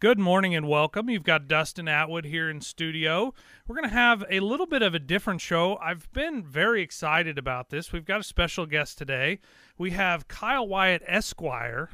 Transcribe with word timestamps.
Good 0.00 0.18
morning 0.18 0.54
and 0.54 0.66
welcome. 0.66 1.10
You've 1.10 1.24
got 1.24 1.46
Dustin 1.46 1.86
Atwood 1.86 2.24
here 2.24 2.48
in 2.48 2.62
studio. 2.62 3.34
We're 3.68 3.76
going 3.76 3.86
to 3.86 3.94
have 3.94 4.24
a 4.30 4.40
little 4.40 4.64
bit 4.64 4.80
of 4.80 4.94
a 4.94 4.98
different 4.98 5.42
show. 5.42 5.76
I've 5.76 6.10
been 6.14 6.42
very 6.42 6.80
excited 6.80 7.36
about 7.36 7.68
this. 7.68 7.92
We've 7.92 8.06
got 8.06 8.18
a 8.18 8.24
special 8.24 8.64
guest 8.64 8.96
today. 8.96 9.40
We 9.76 9.90
have 9.90 10.26
Kyle 10.26 10.66
Wyatt 10.66 11.02
Esquire 11.06 11.90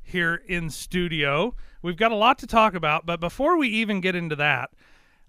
here 0.00 0.36
in 0.46 0.70
studio. 0.70 1.56
We've 1.82 1.96
got 1.96 2.12
a 2.12 2.14
lot 2.14 2.38
to 2.38 2.46
talk 2.46 2.74
about, 2.74 3.06
but 3.06 3.18
before 3.18 3.56
we 3.56 3.66
even 3.70 4.00
get 4.00 4.14
into 4.14 4.36
that, 4.36 4.70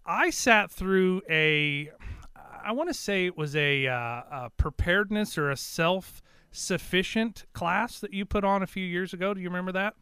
I 0.05 0.29
sat 0.29 0.69
through 0.69 1.23
a 1.27 1.89
I 2.63 2.73
want 2.73 2.89
to 2.89 2.93
say 2.93 3.25
it 3.25 3.37
was 3.37 3.55
a, 3.55 3.87
uh, 3.87 3.95
a 3.95 4.51
preparedness 4.55 5.35
or 5.35 5.49
a 5.49 5.57
self 5.57 6.21
sufficient 6.51 7.45
class 7.53 7.99
that 8.01 8.13
you 8.13 8.23
put 8.23 8.43
on 8.43 8.61
a 8.61 8.67
few 8.67 8.85
years 8.85 9.13
ago. 9.13 9.33
Do 9.33 9.41
you 9.41 9.49
remember 9.49 9.71
that? 9.71 9.95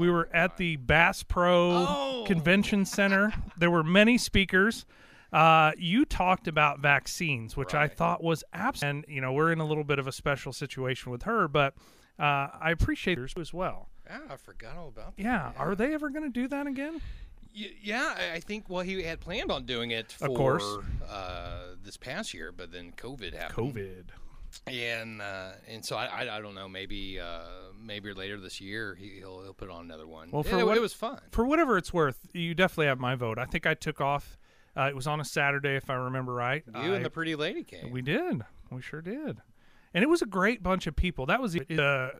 We 0.00 0.10
were 0.10 0.30
at 0.32 0.56
the 0.56 0.76
Bass 0.76 1.22
Pro 1.22 1.70
Oh. 1.86 2.24
Convention 2.26 2.86
Center. 2.86 3.34
There 3.58 3.70
were 3.70 3.84
many 3.84 4.16
speakers. 4.16 4.86
Uh, 5.30 5.72
you 5.76 6.06
talked 6.06 6.48
about 6.48 6.80
vaccines, 6.80 7.54
which 7.54 7.74
I 7.74 7.86
thought 7.86 8.22
was 8.22 8.42
absent. 8.54 9.04
And 9.06 9.14
you 9.14 9.20
know, 9.20 9.34
we're 9.34 9.52
in 9.52 9.60
a 9.60 9.66
little 9.66 9.84
bit 9.84 9.98
of 9.98 10.06
a 10.06 10.12
special 10.12 10.54
situation 10.54 11.12
with 11.12 11.24
her, 11.24 11.46
but 11.48 11.74
uh, 12.18 12.48
I 12.60 12.70
appreciate 12.70 13.18
hers 13.18 13.34
as 13.38 13.52
well. 13.52 13.90
Yeah, 14.06 14.20
I 14.30 14.36
forgot 14.36 14.76
all 14.78 14.88
about 14.88 15.16
that. 15.18 15.22
Yeah, 15.22 15.52
are 15.58 15.74
they 15.74 15.92
ever 15.92 16.08
going 16.08 16.24
to 16.24 16.30
do 16.30 16.48
that 16.48 16.66
again? 16.66 17.02
Y- 17.54 17.70
yeah, 17.82 18.14
I- 18.16 18.36
I 18.36 18.40
think. 18.40 18.70
Well, 18.70 18.82
he 18.82 19.02
had 19.02 19.20
planned 19.20 19.52
on 19.52 19.66
doing 19.66 19.90
it 19.90 20.12
for 20.12 20.28
Of 20.28 20.34
course. 20.34 20.78
Uh, 21.08 21.74
this 21.84 21.98
past 21.98 22.32
year, 22.32 22.52
but 22.52 22.72
then 22.72 22.92
COVID 22.96 23.34
happened. 23.34 23.74
COVID. 23.74 24.04
And 24.66 25.20
uh, 25.22 25.50
and 25.68 25.84
so 25.84 25.96
I, 25.96 26.06
I 26.06 26.36
I 26.36 26.40
don't 26.40 26.54
know. 26.54 26.68
Maybe 26.68 27.18
uh, 27.20 27.40
maybe 27.80 28.12
later 28.12 28.38
this 28.38 28.60
year 28.60 28.94
he, 28.94 29.18
he'll 29.18 29.42
he'll 29.42 29.54
put 29.54 29.70
on 29.70 29.84
another 29.84 30.06
one. 30.06 30.30
Well, 30.30 30.42
for 30.42 30.58
it, 30.58 30.66
what- 30.66 30.76
it 30.76 30.80
was 30.80 30.92
fun. 30.94 31.20
for 31.30 31.44
whatever 31.44 31.76
it's 31.78 31.92
worth, 31.92 32.18
you 32.32 32.54
definitely 32.54 32.86
have 32.86 32.98
my 33.00 33.14
vote. 33.14 33.38
I 33.38 33.44
think 33.44 33.66
I 33.66 33.74
took 33.74 34.00
off. 34.00 34.38
Uh, 34.76 34.82
it 34.88 34.94
was 34.94 35.06
on 35.08 35.20
a 35.20 35.24
Saturday, 35.24 35.74
if 35.76 35.90
I 35.90 35.94
remember 35.94 36.32
right. 36.32 36.62
You 36.66 36.72
I- 36.80 36.96
and 36.96 37.04
the 37.04 37.10
pretty 37.10 37.34
lady 37.34 37.64
came. 37.64 37.90
we 37.90 38.02
did. 38.02 38.42
We 38.70 38.80
sure 38.82 39.02
did. 39.02 39.38
And 39.92 40.04
it 40.04 40.08
was 40.08 40.22
a 40.22 40.26
great 40.26 40.62
bunch 40.62 40.86
of 40.86 40.94
people. 40.94 41.26
That 41.26 41.42
was 41.42 41.54
the, 41.54 42.12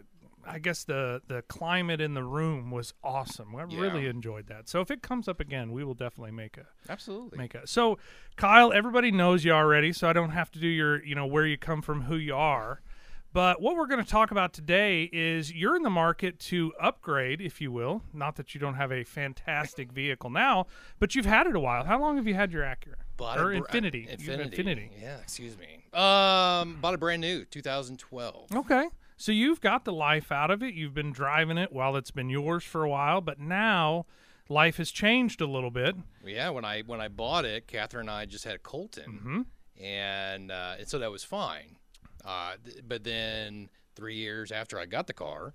I 0.52 0.58
guess 0.58 0.84
the 0.84 1.22
the 1.26 1.42
climate 1.42 2.00
in 2.00 2.14
the 2.14 2.24
room 2.24 2.70
was 2.70 2.92
awesome. 3.02 3.54
I 3.56 3.64
Yeah. 3.68 3.80
really 3.80 4.06
enjoyed 4.06 4.46
that. 4.48 4.68
So 4.68 4.80
if 4.80 4.90
it 4.90 5.02
comes 5.02 5.28
up 5.28 5.40
again, 5.40 5.72
we 5.72 5.84
will 5.84 5.94
definitely 5.94 6.32
make 6.32 6.56
a 6.56 6.66
Absolutely. 6.88 7.38
make 7.38 7.54
a. 7.54 7.66
So 7.66 7.98
Kyle, 8.36 8.72
everybody 8.72 9.10
knows 9.10 9.44
you 9.44 9.52
already, 9.52 9.92
so 9.92 10.08
I 10.08 10.12
don't 10.12 10.30
have 10.30 10.50
to 10.52 10.58
do 10.58 10.68
your 10.68 11.02
you 11.04 11.14
know 11.14 11.26
where 11.26 11.46
you 11.46 11.56
come 11.58 11.82
from, 11.82 12.02
who 12.02 12.16
you 12.16 12.34
are. 12.34 12.80
But 13.32 13.62
what 13.62 13.76
we're 13.76 13.86
going 13.86 14.02
to 14.04 14.10
talk 14.10 14.32
about 14.32 14.52
today 14.52 15.08
is 15.12 15.52
you're 15.52 15.76
in 15.76 15.84
the 15.84 15.88
market 15.90 16.40
to 16.40 16.72
upgrade, 16.80 17.40
if 17.40 17.60
you 17.60 17.70
will. 17.70 18.02
Not 18.12 18.34
that 18.34 18.54
you 18.56 18.60
don't 18.60 18.74
have 18.74 18.90
a 18.90 19.04
fantastic 19.04 19.92
vehicle 20.02 20.30
now, 20.30 20.66
but 20.98 21.14
you've 21.14 21.26
had 21.26 21.46
it 21.46 21.54
a 21.54 21.60
while. 21.60 21.84
How 21.84 22.00
long 22.00 22.16
have 22.16 22.26
you 22.26 22.34
had 22.34 22.50
your 22.50 22.64
Acura 22.64 22.96
Bought 23.16 23.38
or 23.38 23.52
a 23.52 23.60
Infiniti? 23.60 24.08
Infiniti. 24.18 24.52
Infiniti. 24.52 24.88
Yeah, 25.00 25.18
excuse 25.18 25.56
me. 25.56 25.84
Um, 25.96 26.78
bought 26.80 26.94
a 26.94 26.98
brand 26.98 27.20
new 27.20 27.44
2012. 27.44 28.50
Okay. 28.52 28.88
So 29.20 29.32
you've 29.32 29.60
got 29.60 29.84
the 29.84 29.92
life 29.92 30.32
out 30.32 30.50
of 30.50 30.62
it. 30.62 30.72
You've 30.72 30.94
been 30.94 31.12
driving 31.12 31.58
it 31.58 31.72
while 31.72 31.94
it's 31.96 32.10
been 32.10 32.30
yours 32.30 32.64
for 32.64 32.84
a 32.84 32.88
while, 32.88 33.20
but 33.20 33.38
now 33.38 34.06
life 34.48 34.78
has 34.78 34.90
changed 34.90 35.42
a 35.42 35.46
little 35.46 35.70
bit. 35.70 35.94
Yeah, 36.24 36.48
when 36.48 36.64
I 36.64 36.80
when 36.80 37.02
I 37.02 37.08
bought 37.08 37.44
it, 37.44 37.66
Catherine 37.66 38.08
and 38.08 38.10
I 38.10 38.24
just 38.24 38.44
had 38.44 38.62
Colton, 38.62 39.46
Mhm. 39.78 39.82
and 39.84 40.50
uh, 40.50 40.76
and 40.78 40.88
so 40.88 40.98
that 40.98 41.10
was 41.10 41.22
fine. 41.22 41.76
Uh, 42.24 42.54
th- 42.64 42.78
but 42.88 43.04
then 43.04 43.68
three 43.94 44.16
years 44.16 44.50
after 44.50 44.78
I 44.78 44.86
got 44.86 45.06
the 45.06 45.12
car, 45.12 45.52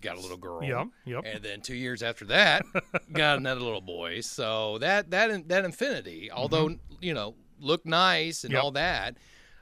got 0.00 0.16
a 0.16 0.20
little 0.20 0.36
girl. 0.36 0.64
Yep, 0.64 0.86
yep. 1.04 1.22
And 1.24 1.42
then 1.44 1.60
two 1.60 1.76
years 1.76 2.02
after 2.02 2.24
that, 2.26 2.64
got 3.12 3.38
another 3.38 3.60
little 3.60 3.80
boy. 3.80 4.22
So 4.22 4.78
that 4.78 5.10
that 5.10 5.48
that 5.48 5.64
Infiniti, 5.64 6.30
although 6.30 6.76
you 7.00 7.14
know 7.14 7.36
looked 7.60 7.86
nice 7.86 8.42
and 8.42 8.50
Mm-hmm. 8.50 8.56
Yep. 8.56 8.64
all 8.64 8.70
that. 8.72 9.16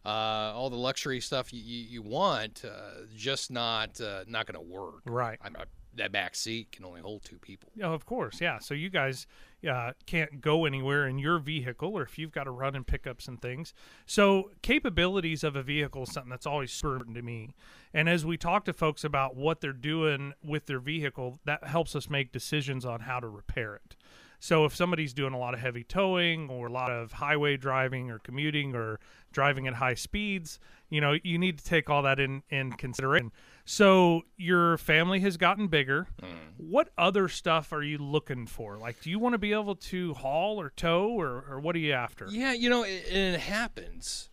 Uh, 0.04 0.52
all 0.54 0.70
the 0.70 0.76
luxury 0.76 1.20
stuff 1.20 1.52
you, 1.52 1.60
you, 1.62 1.84
you 1.84 2.02
want, 2.02 2.64
uh, 2.64 3.02
just 3.14 3.50
not 3.50 4.00
uh, 4.00 4.24
not 4.26 4.46
going 4.46 4.54
to 4.54 4.72
work. 4.72 5.02
Right. 5.04 5.38
I'm, 5.42 5.54
I, 5.56 5.64
that 5.94 6.12
back 6.12 6.34
seat 6.34 6.72
can 6.72 6.84
only 6.84 7.00
hold 7.00 7.24
two 7.24 7.38
people. 7.38 7.70
Yeah, 7.74 7.88
of 7.88 8.06
course. 8.06 8.40
Yeah. 8.40 8.58
So 8.58 8.74
you 8.74 8.90
guys 8.90 9.26
uh, 9.68 9.92
can't 10.06 10.40
go 10.40 10.64
anywhere 10.64 11.06
in 11.06 11.18
your 11.18 11.38
vehicle, 11.38 11.98
or 11.98 12.02
if 12.02 12.18
you've 12.18 12.32
got 12.32 12.44
to 12.44 12.50
run 12.50 12.74
and 12.76 12.86
pick 12.86 13.06
up 13.06 13.20
some 13.20 13.36
things. 13.36 13.74
So 14.06 14.52
capabilities 14.62 15.44
of 15.44 15.56
a 15.56 15.62
vehicle 15.62 16.04
is 16.04 16.12
something 16.12 16.30
that's 16.30 16.46
always 16.46 16.72
super 16.72 16.94
important 16.94 17.16
to 17.16 17.22
me. 17.22 17.54
And 17.92 18.08
as 18.08 18.24
we 18.24 18.36
talk 18.36 18.64
to 18.66 18.72
folks 18.72 19.04
about 19.04 19.36
what 19.36 19.60
they're 19.60 19.72
doing 19.72 20.32
with 20.42 20.66
their 20.66 20.80
vehicle, 20.80 21.40
that 21.44 21.64
helps 21.64 21.96
us 21.96 22.08
make 22.08 22.32
decisions 22.32 22.84
on 22.84 23.00
how 23.00 23.20
to 23.20 23.28
repair 23.28 23.74
it. 23.74 23.96
So 24.40 24.64
if 24.64 24.74
somebody's 24.74 25.12
doing 25.12 25.34
a 25.34 25.38
lot 25.38 25.54
of 25.54 25.60
heavy 25.60 25.84
towing 25.84 26.48
or 26.48 26.66
a 26.66 26.72
lot 26.72 26.90
of 26.90 27.12
highway 27.12 27.56
driving 27.58 28.10
or 28.10 28.18
commuting 28.18 28.74
or 28.74 28.98
driving 29.32 29.68
at 29.68 29.74
high 29.74 29.94
speeds, 29.94 30.58
you 30.88 31.00
know, 31.00 31.16
you 31.22 31.38
need 31.38 31.58
to 31.58 31.64
take 31.64 31.88
all 31.88 32.02
that 32.02 32.18
in 32.18 32.42
in 32.50 32.72
consideration. 32.72 33.32
So 33.66 34.22
your 34.36 34.78
family 34.78 35.20
has 35.20 35.36
gotten 35.36 35.68
bigger. 35.68 36.08
Mm. 36.20 36.26
What 36.56 36.88
other 36.98 37.28
stuff 37.28 37.72
are 37.72 37.82
you 37.82 37.98
looking 37.98 38.46
for? 38.46 38.78
Like, 38.78 39.00
do 39.02 39.10
you 39.10 39.18
want 39.18 39.34
to 39.34 39.38
be 39.38 39.52
able 39.52 39.76
to 39.76 40.14
haul 40.14 40.60
or 40.60 40.70
tow, 40.70 41.08
or, 41.08 41.44
or 41.48 41.60
what 41.60 41.76
are 41.76 41.78
you 41.78 41.92
after? 41.92 42.26
Yeah, 42.28 42.52
you 42.52 42.70
know, 42.70 42.82
it, 42.82 43.06
it 43.06 43.40
happens. 43.40 44.30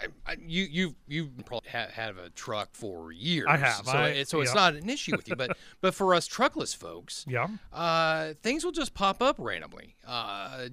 I, 0.00 0.32
I, 0.32 0.36
you 0.40 0.64
you 0.64 0.94
you 1.08 1.30
probably 1.44 1.68
ha- 1.70 1.88
have 1.92 2.18
a 2.18 2.30
truck 2.30 2.68
for 2.72 3.10
years. 3.12 3.46
I 3.48 3.56
have. 3.56 3.84
so, 3.86 3.92
I- 3.92 4.08
it, 4.08 4.28
so 4.28 4.40
it's 4.40 4.54
yeah. 4.54 4.60
not 4.60 4.74
an 4.74 4.88
issue 4.88 5.16
with 5.16 5.28
you. 5.28 5.36
But 5.36 5.56
but 5.80 5.94
for 5.94 6.14
us 6.14 6.28
truckless 6.28 6.74
folks, 6.76 7.24
Yeah. 7.28 7.48
uh, 7.72 8.34
things 8.42 8.64
will 8.64 8.72
just 8.72 8.94
pop 8.94 9.20
up 9.22 9.36
randomly. 9.38 9.96
Uh, 10.06 10.68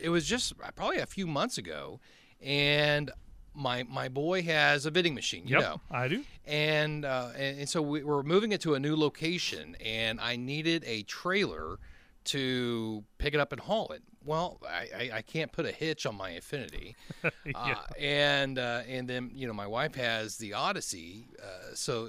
it 0.00 0.08
was 0.08 0.26
just 0.26 0.52
probably 0.76 0.98
a 0.98 1.06
few 1.06 1.26
months 1.26 1.58
ago, 1.58 2.00
and 2.42 3.10
my 3.54 3.84
my 3.84 4.08
boy 4.08 4.42
has 4.42 4.86
a 4.86 4.90
bidding 4.90 5.14
machine. 5.14 5.46
You 5.46 5.58
Yep. 5.58 5.62
know, 5.62 5.80
I 5.90 6.08
do. 6.08 6.24
and, 6.44 7.04
uh, 7.04 7.28
and 7.36 7.60
and 7.60 7.68
so 7.68 7.80
we 7.80 8.02
were 8.02 8.22
moving 8.22 8.52
it 8.52 8.60
to 8.62 8.74
a 8.74 8.80
new 8.80 8.96
location, 8.96 9.76
and 9.84 10.20
I 10.20 10.36
needed 10.36 10.82
a 10.86 11.02
trailer 11.04 11.78
to 12.26 13.04
pick 13.18 13.34
it 13.34 13.40
up 13.40 13.52
and 13.52 13.60
haul 13.60 13.90
it. 13.92 14.02
Well, 14.24 14.58
I, 14.66 14.88
I, 14.96 15.10
I 15.16 15.22
can't 15.22 15.52
put 15.52 15.66
a 15.66 15.72
hitch 15.72 16.06
on 16.06 16.16
my 16.16 16.30
Infiniti, 16.30 16.94
uh, 17.54 17.74
and 17.98 18.58
uh, 18.58 18.82
and 18.88 19.08
then 19.08 19.30
you 19.34 19.46
know 19.46 19.52
my 19.52 19.66
wife 19.66 19.94
has 19.96 20.36
the 20.38 20.54
Odyssey, 20.54 21.28
uh, 21.42 21.74
so 21.74 22.08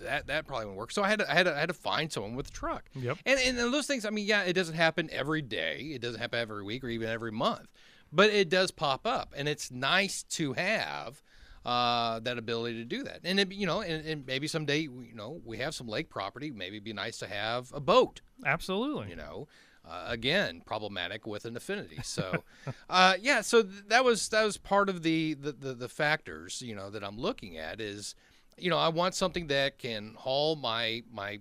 that 0.00 0.26
that 0.26 0.46
probably 0.46 0.66
won't 0.66 0.78
work. 0.78 0.92
So 0.92 1.02
I 1.02 1.08
had 1.08 1.20
to, 1.20 1.30
I 1.30 1.34
had 1.34 1.44
to, 1.44 1.56
I 1.56 1.60
had 1.60 1.68
to 1.68 1.74
find 1.74 2.12
someone 2.12 2.34
with 2.34 2.48
a 2.48 2.52
truck. 2.52 2.84
Yep. 2.94 3.18
And 3.24 3.40
and 3.40 3.58
those 3.58 3.86
things, 3.86 4.04
I 4.04 4.10
mean, 4.10 4.26
yeah, 4.26 4.42
it 4.42 4.52
doesn't 4.52 4.74
happen 4.74 5.08
every 5.12 5.42
day. 5.42 5.92
It 5.94 6.02
doesn't 6.02 6.20
happen 6.20 6.38
every 6.38 6.62
week 6.62 6.84
or 6.84 6.88
even 6.88 7.08
every 7.08 7.32
month, 7.32 7.68
but 8.12 8.30
it 8.30 8.48
does 8.48 8.70
pop 8.70 9.06
up, 9.06 9.32
and 9.36 9.48
it's 9.48 9.70
nice 9.70 10.22
to 10.22 10.52
have 10.52 11.22
uh, 11.64 12.20
that 12.20 12.38
ability 12.38 12.76
to 12.78 12.84
do 12.84 13.02
that. 13.04 13.20
And 13.24 13.40
it, 13.40 13.52
you 13.52 13.66
know, 13.66 13.80
and, 13.80 14.04
and 14.06 14.26
maybe 14.26 14.46
someday, 14.46 14.80
you 14.80 15.14
know, 15.14 15.40
we 15.44 15.58
have 15.58 15.74
some 15.74 15.88
lake 15.88 16.10
property. 16.10 16.50
Maybe 16.50 16.76
it'd 16.76 16.84
be 16.84 16.92
nice 16.92 17.18
to 17.18 17.26
have 17.26 17.72
a 17.72 17.80
boat. 17.80 18.20
Absolutely. 18.44 19.10
You 19.10 19.16
know, 19.16 19.48
uh, 19.88 20.04
again, 20.06 20.62
problematic 20.64 21.26
with 21.26 21.44
an 21.44 21.54
Infiniti. 21.54 22.04
So, 22.04 22.44
uh, 22.90 23.14
yeah. 23.20 23.40
So 23.40 23.62
th- 23.62 23.84
that 23.88 24.04
was 24.04 24.28
that 24.28 24.44
was 24.44 24.56
part 24.56 24.88
of 24.88 25.02
the, 25.02 25.34
the 25.34 25.52
the 25.52 25.74
the 25.74 25.88
factors. 25.88 26.60
You 26.60 26.74
know, 26.74 26.90
that 26.90 27.02
I'm 27.02 27.18
looking 27.18 27.56
at 27.56 27.80
is, 27.80 28.14
you 28.58 28.70
know, 28.70 28.78
I 28.78 28.88
want 28.88 29.14
something 29.14 29.46
that 29.46 29.78
can 29.78 30.14
haul 30.18 30.56
my 30.56 31.02
my 31.10 31.40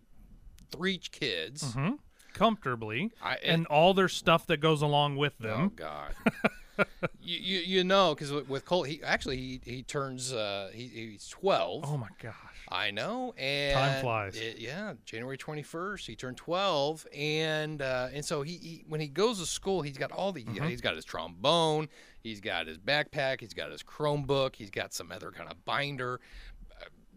three 0.71 0.97
kids. 0.97 1.73
hmm 1.73 1.91
Comfortably, 2.33 3.11
I, 3.21 3.37
and 3.43 3.67
all 3.67 3.93
their 3.93 4.09
stuff 4.09 4.47
that 4.47 4.57
goes 4.57 4.81
along 4.81 5.17
with 5.17 5.37
them. 5.37 5.65
Oh. 5.65 5.67
God. 5.75 6.15
you, 7.21 7.37
you 7.39 7.59
you 7.59 7.83
know 7.83 8.15
because 8.15 8.31
with, 8.31 8.65
Colt 8.65 8.87
he 8.87 9.01
actually 9.03 9.37
he, 9.37 9.61
he 9.63 9.83
turns 9.83 10.33
uh 10.33 10.69
he, 10.73 10.87
he's 10.87 11.27
12 11.29 11.83
Oh 11.87 11.97
my 11.97 12.07
gosh. 12.21 12.33
I 12.69 12.91
know 12.91 13.33
and 13.37 13.73
time 13.75 14.01
flies. 14.01 14.35
it- 14.35 14.57
yeah 14.59 14.93
January 15.05 15.37
21st 15.37 16.05
he 16.05 16.15
turned 16.15 16.37
12 16.37 17.05
and 17.15 17.81
uh 17.81 18.09
and 18.13 18.23
so 18.25 18.41
he, 18.41 18.53
he 18.57 18.85
when 18.87 18.99
he 19.01 19.07
goes 19.07 19.39
to 19.39 19.45
school 19.45 19.81
he's 19.81 19.97
got 19.97 20.11
all 20.11 20.31
the 20.31 20.43
Mm-hmm. 20.43 20.67
he's 20.67 20.81
got 20.81 20.95
his 20.95 21.05
trombone 21.05 21.87
he's 22.21 22.39
got 22.41 22.67
his 22.67 22.77
backpack 22.77 23.39
he's 23.41 23.53
got 23.53 23.71
his 23.71 23.83
Chromebook 23.83 24.55
he's 24.55 24.71
got 24.71 24.93
some 24.93 25.11
other 25.11 25.31
kind 25.31 25.49
of 25.51 25.63
binder 25.65 26.19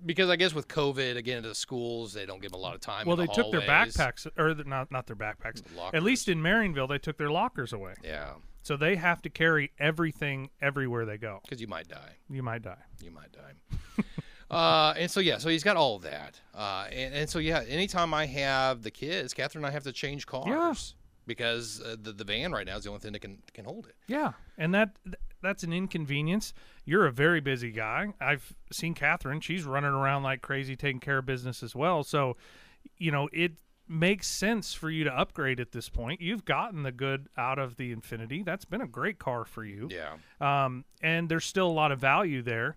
because 0.05 0.29
I 0.29 0.37
guess 0.37 0.53
with 0.53 0.69
COVID 0.69 1.17
again 1.17 1.43
the 1.43 1.55
schools 1.55 2.12
they 2.12 2.26
don't 2.26 2.41
give 2.43 2.50
him 2.53 2.56
a 2.56 2.62
lot 2.62 2.75
of 2.75 2.81
time 2.81 3.06
Well, 3.06 3.14
in 3.19 3.20
they 3.20 3.26
the 3.26 3.32
took 3.43 3.50
their 3.50 3.62
backpacks, 3.62 4.26
or 4.38 4.53
the, 4.53 4.64
not 4.64 4.91
not 4.93 5.06
their 5.06 5.17
backpacks. 5.17 5.62
Lockers. 5.75 5.97
At 5.97 6.03
least 6.03 6.29
in 6.29 6.38
Marionville, 6.43 6.88
they 6.88 6.99
took 6.99 7.17
their 7.17 7.31
lockers 7.31 7.73
away, 7.73 7.94
yeah 8.05 8.32
so 8.67 8.77
they 8.77 8.97
have 8.97 9.23
to 9.23 9.31
carry 9.31 9.71
everything 9.79 10.51
everywhere 10.61 11.05
they 11.05 11.19
go. 11.19 11.41
because 11.45 11.61
you 11.61 11.69
might 11.69 11.89
die 11.89 12.17
You 12.29 12.43
might 12.43 12.63
die. 12.63 12.83
you 13.01 13.11
might 13.13 13.31
die. 13.33 14.03
uh, 14.51 14.95
and 14.97 15.11
so 15.11 15.21
yeah, 15.21 15.39
so 15.39 15.49
he's 15.49 15.63
got 15.65 15.77
all 15.77 15.97
of 15.97 16.03
that. 16.03 16.41
Uh, 16.55 16.87
and, 16.91 17.15
and 17.15 17.31
so 17.31 17.39
yeah, 17.39 17.63
anytime 17.69 18.13
I 18.13 18.27
have 18.27 18.83
the 18.83 18.91
kids, 18.91 19.33
Catherine 19.35 19.65
and 19.65 19.71
I 19.71 19.73
have 19.73 19.85
to 19.85 19.93
change 19.93 20.27
cars 20.27 20.95
because 21.27 21.81
uh, 21.81 21.97
the 22.01 22.13
the 22.13 22.25
van 22.25 22.53
right 22.53 22.67
now 22.67 22.77
is 22.77 22.85
the 22.85 22.91
only 22.91 23.01
thing 23.01 23.13
that 23.13 23.21
can 23.21 23.39
can 23.55 23.65
hold 23.65 23.87
it. 23.87 23.95
Yeah, 24.09 24.33
and 24.59 24.75
that 24.75 24.97
that's 25.43 25.63
an 25.63 25.73
inconvenience. 25.73 26.53
You're 26.85 27.07
a 27.07 27.13
very 27.13 27.41
busy 27.41 27.71
guy. 27.71 28.15
I've 28.21 28.53
seen 28.73 28.95
Catherine; 28.95 29.41
she's 29.41 29.65
running 29.65 29.91
around 29.91 30.23
like 30.25 30.43
crazy, 30.43 30.77
taking 30.77 31.01
care 31.01 31.19
of 31.19 31.27
business 31.27 31.63
as 31.63 31.75
well. 31.75 32.03
So, 32.05 32.37
you 32.99 33.11
know, 33.11 33.29
it 33.33 33.53
makes 33.88 34.27
sense 34.27 34.73
for 34.75 34.91
you 34.91 35.05
to 35.05 35.12
upgrade 35.12 35.61
at 35.61 35.73
this 35.73 35.88
point. 35.88 36.21
You've 36.21 36.44
gotten 36.44 36.83
the 36.83 36.93
good 36.93 37.29
out 37.37 37.59
of 37.59 37.77
the 37.77 37.94
Infiniti. 37.94 38.44
That's 38.44 38.65
been 38.65 38.81
a 38.81 38.87
great 38.87 39.19
car 39.19 39.44
for 39.44 39.65
you. 39.65 39.88
Yeah. 39.91 40.17
Um, 40.41 40.85
and 41.03 41.29
there's 41.29 41.44
still 41.44 41.69
a 41.69 41.73
lot 41.73 41.93
of 41.93 42.00
value 42.00 42.43
there. 42.43 42.77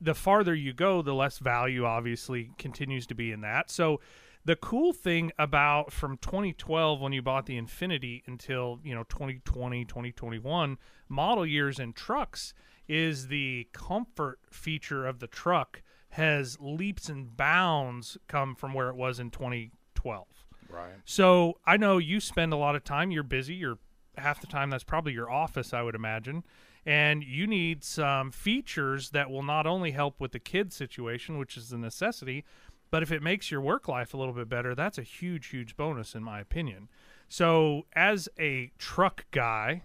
The 0.00 0.14
farther 0.14 0.54
you 0.54 0.72
go, 0.72 1.00
the 1.00 1.14
less 1.14 1.38
value 1.38 1.84
obviously 1.84 2.50
continues 2.58 3.06
to 3.06 3.14
be 3.14 3.32
in 3.32 3.40
that. 3.42 3.70
So 3.70 4.00
the 4.44 4.56
cool 4.56 4.92
thing 4.92 5.30
about 5.38 5.92
from 5.92 6.16
2012 6.18 7.00
when 7.00 7.12
you 7.12 7.22
bought 7.22 7.46
the 7.46 7.60
Infiniti 7.60 8.22
until, 8.26 8.80
you 8.82 8.94
know, 8.94 9.04
2020, 9.04 9.84
2021 9.84 10.78
model 11.08 11.46
years 11.46 11.78
in 11.78 11.92
trucks 11.92 12.52
is 12.88 13.28
the 13.28 13.68
comfort 13.72 14.40
feature 14.50 15.06
of 15.06 15.20
the 15.20 15.28
truck 15.28 15.82
has 16.10 16.58
leaps 16.60 17.08
and 17.08 17.36
bounds 17.36 18.18
come 18.26 18.54
from 18.54 18.74
where 18.74 18.88
it 18.88 18.96
was 18.96 19.20
in 19.20 19.30
2012. 19.30 20.26
Right. 20.72 20.94
So 21.04 21.58
I 21.66 21.76
know 21.76 21.98
you 21.98 22.20
spend 22.20 22.52
a 22.52 22.56
lot 22.56 22.74
of 22.74 22.84
time. 22.84 23.10
You're 23.10 23.22
busy. 23.22 23.54
You're 23.54 23.78
half 24.16 24.40
the 24.40 24.46
time. 24.46 24.70
That's 24.70 24.84
probably 24.84 25.12
your 25.12 25.30
office, 25.30 25.72
I 25.72 25.82
would 25.82 25.94
imagine. 25.94 26.44
And 26.84 27.22
you 27.22 27.46
need 27.46 27.84
some 27.84 28.32
features 28.32 29.10
that 29.10 29.30
will 29.30 29.42
not 29.42 29.66
only 29.66 29.92
help 29.92 30.20
with 30.20 30.32
the 30.32 30.40
kid 30.40 30.72
situation, 30.72 31.38
which 31.38 31.56
is 31.56 31.72
a 31.72 31.78
necessity, 31.78 32.44
but 32.90 33.02
if 33.02 33.12
it 33.12 33.22
makes 33.22 33.50
your 33.50 33.60
work 33.60 33.88
life 33.88 34.14
a 34.14 34.16
little 34.16 34.34
bit 34.34 34.48
better, 34.48 34.74
that's 34.74 34.98
a 34.98 35.02
huge, 35.02 35.48
huge 35.48 35.76
bonus, 35.76 36.14
in 36.14 36.22
my 36.22 36.40
opinion. 36.40 36.88
So 37.28 37.86
as 37.94 38.28
a 38.38 38.72
truck 38.78 39.26
guy, 39.30 39.84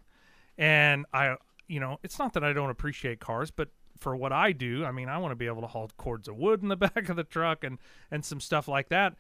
and 0.58 1.06
I, 1.14 1.36
you 1.68 1.80
know, 1.80 2.00
it's 2.04 2.20
not 2.20 2.34
that 2.34 2.44
I 2.44 2.52
don't 2.52 2.70
appreciate 2.70 3.20
cars, 3.20 3.52
but 3.52 3.70
for 4.00 4.16
what 4.16 4.34
I 4.34 4.52
do, 4.52 4.84
I 4.84 4.92
mean, 4.92 5.08
I 5.08 5.18
want 5.20 5.32
to 5.32 5.36
be 5.36 5.48
able 5.48 5.62
to 5.62 5.68
haul 5.68 5.90
cords 5.98 6.28
of 6.28 6.36
wood 6.36 6.64
in 6.64 6.70
the 6.70 6.76
back 6.76 7.10
of 7.10 7.16
the 7.16 7.24
truck 7.24 7.64
and 7.64 7.78
and 8.12 8.26
some 8.26 8.40
stuff 8.40 8.68
like 8.68 8.90
that 8.90 9.16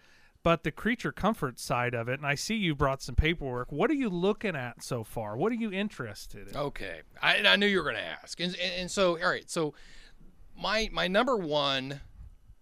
but 0.48 0.64
the 0.64 0.72
creature 0.72 1.12
comfort 1.12 1.60
side 1.60 1.94
of 1.94 2.08
it 2.08 2.14
and 2.14 2.26
i 2.26 2.34
see 2.34 2.56
you 2.56 2.74
brought 2.74 3.02
some 3.02 3.16
paperwork. 3.16 3.70
What 3.70 3.92
are 3.92 3.96
you 3.96 4.08
looking 4.08 4.56
at 4.56 4.82
so 4.82 5.04
far? 5.04 5.36
What 5.36 5.52
are 5.52 5.56
you 5.56 5.74
interested 5.74 6.48
in? 6.48 6.56
Okay, 6.56 7.02
I, 7.22 7.46
I 7.46 7.58
knew 7.58 7.66
you 7.66 7.80
were 7.80 7.84
going 7.84 7.98
to 7.98 8.02
ask, 8.02 8.40
and, 8.40 8.56
and 8.56 8.74
and 8.80 8.90
so 8.90 9.20
all 9.22 9.30
right, 9.30 9.50
so 9.50 9.74
my 10.58 10.90
my 10.94 11.10
number 11.10 11.36
one 11.36 12.00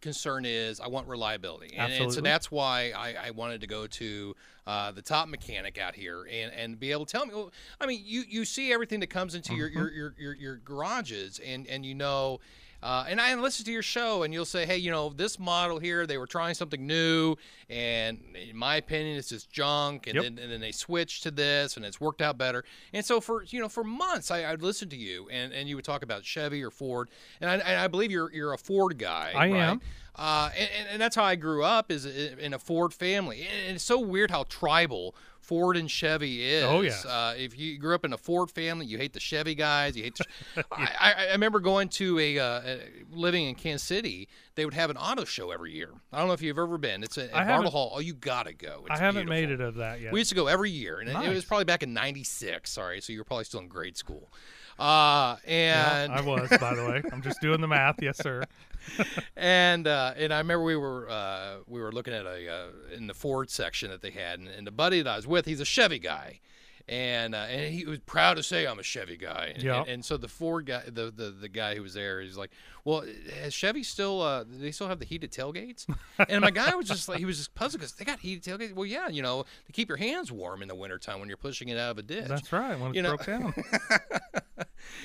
concern 0.02 0.46
is 0.46 0.80
I 0.80 0.88
want 0.88 1.08
reliability, 1.08 1.76
and, 1.76 1.94
and 1.94 2.12
so 2.12 2.22
that's 2.22 2.50
why 2.50 2.92
I, 2.98 3.28
I 3.28 3.30
wanted 3.30 3.62
to 3.62 3.68
go 3.68 3.86
to 3.86 4.36
uh, 4.66 4.92
the 4.92 5.04
top 5.04 5.28
mechanic 5.28 5.78
out 5.78 5.94
here 5.94 6.24
and, 6.24 6.52
and 6.54 6.80
be 6.80 6.92
able 6.92 7.06
to 7.06 7.12
tell 7.12 7.28
me. 7.28 7.36
Well, 7.36 7.52
I 7.80 7.86
mean, 7.86 8.02
you 8.04 8.24
you 8.28 8.46
see 8.46 8.74
everything 8.74 9.00
that 9.02 9.12
comes 9.12 9.36
into 9.36 9.54
your, 9.54 9.68
your, 9.68 9.92
your 9.92 10.16
your 10.18 10.34
your 10.34 10.56
garages, 10.56 11.40
and 11.46 11.68
and 11.68 11.86
you 11.86 11.94
know. 11.94 12.40
Uh, 12.84 13.06
and 13.08 13.20
I 13.20 13.34
listen 13.36 13.66
to 13.66 13.72
your 13.72 13.82
show, 13.82 14.24
and 14.24 14.34
you'll 14.34 14.46
say, 14.46 14.66
"Hey, 14.66 14.78
you 14.78 14.92
know, 14.92 15.10
this 15.10 15.40
model 15.40 15.80
here, 15.80 16.06
they 16.06 16.18
were 16.18 16.28
trying 16.28 16.54
something 16.54 16.86
new, 16.86 17.36
and 17.70 18.20
in 18.50 18.56
my 18.56 18.76
opinion, 18.76 19.18
it's 19.18 19.30
just 19.30 19.50
junk." 19.52 20.06
And, 20.08 20.16
Yep. 20.16 20.24
then, 20.24 20.40
and 20.40 20.52
then 20.52 20.62
they 20.62 20.72
switched 20.72 21.24
to 21.24 21.32
this, 21.32 21.78
and 21.78 21.86
it's 21.86 22.00
worked 22.00 22.22
out 22.22 22.38
better. 22.38 22.64
And 22.94 23.04
so 23.04 23.20
for 23.20 23.44
you 23.44 23.60
know, 23.60 23.70
for 23.70 23.84
months, 23.84 24.30
I, 24.30 24.46
I'd 24.52 24.62
listen 24.62 24.90
to 24.90 24.96
you, 24.98 25.28
and, 25.32 25.52
and 25.52 25.68
you 25.68 25.76
would 25.78 25.86
talk 25.86 26.04
about 26.04 26.24
Chevy 26.24 26.64
or 26.64 26.70
Ford, 26.70 27.10
and 27.42 27.50
I, 27.50 27.56
and 27.56 27.80
I 27.80 27.88
believe 27.88 28.12
you're 28.12 28.32
you're 28.32 28.54
a 28.54 28.58
Ford 28.58 28.98
guy. 29.00 29.32
I 29.36 29.50
right? 29.50 29.54
am. 29.56 29.82
Uh, 30.18 30.50
and, 30.58 30.70
and- 30.80 30.88
and 30.92 31.02
that's 31.02 31.16
how 31.16 31.24
I 31.26 31.36
grew 31.36 31.64
up, 31.64 31.92
is 31.92 32.06
in 32.06 32.54
a 32.54 32.60
Ford 32.60 32.94
family. 32.94 33.42
And 33.68 33.76
it's 33.76 33.84
so 33.84 34.00
weird 34.00 34.32
how 34.32 34.44
tribal 34.44 35.14
Ford 35.46 35.78
and 35.78 35.90
Chevy 35.90 36.44
is. 36.44 36.64
Oh, 36.64 36.82
yes. 36.82 37.06
Uh, 37.06 37.34
if 37.38 37.58
you 37.58 37.78
grew 37.78 37.94
up 37.96 38.04
in 38.04 38.14
a 38.14 38.18
Ford 38.18 38.50
family, 38.52 38.86
you 38.86 38.98
hate 38.98 39.14
the 39.14 39.20
Chevy 39.20 39.56
guys. 39.56 39.96
You 39.96 40.04
hate. 40.04 40.16
The, 40.56 40.66
I, 40.72 40.90
I, 41.00 41.14
I 41.28 41.32
remember 41.34 41.60
going 41.60 41.90
to 41.90 42.18
a, 42.20 42.40
uh, 42.40 42.78
living 43.12 43.46
in 43.46 43.56
Kansas 43.56 43.88
City. 43.88 44.28
They 44.56 44.66
would 44.66 44.74
have 44.74 44.90
an 44.90 44.98
auto 44.98 45.26
show 45.26 45.52
every 45.52 45.74
year. 45.74 45.90
I 46.14 46.18
don't 46.20 46.28
know 46.28 46.34
if 46.34 46.42
you've 46.42 46.58
ever 46.58 46.78
been. 46.78 47.04
It's 47.04 47.18
at 47.18 47.32
at 47.32 47.48
Bartle 47.48 47.72
Hall. 47.72 47.92
Oh, 47.94 48.00
you 48.00 48.14
gotta 48.14 48.54
go. 48.54 48.86
It's 48.90 49.00
i 49.00 49.04
haven't 49.04 49.28
beautiful. 49.28 49.48
made 49.50 49.52
it 49.52 49.62
of 49.62 49.76
that 49.76 50.00
yet 50.02 50.14
We 50.14 50.20
used 50.22 50.30
to 50.30 50.36
go 50.36 50.48
every 50.48 50.72
year, 50.72 51.00
and 51.00 51.10
it- 51.10 51.16
it 51.16 51.34
was 51.34 51.44
probably 51.46 51.66
back 51.66 51.84
in 51.84 51.94
'96. 51.94 52.72
Sorry, 52.72 53.02
so 53.02 53.12
you 53.14 53.20
were 53.20 53.26
probably 53.26 53.44
still 53.44 53.60
in 53.60 53.68
grade 53.68 53.98
school. 53.98 54.32
Uh, 54.78 55.38
Yeah, 55.48 56.00
and 56.04 56.12
i 56.12 56.20
was 56.20 56.50
by 56.60 56.76
the 56.76 56.84
way 56.86 57.02
i'm 57.14 57.22
just 57.22 57.40
doing 57.40 57.62
the 57.62 57.68
math 57.68 57.96
yes 58.02 58.18
sir 58.18 58.44
and 59.36 59.88
uh, 59.88 60.14
and 60.18 60.34
I 60.34 60.38
remember 60.40 60.64
we 60.64 60.76
were 60.76 61.10
uh, 61.10 61.58
we 61.68 61.82
were 61.82 61.92
looking 61.92 62.14
at 62.14 62.26
a 62.26 62.50
uh, 62.50 62.96
in 62.96 63.08
the 63.08 63.14
Ford 63.14 63.50
section 63.50 63.90
that 63.92 64.02
they 64.02 64.12
had, 64.12 64.40
and, 64.40 64.48
and 64.48 64.66
the 64.66 64.72
buddy 64.72 65.02
that 65.02 65.10
I 65.10 65.16
was 65.16 65.28
with, 65.28 65.46
he's 65.46 65.60
a 65.60 65.66
Chevy 65.66 66.00
guy, 66.00 66.40
and 66.88 67.34
uh, 67.34 67.40
and 67.50 67.74
he 67.74 67.86
was 67.86 68.00
proud 68.00 68.36
to 68.36 68.44
say 68.44 68.66
I'm 68.68 68.78
a 68.80 68.84
Chevy 68.84 69.18
guy. 69.18 69.52
And, 69.56 69.64
Yeah. 69.64 69.80
and, 69.82 69.88
and 69.90 70.06
so 70.06 70.18
the 70.18 70.28
Ford 70.28 70.66
guy, 70.68 70.84
the, 70.86 71.12
the 71.16 71.32
the 71.32 71.50
guy 71.50 71.76
who 71.76 71.82
was 71.82 71.94
there, 71.96 72.22
he's 72.22 72.38
like, 72.38 72.52
well, 72.84 73.04
has 73.42 73.54
Chevy 73.54 73.82
still? 73.84 74.22
Uh, 74.22 74.44
do 74.44 74.58
they 74.58 74.72
still 74.72 74.88
have 74.88 75.00
the 75.00 75.06
heated 75.06 75.32
tailgates? 75.32 75.88
and 76.30 76.42
my 76.42 76.52
guy 76.52 76.76
was 76.76 76.88
just 76.88 77.10
like, 77.10 77.18
he 77.18 77.26
was 77.26 77.38
just 77.38 77.56
puzzled 77.56 77.80
because 77.82 77.94
they 77.94 78.06
got 78.06 78.20
heated 78.20 78.44
tailgates. 78.44 78.74
Well, 78.76 78.86
yeah, 78.86 79.08
you 79.10 79.24
know, 79.24 79.46
to 79.66 79.72
keep 79.72 79.88
your 79.90 79.98
hands 79.98 80.32
warm 80.32 80.62
in 80.62 80.68
the 80.68 80.76
wintertime 80.76 81.20
when 81.20 81.28
you're 81.28 81.38
pushing 81.38 81.70
it 81.70 81.78
out 81.80 81.92
of 81.92 81.98
a 81.98 82.04
ditch. 82.04 82.28
that's 82.28 82.54
right 82.54 82.80
when 82.80 82.90
it's 82.90 82.96
You 82.96 83.02
know- 83.02 83.16
broke 83.18 83.26
down 83.26 83.54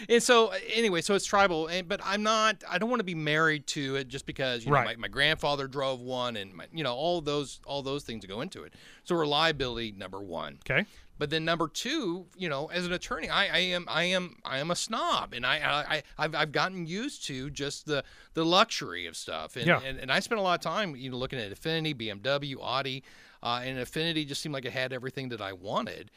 And 0.09 0.23
so 0.23 0.49
uh, 0.49 0.57
anyway, 0.75 1.01
so 1.01 1.15
it's 1.15 1.25
tribal, 1.25 1.67
and, 1.67 1.89
but 1.89 2.01
I'm 2.05 2.23
not. 2.23 2.63
I 2.69 2.77
don't 2.79 2.91
want 2.91 3.01
to 3.01 3.05
be 3.05 3.15
married 3.15 3.67
to 3.69 3.97
it 3.97 4.09
just 4.09 4.27
because 4.27 4.63
you 4.65 4.71
know, 4.71 4.77
Right. 4.77 4.87
my, 4.99 5.03
my 5.03 5.09
grandfather 5.09 5.67
drove 5.67 6.01
one, 6.01 6.37
and 6.37 6.53
my, 6.55 6.67
you 6.73 6.85
know 6.85 6.95
all 6.95 7.21
those 7.23 7.61
all 7.67 7.83
those 7.83 8.05
things 8.05 8.25
go 8.27 8.43
into 8.43 8.63
it. 8.63 8.75
So 9.05 9.15
reliability 9.17 9.93
number 9.93 10.21
one. 10.21 10.59
okay 10.69 10.85
But 11.21 11.29
then 11.31 11.45
number 11.45 11.69
two, 11.69 12.27
you 12.37 12.49
know, 12.49 12.69
as 12.69 12.87
an 12.87 12.93
attorney, 12.95 13.29
I, 13.29 13.47
I 13.47 13.59
am 13.59 13.85
I 13.89 14.05
am 14.05 14.37
I 14.45 14.59
am 14.59 14.71
a 14.71 14.75
snob, 14.75 15.35
and 15.35 15.45
I, 15.45 15.85
I 15.87 16.03
I've, 16.19 16.35
I've 16.35 16.51
gotten 16.51 16.87
used 16.87 17.27
to 17.27 17.51
just 17.51 17.85
the 17.85 18.03
the 18.33 18.45
luxury 18.45 19.07
of 19.07 19.15
stuff, 19.17 19.55
and, 19.57 19.67
Yeah. 19.67 19.81
and 19.85 19.99
and 20.01 20.11
I 20.11 20.21
spent 20.21 20.39
a 20.41 20.43
lot 20.43 20.55
of 20.59 20.63
time 20.63 20.97
you 20.97 21.11
know 21.11 21.19
looking 21.19 21.39
at 21.39 21.53
Infiniti, 21.53 21.95
BMW, 21.95 22.57
Audi, 22.61 23.05
uh, 23.43 23.61
and 23.63 23.79
Infiniti 23.79 24.27
just 24.27 24.41
seemed 24.41 24.55
like 24.55 24.65
it 24.65 24.73
had 24.73 24.93
everything 24.95 25.29
that 25.29 25.43
I 25.43 25.53
wanted 25.53 26.11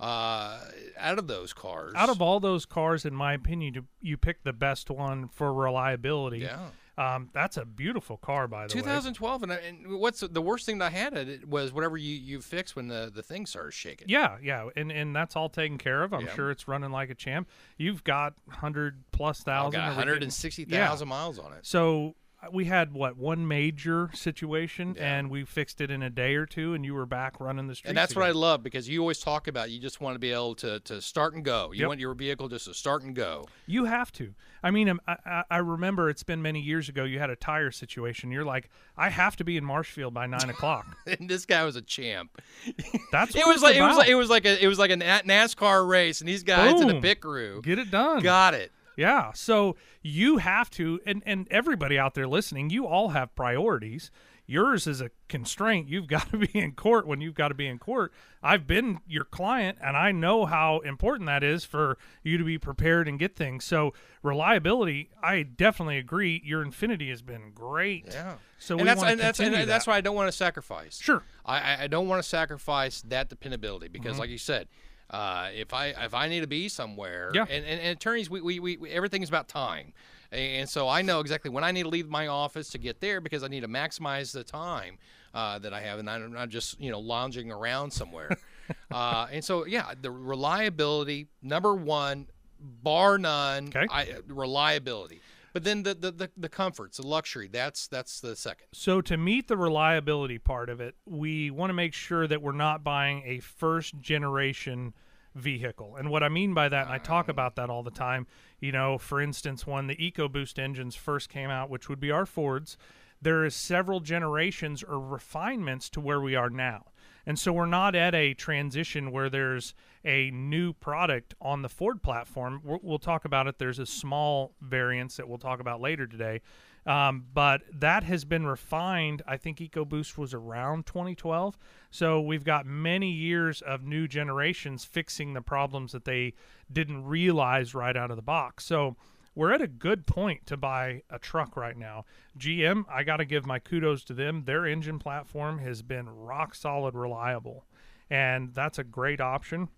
uh, 0.00 0.58
out 0.98 1.18
of 1.18 1.28
those 1.28 1.52
cars. 1.52 1.92
out 1.96 2.08
of 2.08 2.20
all 2.20 2.40
those 2.40 2.66
cars 2.66 3.04
in 3.04 3.14
my 3.14 3.34
opinion 3.34 3.74
you, 3.74 3.84
you 4.00 4.16
picked 4.16 4.44
the 4.44 4.52
best 4.52 4.90
one 4.90 5.28
for 5.28 5.52
reliability 5.52 6.38
yeah. 6.38 6.66
Um, 6.98 7.28
that's 7.32 7.56
a 7.56 7.64
beautiful 7.64 8.16
car 8.16 8.48
by 8.48 8.66
the 8.66 8.74
way 8.74 8.80
2012, 8.82 9.42
and, 9.44 9.98
what's 9.98 10.20
the 10.20 10.42
worst 10.42 10.66
thing 10.66 10.78
that 10.78 10.86
I 10.86 10.90
had 10.96 11.14
it 11.14 11.48
was 11.48 11.72
whatever 11.72 11.96
you 11.96 12.14
you 12.14 12.40
fixed 12.40 12.74
when 12.76 12.88
the 12.88 13.10
the 13.14 13.22
thing 13.22 13.46
starts 13.46 13.76
shaking. 13.76 14.08
Yeah, 14.08 14.36
yeah, 14.42 14.68
and 14.76 14.90
and 14.90 15.14
that's 15.14 15.36
all 15.36 15.48
taken 15.48 15.78
care 15.78 16.02
of. 16.02 16.12
I'm 16.12 16.26
Yeah. 16.26 16.34
sure 16.34 16.50
it's 16.50 16.66
running 16.66 16.90
like 16.90 17.10
a 17.10 17.14
champ. 17.14 17.48
You've 17.76 18.02
got 18.04 18.34
hundred 18.50 19.04
plus 19.12 19.40
thousand, 19.42 19.80
got 19.80 19.86
or 19.88 19.90
we 19.92 19.96
160,000 19.96 21.08
miles 21.08 21.38
on 21.38 21.52
it. 21.52 21.64
So 21.64 22.16
we 22.52 22.66
had 22.66 22.92
what 22.92 23.16
one 23.16 23.48
major 23.48 24.10
situation, 24.14 24.94
Yeah. 24.96 25.16
and 25.18 25.30
we 25.30 25.44
fixed 25.44 25.80
it 25.80 25.90
in 25.90 26.02
a 26.02 26.10
day 26.10 26.34
or 26.36 26.46
two, 26.46 26.72
and 26.74 26.84
you 26.84 26.94
were 26.94 27.04
back 27.06 27.40
running 27.40 27.66
the 27.66 27.74
streets. 27.74 27.88
And 27.90 27.96
that's 27.98 28.14
what 28.14 28.24
I 28.24 28.30
love 28.30 28.62
because 28.62 28.88
you 28.88 29.00
always 29.00 29.18
talk 29.18 29.48
about 29.48 29.70
you 29.70 29.80
just 29.80 30.00
want 30.00 30.14
to 30.14 30.18
be 30.18 30.30
able 30.32 30.54
to, 30.56 30.78
to 30.80 31.00
start 31.02 31.34
and 31.34 31.44
go. 31.44 31.72
You 31.72 31.80
Yep. 31.80 31.88
want 31.88 32.00
your 32.00 32.14
vehicle 32.14 32.48
just 32.48 32.66
to 32.66 32.74
start 32.74 33.02
and 33.02 33.14
go. 33.14 33.46
You 33.66 33.86
have 33.86 34.12
to. 34.12 34.34
I 34.62 34.70
mean, 34.70 34.88
um, 34.88 35.00
I, 35.06 35.16
I, 35.26 35.44
I 35.50 35.56
remember 35.58 36.08
it's 36.10 36.22
been 36.22 36.40
many 36.42 36.60
years 36.60 36.88
ago. 36.88 37.04
You 37.04 37.18
had 37.18 37.30
a 37.30 37.36
tire 37.36 37.70
situation. 37.70 38.30
You're 38.30 38.44
like, 38.44 38.70
I 38.96 39.08
have 39.08 39.36
to 39.36 39.44
be 39.44 39.56
in 39.56 39.64
Marshfield 39.64 40.14
by 40.14 40.26
nine 40.26 40.48
o'clock. 40.50 40.86
And 41.06 41.28
this 41.28 41.44
guy 41.46 41.64
was 41.64 41.74
a 41.76 41.82
champ. 41.82 42.40
That's 43.12 43.34
what 43.34 43.46
It 43.46 43.46
was 43.48 43.62
like 43.62 43.76
it 43.76 43.82
was 43.82 43.96
like 43.96 44.08
it 44.08 44.14
was 44.14 44.28
like 44.30 44.44
a 44.44 44.62
it 44.62 44.66
was 44.68 44.78
like 44.78 44.90
a 44.90 44.96
NASCAR 44.96 45.88
race, 45.88 46.20
and 46.20 46.28
these 46.28 46.42
guys 46.42 46.80
in 46.80 46.86
the 46.86 46.94
Boom. 46.94 47.02
pit 47.02 47.20
crew 47.20 47.62
Get 47.62 47.78
it 47.78 47.90
done. 47.90 48.20
got 48.22 48.54
it. 48.54 48.70
Yeah. 48.98 49.32
So 49.32 49.76
you 50.02 50.36
have 50.38 50.68
to, 50.72 51.00
and, 51.06 51.22
and 51.24 51.46
everybody 51.50 51.98
out 51.98 52.14
there 52.14 52.26
listening, 52.26 52.68
you 52.70 52.86
all 52.86 53.10
have 53.10 53.34
priorities. 53.36 54.10
Yours 54.50 54.86
is 54.86 55.00
a 55.02 55.10
constraint. 55.28 55.88
You've 55.88 56.06
got 56.16 56.30
to 56.30 56.38
be 56.38 56.50
in 56.58 56.72
court 56.72 57.06
when 57.06 57.20
you've 57.20 57.34
got 57.34 57.48
to 57.48 57.54
be 57.54 57.66
in 57.68 57.78
court. 57.78 58.12
I've 58.42 58.66
been 58.66 58.98
your 59.06 59.24
client 59.24 59.78
and 59.80 59.96
I 59.96 60.10
know 60.10 60.46
how 60.46 60.80
important 60.80 61.26
that 61.26 61.44
is 61.44 61.64
for 61.64 61.96
you 62.24 62.38
to 62.38 62.44
be 62.44 62.58
prepared 62.58 63.06
and 63.08 63.18
get 63.18 63.36
things. 63.36 63.64
So, 63.64 63.92
reliability, 64.22 65.10
I 65.22 65.42
definitely 65.42 65.98
agree. 65.98 66.40
Your 66.44 66.64
Infiniti 66.64 67.10
has 67.10 67.22
been 67.22 67.52
great. 67.54 68.06
Yeah. 68.10 68.34
So, 68.58 68.76
we 68.76 68.80
and 68.82 68.88
that's 68.88 68.98
want 69.00 69.10
and 69.12 69.20
that's 69.20 69.38
and 69.38 69.46
continue 69.50 69.66
that's 69.66 69.86
why 69.86 69.96
I 69.96 70.00
don't 70.00 70.16
want 70.16 70.28
to 70.28 70.36
sacrifice. 70.36 70.98
Sure. 71.00 71.22
I, 71.44 71.58
I- 71.60 71.82
I 71.82 71.86
don't 71.86 72.08
want 72.08 72.22
to 72.22 72.28
sacrifice 72.28 73.02
that 73.02 73.28
dependability 73.28 73.88
because, 73.88 74.12
Mm-hmm. 74.12 74.20
like 74.20 74.30
you 74.30 74.38
said, 74.38 74.66
uh, 75.10 75.48
if 75.54 75.72
I 75.72 75.86
if 75.88 76.14
I 76.14 76.28
need 76.28 76.40
to 76.40 76.46
be 76.46 76.68
somewhere, 76.68 77.30
Yeah. 77.34 77.42
and, 77.48 77.64
and, 77.64 77.80
and 77.80 77.90
attorneys, 77.96 78.28
we, 78.30 78.40
we, 78.40 78.58
we, 78.76 78.90
everything's 78.90 79.28
about 79.28 79.48
time, 79.48 79.92
and 80.32 80.68
so 80.68 80.88
I 80.88 81.02
know 81.02 81.20
exactly 81.20 81.50
when 81.50 81.64
I 81.64 81.70
need 81.70 81.84
to 81.84 81.88
leave 81.88 82.08
my 82.08 82.26
office 82.26 82.68
to 82.70 82.78
get 82.78 83.00
there 83.00 83.20
because 83.20 83.42
I 83.42 83.48
need 83.48 83.60
to 83.60 83.68
maximize 83.68 84.32
the 84.32 84.44
time 84.44 84.98
uh, 85.34 85.58
that 85.60 85.72
I 85.72 85.80
have, 85.80 85.98
and 85.98 86.08
I'm 86.10 86.32
not 86.32 86.48
just 86.50 86.80
you 86.80 86.90
know 86.90 87.00
lounging 87.00 87.50
around 87.50 87.90
somewhere. 87.92 88.36
uh, 88.90 89.26
and 89.32 89.42
so 89.44 89.64
yeah, 89.66 89.92
the 90.00 90.10
reliability 90.10 91.28
number 91.42 91.74
one, 91.74 92.26
bar 92.60 93.16
none. 93.18 93.68
Okay. 93.68 93.86
I, 93.90 94.16
reliability. 94.26 95.20
But 95.52 95.64
then 95.64 95.82
the, 95.82 95.94
the, 95.94 96.10
the, 96.10 96.30
the 96.36 96.48
comforts, 96.48 96.98
the 96.98 97.06
luxury, 97.06 97.48
that's 97.48 97.86
that's 97.88 98.20
the 98.20 98.36
second. 98.36 98.66
So 98.72 99.00
to 99.02 99.16
meet 99.16 99.48
the 99.48 99.56
reliability 99.56 100.38
part 100.38 100.68
of 100.68 100.80
it, 100.80 100.94
we 101.06 101.50
want 101.50 101.70
to 101.70 101.74
make 101.74 101.94
sure 101.94 102.26
that 102.26 102.42
we're 102.42 102.52
not 102.52 102.84
buying 102.84 103.22
a 103.24 103.40
first 103.40 103.98
generation 104.00 104.94
vehicle. 105.34 105.96
And 105.96 106.10
what 106.10 106.22
I 106.22 106.28
mean 106.28 106.54
by 106.54 106.68
that, 106.68 106.86
and 106.86 106.94
I 106.94 106.98
talk 106.98 107.28
about 107.28 107.56
that 107.56 107.70
all 107.70 107.82
the 107.82 107.90
time, 107.90 108.26
you 108.60 108.72
know, 108.72 108.98
for 108.98 109.20
instance, 109.20 109.66
when 109.66 109.86
the 109.86 109.96
EcoBoost 109.96 110.58
engines 110.58 110.96
first 110.96 111.28
came 111.28 111.50
out, 111.50 111.70
which 111.70 111.88
would 111.88 112.00
be 112.00 112.10
our 112.10 112.26
Fords, 112.26 112.76
there 113.20 113.44
is 113.44 113.54
several 113.54 114.00
generations 114.00 114.82
or 114.82 115.00
refinements 115.00 115.88
to 115.90 116.00
where 116.00 116.20
we 116.20 116.34
are 116.34 116.50
now. 116.50 116.86
And 117.28 117.38
so 117.38 117.52
we're 117.52 117.66
not 117.66 117.94
at 117.94 118.14
a 118.14 118.32
transition 118.32 119.12
where 119.12 119.28
there's 119.28 119.74
a 120.02 120.30
new 120.30 120.72
product 120.72 121.34
on 121.42 121.60
the 121.60 121.68
Ford 121.68 122.02
platform. 122.02 122.62
We'll, 122.64 122.80
we'll 122.82 122.98
talk 122.98 123.26
about 123.26 123.46
it. 123.46 123.58
There's 123.58 123.78
a 123.78 123.84
small 123.84 124.54
variance 124.62 125.18
that 125.18 125.28
we'll 125.28 125.36
talk 125.36 125.60
about 125.60 125.78
later 125.78 126.06
today. 126.06 126.40
Um, 126.86 127.26
but 127.34 127.60
that 127.70 128.02
has 128.04 128.24
been 128.24 128.46
refined. 128.46 129.20
I 129.26 129.36
think 129.36 129.58
EcoBoost 129.58 130.16
was 130.16 130.32
around 130.32 130.86
2012. 130.86 131.58
So 131.90 132.18
we've 132.18 132.44
got 132.44 132.64
many 132.64 133.10
years 133.10 133.60
of 133.60 133.84
new 133.84 134.08
generations 134.08 134.86
fixing 134.86 135.34
the 135.34 135.42
problems 135.42 135.92
that 135.92 136.06
they 136.06 136.32
didn't 136.72 137.04
realize 137.04 137.74
right 137.74 137.94
out 137.94 138.10
of 138.10 138.16
the 138.16 138.22
box. 138.22 138.64
So 138.64 138.96
we're 139.38 139.52
at 139.52 139.62
a 139.62 139.68
good 139.68 140.04
point 140.04 140.44
to 140.46 140.56
buy 140.56 141.00
a 141.08 141.16
truck 141.16 141.56
right 141.56 141.76
now. 141.76 142.04
GM, 142.36 142.84
I 142.90 143.04
got 143.04 143.18
to 143.18 143.24
give 143.24 143.46
my 143.46 143.60
kudos 143.60 144.02
to 144.06 144.12
them. 144.12 144.42
Their 144.46 144.66
engine 144.66 144.98
platform 144.98 145.60
has 145.60 145.80
been 145.80 146.08
rock 146.08 146.56
solid 146.56 146.96
reliable, 146.96 147.64
and 148.10 148.52
that's 148.52 148.80
a 148.80 148.84
great 148.84 149.20
option. 149.20 149.68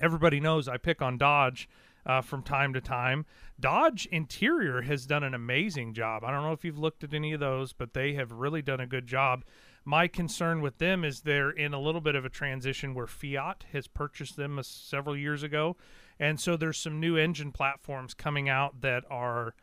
Everybody 0.00 0.38
knows 0.38 0.68
I 0.68 0.76
pick 0.76 1.02
on 1.02 1.18
Dodge 1.18 1.68
uh, 2.06 2.20
from 2.20 2.44
time 2.44 2.72
to 2.74 2.80
time. 2.80 3.26
Dodge 3.58 4.06
Interior 4.06 4.82
has 4.82 5.04
done 5.04 5.24
an 5.24 5.34
amazing 5.34 5.92
job. 5.92 6.22
I 6.22 6.30
don't 6.30 6.44
know 6.44 6.52
if 6.52 6.64
you've 6.64 6.78
looked 6.78 7.02
at 7.02 7.12
any 7.12 7.32
of 7.32 7.40
those, 7.40 7.72
but 7.72 7.92
they 7.92 8.14
have 8.14 8.30
really 8.30 8.62
done 8.62 8.78
a 8.78 8.86
good 8.86 9.08
job. 9.08 9.44
My 9.84 10.06
concern 10.06 10.60
with 10.60 10.78
them 10.78 11.04
is 11.04 11.22
they're 11.22 11.50
in 11.50 11.74
a 11.74 11.80
little 11.80 12.00
bit 12.00 12.14
of 12.14 12.24
a 12.24 12.30
transition 12.30 12.94
where 12.94 13.08
Fiat 13.08 13.64
has 13.72 13.88
purchased 13.88 14.36
them 14.36 14.60
several 14.62 15.16
years 15.16 15.42
ago. 15.42 15.76
And 16.20 16.38
so 16.38 16.56
there's 16.56 16.78
some 16.78 17.00
new 17.00 17.16
engine 17.16 17.50
platforms 17.50 18.14
coming 18.14 18.48
out 18.48 18.82
that 18.82 19.04
are 19.10 19.54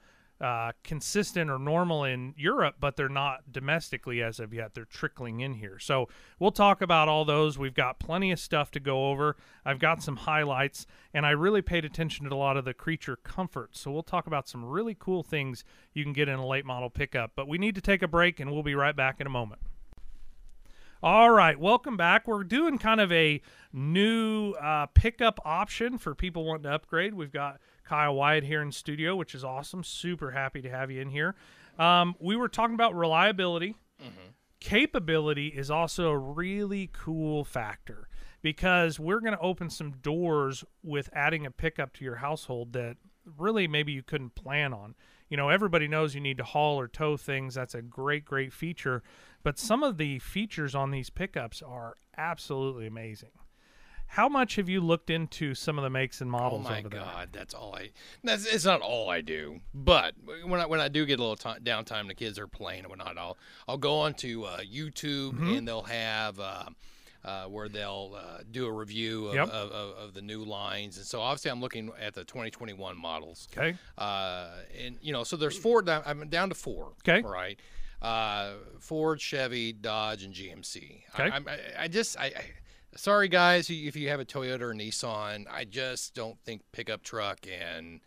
uh, 0.41 0.71
consistent 0.83 1.49
or 1.49 1.57
normal 1.57 2.03
in 2.03 2.33
Europe, 2.37 2.75
but 2.79 2.95
they're 2.95 3.09
not 3.09 3.51
domestically 3.51 4.21
as 4.21 4.39
of 4.39 4.53
yet. 4.53 4.73
They're 4.73 4.85
trickling 4.85 5.39
in 5.39 5.53
here. 5.53 5.79
So 5.79 6.09
we'll 6.39 6.51
talk 6.51 6.81
about 6.81 7.07
all 7.07 7.25
those. 7.25 7.57
We've 7.57 7.73
got 7.73 7.99
plenty 7.99 8.31
of 8.31 8.39
stuff 8.39 8.71
to 8.71 8.79
go 8.79 9.09
over. 9.09 9.35
I've 9.65 9.79
got 9.79 10.03
some 10.03 10.15
highlights, 10.15 10.85
and 11.13 11.25
I 11.25 11.31
really 11.31 11.61
paid 11.61 11.85
attention 11.85 12.27
to 12.27 12.35
a 12.35 12.37
lot 12.37 12.57
of 12.57 12.65
the 12.65 12.73
creature 12.73 13.15
comfort. 13.15 13.75
So 13.77 13.91
we'll 13.91 14.03
talk 14.03 14.27
about 14.27 14.47
some 14.47 14.65
really 14.65 14.95
cool 14.97 15.23
things 15.23 15.63
you 15.93 16.03
can 16.03 16.13
get 16.13 16.29
in 16.29 16.39
a 16.39 16.45
late 16.45 16.65
model 16.65 16.89
pickup. 16.89 17.31
But 17.35 17.47
we 17.47 17.57
need 17.57 17.75
to 17.75 17.81
take 17.81 18.01
a 18.01 18.07
break, 18.07 18.39
and 18.39 18.51
we'll 18.51 18.63
be 18.63 18.75
right 18.75 18.95
back 18.95 19.19
in 19.19 19.27
a 19.27 19.31
moment. 19.31 19.61
All 21.03 21.29
right, 21.29 21.59
welcome 21.59 21.95
back. 21.95 22.27
We're 22.27 22.43
doing 22.43 22.79
kind 22.79 22.99
of 22.99 23.11
a 23.11 23.39
new 23.71 24.53
uh, 24.53 24.87
pickup 24.87 25.39
option 25.45 25.99
for 25.99 26.15
people 26.15 26.43
wanting 26.43 26.63
to 26.63 26.71
upgrade. 26.71 27.13
We've 27.13 27.31
got 27.31 27.59
Kyle 27.83 28.15
Wyatt 28.15 28.43
here 28.43 28.63
in 28.63 28.71
studio, 28.71 29.15
which 29.15 29.35
is 29.35 29.43
awesome. 29.43 29.83
Super 29.83 30.31
happy 30.31 30.59
to 30.63 30.71
have 30.71 30.89
you 30.89 30.99
in 30.99 31.09
here. 31.09 31.35
Um, 31.77 32.15
we 32.19 32.35
were 32.35 32.49
talking 32.49 32.73
about 32.73 32.95
reliability. 32.95 33.75
Mm-hmm. 34.01 34.29
Capability 34.59 35.49
is 35.49 35.69
also 35.69 36.09
a 36.09 36.17
really 36.17 36.89
cool 36.93 37.43
factor 37.43 38.07
because 38.41 38.99
we're 38.99 39.19
going 39.19 39.33
to 39.33 39.39
open 39.39 39.69
some 39.69 39.91
doors 40.01 40.63
with 40.81 41.11
adding 41.13 41.45
a 41.45 41.51
pickup 41.51 41.93
to 41.93 42.05
your 42.05 42.15
household 42.15 42.73
that 42.73 42.97
really 43.37 43.67
maybe 43.67 43.91
you 43.91 44.01
couldn't 44.01 44.33
plan 44.33 44.73
on. 44.73 44.95
You 45.29 45.37
know, 45.37 45.49
everybody 45.49 45.87
knows 45.87 46.15
you 46.15 46.21
need 46.21 46.37
to 46.37 46.43
haul 46.43 46.79
or 46.79 46.87
tow 46.87 47.17
things. 47.17 47.53
That's 47.53 47.75
a 47.75 47.83
great, 47.83 48.25
great 48.25 48.51
feature. 48.51 49.03
But 49.43 49.57
some 49.57 49.83
of 49.83 49.97
the 49.97 50.19
features 50.19 50.75
on 50.75 50.91
these 50.91 51.09
pickups 51.09 51.61
are 51.61 51.95
absolutely 52.17 52.87
amazing. 52.87 53.29
How 54.07 54.29
much 54.29 54.55
have 54.55 54.69
you 54.69 54.79
looked 54.79 55.09
into 55.09 55.53
some 55.53 55.77
of 55.77 55.83
the 55.83 55.89
makes 55.89 56.21
and 56.21 56.31
models? 56.31 56.65
Oh 56.65 56.69
my 56.69 56.79
over 56.79 56.89
there? 56.89 57.01
god, 57.01 57.29
that's 57.33 57.53
all 57.53 57.75
I. 57.75 57.91
That's 58.23 58.45
it's 58.45 58.65
not 58.65 58.81
all 58.81 59.09
I 59.09 59.21
do, 59.21 59.59
but 59.73 60.15
when 60.45 60.61
I 60.61 60.65
when 60.65 60.79
I 60.79 60.87
do 60.87 61.05
get 61.05 61.19
a 61.19 61.21
little 61.21 61.35
time, 61.35 61.61
downtime, 61.61 62.07
the 62.07 62.15
kids 62.15 62.39
are 62.39 62.47
playing 62.47 62.79
and 62.79 62.87
whatnot. 62.87 63.17
I'll 63.17 63.37
I'll 63.67 63.77
go 63.77 63.99
onto 63.99 64.43
uh, 64.43 64.59
YouTube 64.59 65.33
mm-hmm. 65.33 65.55
and 65.55 65.67
they'll 65.67 65.83
have. 65.83 66.39
Uh, 66.39 66.65
uh, 67.25 67.45
where 67.45 67.67
they'll 67.67 68.15
uh, 68.17 68.37
do 68.51 68.65
a 68.65 68.71
review 68.71 69.27
of, 69.27 69.35
yep. 69.35 69.49
of, 69.49 69.71
of, 69.71 69.97
of, 69.97 70.13
the 70.13 70.21
new 70.21 70.45
lines. 70.45 70.95
And 70.95 71.05
so 71.05 71.19
obviously 71.19 71.51
I'm 71.51 71.59
looking 71.59 71.91
at 71.99 72.13
the 72.13 72.23
2021 72.23 72.97
models. 72.97 73.49
Okay. 73.51 73.75
Uh, 73.97 74.51
and 74.81 74.97
you 75.01 75.11
know, 75.11 75.25
so 75.25 75.35
there's 75.35 75.57
four. 75.57 75.81
Down, 75.81 76.03
I'm 76.05 76.29
down 76.29 76.47
to 76.49 76.55
four. 76.55 76.93
Okay. 77.05 77.27
Right. 77.27 77.59
Uh, 78.01 78.53
Ford, 78.79 79.19
Chevy, 79.19 79.73
Dodge, 79.73 80.23
and 80.23 80.33
GMC. 80.33 81.01
Okay. 81.13 81.31
I, 81.31 81.37
I, 81.37 81.59
I 81.83 81.87
just 81.87 82.17
I, 82.19 82.25
I 82.25 82.45
sorry 82.95 83.27
guys 83.27 83.69
if 83.69 83.95
you 83.95 84.09
have 84.09 84.19
a 84.19 84.25
Toyota 84.25 84.61
or 84.61 84.73
Nissan, 84.73 85.45
I 85.51 85.65
just 85.65 86.13
don't 86.13 86.37
think 86.45 86.61
pickup 86.71 87.03
truck 87.03 87.39
and 87.47 88.01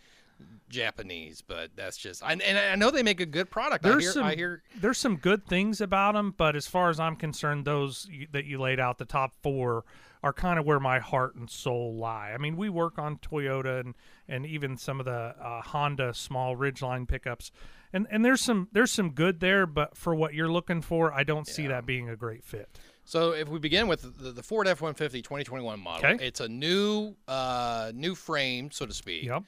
Japanese, 0.68 1.42
but 1.42 1.70
that's 1.76 1.96
just 1.96 2.22
I, 2.22 2.32
and 2.32 2.58
I 2.58 2.74
know 2.76 2.90
they 2.90 3.02
make 3.02 3.20
a 3.20 3.26
good 3.26 3.50
product. 3.50 3.82
There's 3.82 3.96
I 3.96 4.00
hear, 4.00 4.12
some 4.12 4.24
I 4.24 4.34
hear 4.34 4.62
there's 4.80 4.98
some 4.98 5.16
good 5.16 5.46
things 5.46 5.80
about 5.80 6.14
them, 6.14 6.34
but 6.36 6.56
as 6.56 6.66
far 6.66 6.90
as 6.90 7.00
I'm 7.00 7.16
concerned, 7.16 7.64
those 7.64 8.08
that 8.32 8.44
you 8.44 8.58
laid 8.60 8.80
out, 8.80 8.98
the 8.98 9.04
top 9.04 9.34
four 9.42 9.84
are 10.22 10.32
kind 10.32 10.58
of 10.58 10.66
where 10.66 10.80
my 10.80 10.98
heart 10.98 11.34
and 11.34 11.50
soul 11.50 11.94
lie. 11.94 12.32
I 12.32 12.38
mean, 12.38 12.56
we 12.56 12.68
work 12.68 12.98
on 12.98 13.16
Toyota 13.16 13.80
and 13.80 13.94
and 14.28 14.46
even 14.46 14.76
some 14.76 15.00
of 15.00 15.06
the 15.06 15.34
uh, 15.40 15.62
Honda 15.62 16.14
small 16.14 16.56
Ridgeline 16.56 17.08
pickups, 17.08 17.50
and 17.92 18.06
and 18.10 18.24
there's 18.24 18.40
some 18.40 18.68
there's 18.72 18.90
some 18.90 19.10
good 19.10 19.40
there, 19.40 19.66
but 19.66 19.96
for 19.96 20.14
what 20.14 20.34
you're 20.34 20.50
looking 20.50 20.82
for, 20.82 21.12
I 21.12 21.24
don't 21.24 21.46
yeah. 21.48 21.54
see 21.54 21.66
that 21.68 21.86
being 21.86 22.08
a 22.08 22.16
great 22.16 22.44
fit. 22.44 22.78
So 23.04 23.32
if 23.32 23.48
we 23.48 23.58
begin 23.58 23.88
with 23.88 24.02
the, 24.18 24.30
the 24.30 24.42
Ford 24.42 24.68
F-150 24.68 25.24
2021 25.24 25.80
model, 25.80 26.10
okay. 26.10 26.24
it's 26.24 26.40
a 26.40 26.48
new 26.48 27.14
uh, 27.26 27.90
new 27.94 28.14
frame, 28.14 28.70
so 28.70 28.86
to 28.86 28.92
speak. 28.94 29.24
Yep. 29.24 29.44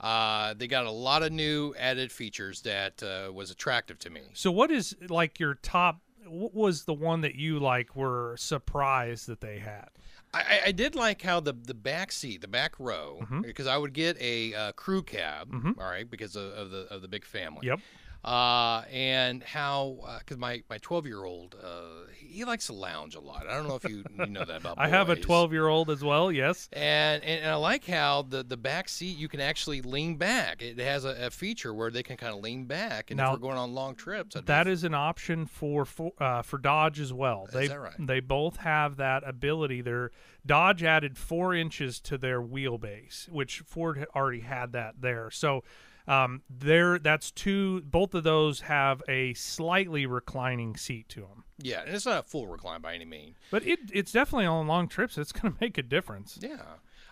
Uh, 0.00 0.54
they 0.54 0.66
got 0.66 0.86
a 0.86 0.90
lot 0.90 1.22
of 1.22 1.30
new 1.30 1.74
added 1.78 2.10
features 2.10 2.62
that 2.62 3.02
uh, 3.02 3.30
was 3.32 3.50
attractive 3.50 3.98
to 4.00 4.10
me. 4.10 4.22
So 4.34 4.50
what 4.50 4.70
is 4.70 4.96
like 5.08 5.38
your 5.38 5.54
top? 5.54 6.00
What 6.26 6.54
was 6.54 6.84
the 6.84 6.94
one 6.94 7.20
that 7.20 7.34
you 7.34 7.58
like 7.58 7.94
were 7.94 8.34
surprised 8.38 9.26
that 9.28 9.40
they 9.40 9.58
had? 9.58 9.90
I, 10.34 10.60
I 10.66 10.72
did 10.72 10.94
like 10.94 11.20
how 11.20 11.40
the 11.40 11.52
the 11.52 11.74
back 11.74 12.10
seat, 12.10 12.40
the 12.40 12.48
back 12.48 12.74
row, 12.78 13.18
mm-hmm. 13.22 13.42
because 13.42 13.66
I 13.66 13.76
would 13.76 13.92
get 13.92 14.16
a 14.20 14.54
uh, 14.54 14.72
crew 14.72 15.02
cab, 15.02 15.52
mm-hmm. 15.52 15.72
all 15.78 15.86
right, 15.86 16.10
because 16.10 16.36
of, 16.36 16.52
of, 16.52 16.70
the 16.70 16.86
of 16.90 17.02
the 17.02 17.08
big 17.08 17.24
family. 17.24 17.66
Yep 17.66 17.80
uh, 18.24 18.82
and 18.92 19.42
how 19.42 19.96
because 20.20 20.36
uh, 20.36 20.40
my 20.40 20.62
my 20.70 20.78
12 20.78 21.06
year 21.06 21.24
old 21.24 21.56
uh, 21.62 22.06
he 22.16 22.44
likes 22.44 22.66
to 22.66 22.72
lounge 22.72 23.14
a 23.14 23.20
lot. 23.20 23.46
I 23.48 23.54
don't 23.54 23.66
know 23.66 23.74
if 23.74 23.88
you, 23.88 24.04
you 24.18 24.26
know 24.26 24.44
that 24.44 24.60
about. 24.60 24.76
I 24.78 24.88
have 24.88 25.10
a 25.10 25.16
12 25.16 25.52
year 25.52 25.66
old 25.66 25.90
as 25.90 26.04
well. 26.04 26.30
Yes, 26.30 26.68
and, 26.72 27.22
and, 27.24 27.40
and 27.40 27.50
I 27.50 27.56
like 27.56 27.84
how 27.84 28.22
the 28.22 28.42
the 28.42 28.56
back 28.56 28.88
seat 28.88 29.16
you 29.16 29.28
can 29.28 29.40
actually 29.40 29.82
lean 29.82 30.16
back. 30.16 30.62
It 30.62 30.78
has 30.78 31.04
a, 31.04 31.26
a 31.26 31.30
feature 31.30 31.74
where 31.74 31.90
they 31.90 32.02
can 32.02 32.16
kind 32.16 32.34
of 32.34 32.42
lean 32.42 32.64
back, 32.64 33.10
and 33.10 33.18
now, 33.18 33.34
if 33.34 33.40
we're 33.40 33.48
going 33.48 33.58
on 33.58 33.74
long 33.74 33.96
trips, 33.96 34.36
that 34.46 34.68
is 34.68 34.84
an 34.84 34.94
option 34.94 35.46
for 35.46 35.84
for, 35.84 36.12
uh, 36.18 36.42
for 36.42 36.58
Dodge 36.58 37.00
as 37.00 37.12
well. 37.12 37.46
Is 37.48 37.54
they 37.54 37.68
that 37.68 37.80
right? 37.80 37.94
they 37.98 38.20
both 38.20 38.58
have 38.58 38.96
that 38.96 39.24
ability. 39.26 39.80
They're 39.80 40.12
Dodge 40.46 40.82
added 40.82 41.18
four 41.18 41.54
inches 41.54 42.00
to 42.00 42.16
their 42.16 42.40
wheelbase, 42.40 43.28
which 43.28 43.60
Ford 43.66 44.06
already 44.14 44.40
had 44.40 44.72
that 44.72 45.00
there. 45.00 45.30
So 45.30 45.64
um, 46.06 46.42
there, 46.50 46.98
that's 46.98 47.30
two. 47.30 47.80
Both 47.82 48.14
of 48.14 48.24
those 48.24 48.62
have 48.62 49.02
a 49.08 49.34
slightly 49.34 50.06
reclining 50.06 50.76
seat 50.76 51.08
to 51.10 51.20
them. 51.20 51.44
Yeah, 51.58 51.82
and 51.82 51.94
it's 51.94 52.06
not 52.06 52.24
a 52.24 52.28
full 52.28 52.46
recline 52.46 52.80
by 52.80 52.94
any 52.94 53.04
means. 53.04 53.36
But 53.50 53.66
it, 53.66 53.78
it's 53.92 54.12
definitely 54.12 54.46
on 54.46 54.66
long 54.66 54.88
trips. 54.88 55.16
It's 55.16 55.32
going 55.32 55.52
to 55.52 55.58
make 55.60 55.78
a 55.78 55.82
difference. 55.82 56.38
Yeah, 56.40 56.56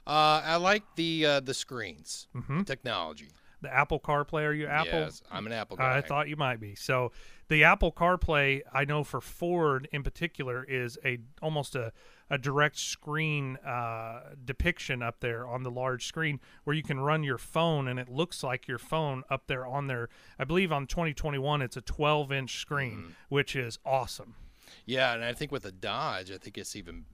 uh, 0.06 0.42
I 0.44 0.56
like 0.56 0.82
the 0.96 1.26
uh, 1.26 1.40
the 1.40 1.54
screens 1.54 2.28
mm-hmm. 2.34 2.62
technology. 2.62 3.28
The 3.62 3.72
Apple 3.72 4.00
CarPlay. 4.00 4.44
Are 4.46 4.52
you 4.52 4.66
Apple? 4.66 5.00
Yes, 5.00 5.22
I'm 5.30 5.46
an 5.46 5.52
Apple 5.52 5.76
guy. 5.76 5.98
I 5.98 6.00
thought 6.00 6.28
you 6.28 6.36
might 6.36 6.60
be. 6.60 6.74
So 6.74 7.12
the 7.48 7.64
Apple 7.64 7.92
CarPlay, 7.92 8.62
I 8.72 8.84
know 8.84 9.04
for 9.04 9.20
Ford 9.20 9.86
in 9.92 10.02
particular, 10.02 10.64
is 10.64 10.98
a 11.04 11.18
almost 11.42 11.76
a 11.76 11.92
a 12.30 12.38
direct 12.38 12.78
screen 12.78 13.56
uh, 13.56 14.34
depiction 14.44 15.02
up 15.02 15.20
there 15.20 15.46
on 15.46 15.62
the 15.64 15.70
large 15.70 16.06
screen 16.06 16.40
where 16.64 16.74
you 16.74 16.82
can 16.82 17.00
run 17.00 17.24
your 17.24 17.38
phone 17.38 17.88
and 17.88 17.98
it 17.98 18.08
looks 18.08 18.42
like 18.42 18.68
your 18.68 18.78
phone 18.78 19.24
up 19.28 19.48
there 19.48 19.66
on 19.66 19.88
there. 19.88 20.08
I 20.38 20.44
believe 20.44 20.70
on 20.72 20.86
2021 20.86 21.60
it's 21.60 21.76
a 21.76 21.80
12 21.80 22.32
inch 22.32 22.58
screen, 22.58 22.98
mm-hmm. 22.98 23.10
which 23.28 23.56
is 23.56 23.78
awesome. 23.84 24.36
Yeah, 24.86 25.14
and 25.14 25.24
I 25.24 25.32
think 25.32 25.52
with 25.52 25.62
the 25.62 25.72
Dodge, 25.72 26.30
I 26.30 26.38
think 26.38 26.58
it's 26.58 26.76
even. 26.76 27.04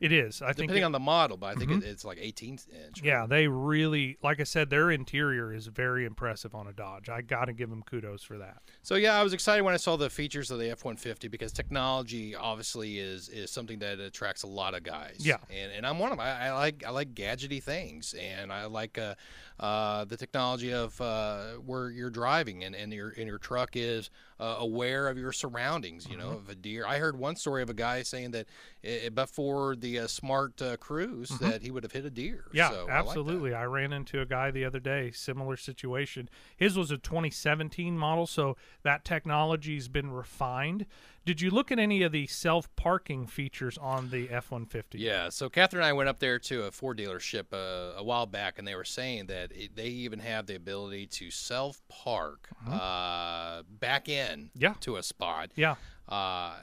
It 0.00 0.12
is. 0.12 0.42
I 0.42 0.48
depending 0.48 0.54
think 0.54 0.68
depending 0.68 0.84
on 0.84 0.92
the 0.92 1.00
model, 1.00 1.36
but 1.36 1.46
I 1.46 1.54
think 1.54 1.70
mm-hmm. 1.70 1.88
it's 1.88 2.04
like 2.04 2.18
18 2.20 2.58
inch. 2.86 3.02
Yeah, 3.02 3.26
they 3.26 3.48
really, 3.48 4.18
like 4.22 4.40
I 4.40 4.44
said, 4.44 4.70
their 4.70 4.90
interior 4.90 5.52
is 5.52 5.66
very 5.66 6.04
impressive 6.04 6.54
on 6.54 6.66
a 6.66 6.72
Dodge. 6.72 7.08
I 7.08 7.22
got 7.22 7.46
to 7.46 7.52
give 7.52 7.70
them 7.70 7.82
kudos 7.82 8.22
for 8.22 8.38
that. 8.38 8.62
So 8.82 8.96
yeah, 8.96 9.18
I 9.18 9.22
was 9.22 9.32
excited 9.32 9.62
when 9.62 9.74
I 9.74 9.78
saw 9.78 9.96
the 9.96 10.10
features 10.10 10.50
of 10.50 10.58
the 10.58 10.70
F-150 10.70 11.30
because 11.30 11.52
technology 11.52 12.34
obviously 12.34 12.98
is 12.98 13.28
is 13.28 13.50
something 13.50 13.78
that 13.80 14.00
attracts 14.00 14.42
a 14.42 14.48
lot 14.48 14.74
of 14.74 14.82
guys. 14.82 15.16
Yeah, 15.18 15.36
and, 15.50 15.72
and 15.72 15.86
I'm 15.86 15.98
one 15.98 16.12
of 16.12 16.18
them. 16.18 16.26
I, 16.26 16.48
I 16.48 16.52
like 16.52 16.84
I 16.86 16.90
like 16.90 17.14
gadgety 17.14 17.62
things, 17.62 18.14
and 18.14 18.52
I 18.52 18.66
like. 18.66 18.98
Uh, 18.98 19.14
uh, 19.62 20.04
the 20.06 20.16
technology 20.16 20.72
of 20.72 21.00
uh, 21.00 21.52
where 21.64 21.90
you're 21.90 22.10
driving 22.10 22.64
and, 22.64 22.74
and 22.74 22.92
your 22.92 23.10
and 23.10 23.28
your 23.28 23.38
truck 23.38 23.70
is 23.74 24.10
uh, 24.42 24.56
aware 24.58 25.06
of 25.06 25.16
your 25.16 25.30
surroundings. 25.30 26.08
You 26.08 26.16
mm-hmm. 26.16 26.28
know, 26.28 26.36
of 26.38 26.48
a 26.48 26.56
deer. 26.56 26.84
I 26.84 26.98
heard 26.98 27.16
one 27.16 27.36
story 27.36 27.62
of 27.62 27.70
a 27.70 27.74
guy 27.74 28.02
saying 28.02 28.32
that 28.32 28.46
it, 28.82 29.14
but 29.14 29.28
for 29.28 29.76
the 29.76 30.00
uh, 30.00 30.06
smart 30.08 30.60
uh, 30.60 30.76
cruise, 30.78 31.30
mm-hmm. 31.30 31.48
that 31.48 31.62
he 31.62 31.70
would 31.70 31.84
have 31.84 31.92
hit 31.92 32.04
a 32.04 32.10
deer. 32.10 32.46
Yeah, 32.52 32.70
so 32.70 32.88
absolutely. 32.90 33.54
I, 33.54 33.62
I, 33.62 33.66
ran 33.66 33.92
into 33.92 34.20
a 34.20 34.26
guy 34.26 34.50
the 34.50 34.64
other 34.64 34.80
day, 34.80 35.12
similar 35.12 35.56
situation. 35.56 36.28
His 36.56 36.76
was 36.76 36.90
a 36.90 36.98
2017 36.98 37.96
model, 37.96 38.26
so 38.26 38.56
that 38.82 39.04
technology's 39.04 39.86
been 39.86 40.10
refined. 40.10 40.86
Did 41.24 41.40
you 41.40 41.50
look 41.50 41.70
at 41.70 41.78
any 41.78 42.02
of 42.02 42.10
the 42.12 42.26
self 42.26 42.74
parking 42.74 43.26
features 43.26 43.78
on 43.78 44.10
the 44.10 44.28
F 44.30 44.50
one 44.50 44.66
fifty? 44.66 44.98
Yeah, 44.98 45.28
so 45.28 45.48
Catherine 45.48 45.82
and 45.82 45.88
I 45.88 45.92
went 45.92 46.08
up 46.08 46.18
there 46.18 46.38
to 46.40 46.64
a 46.64 46.70
Ford 46.72 46.98
dealership 46.98 47.52
uh, 47.52 47.96
a 47.96 48.02
while 48.02 48.26
back, 48.26 48.58
and 48.58 48.66
they 48.66 48.74
were 48.74 48.84
saying 48.84 49.26
that 49.26 49.52
it, 49.52 49.76
they 49.76 49.86
even 49.86 50.18
have 50.18 50.46
the 50.46 50.56
ability 50.56 51.06
to 51.06 51.30
self 51.30 51.80
park 51.88 52.48
uh, 52.68 53.62
back 53.68 54.08
in 54.08 54.22
Mm-hmm. 54.22 54.62
Yeah. 54.62 54.74
to 54.80 54.96
a 54.96 55.02
spot. 55.02 55.52
Yeah. 55.54 55.76
Uh, 56.08 56.54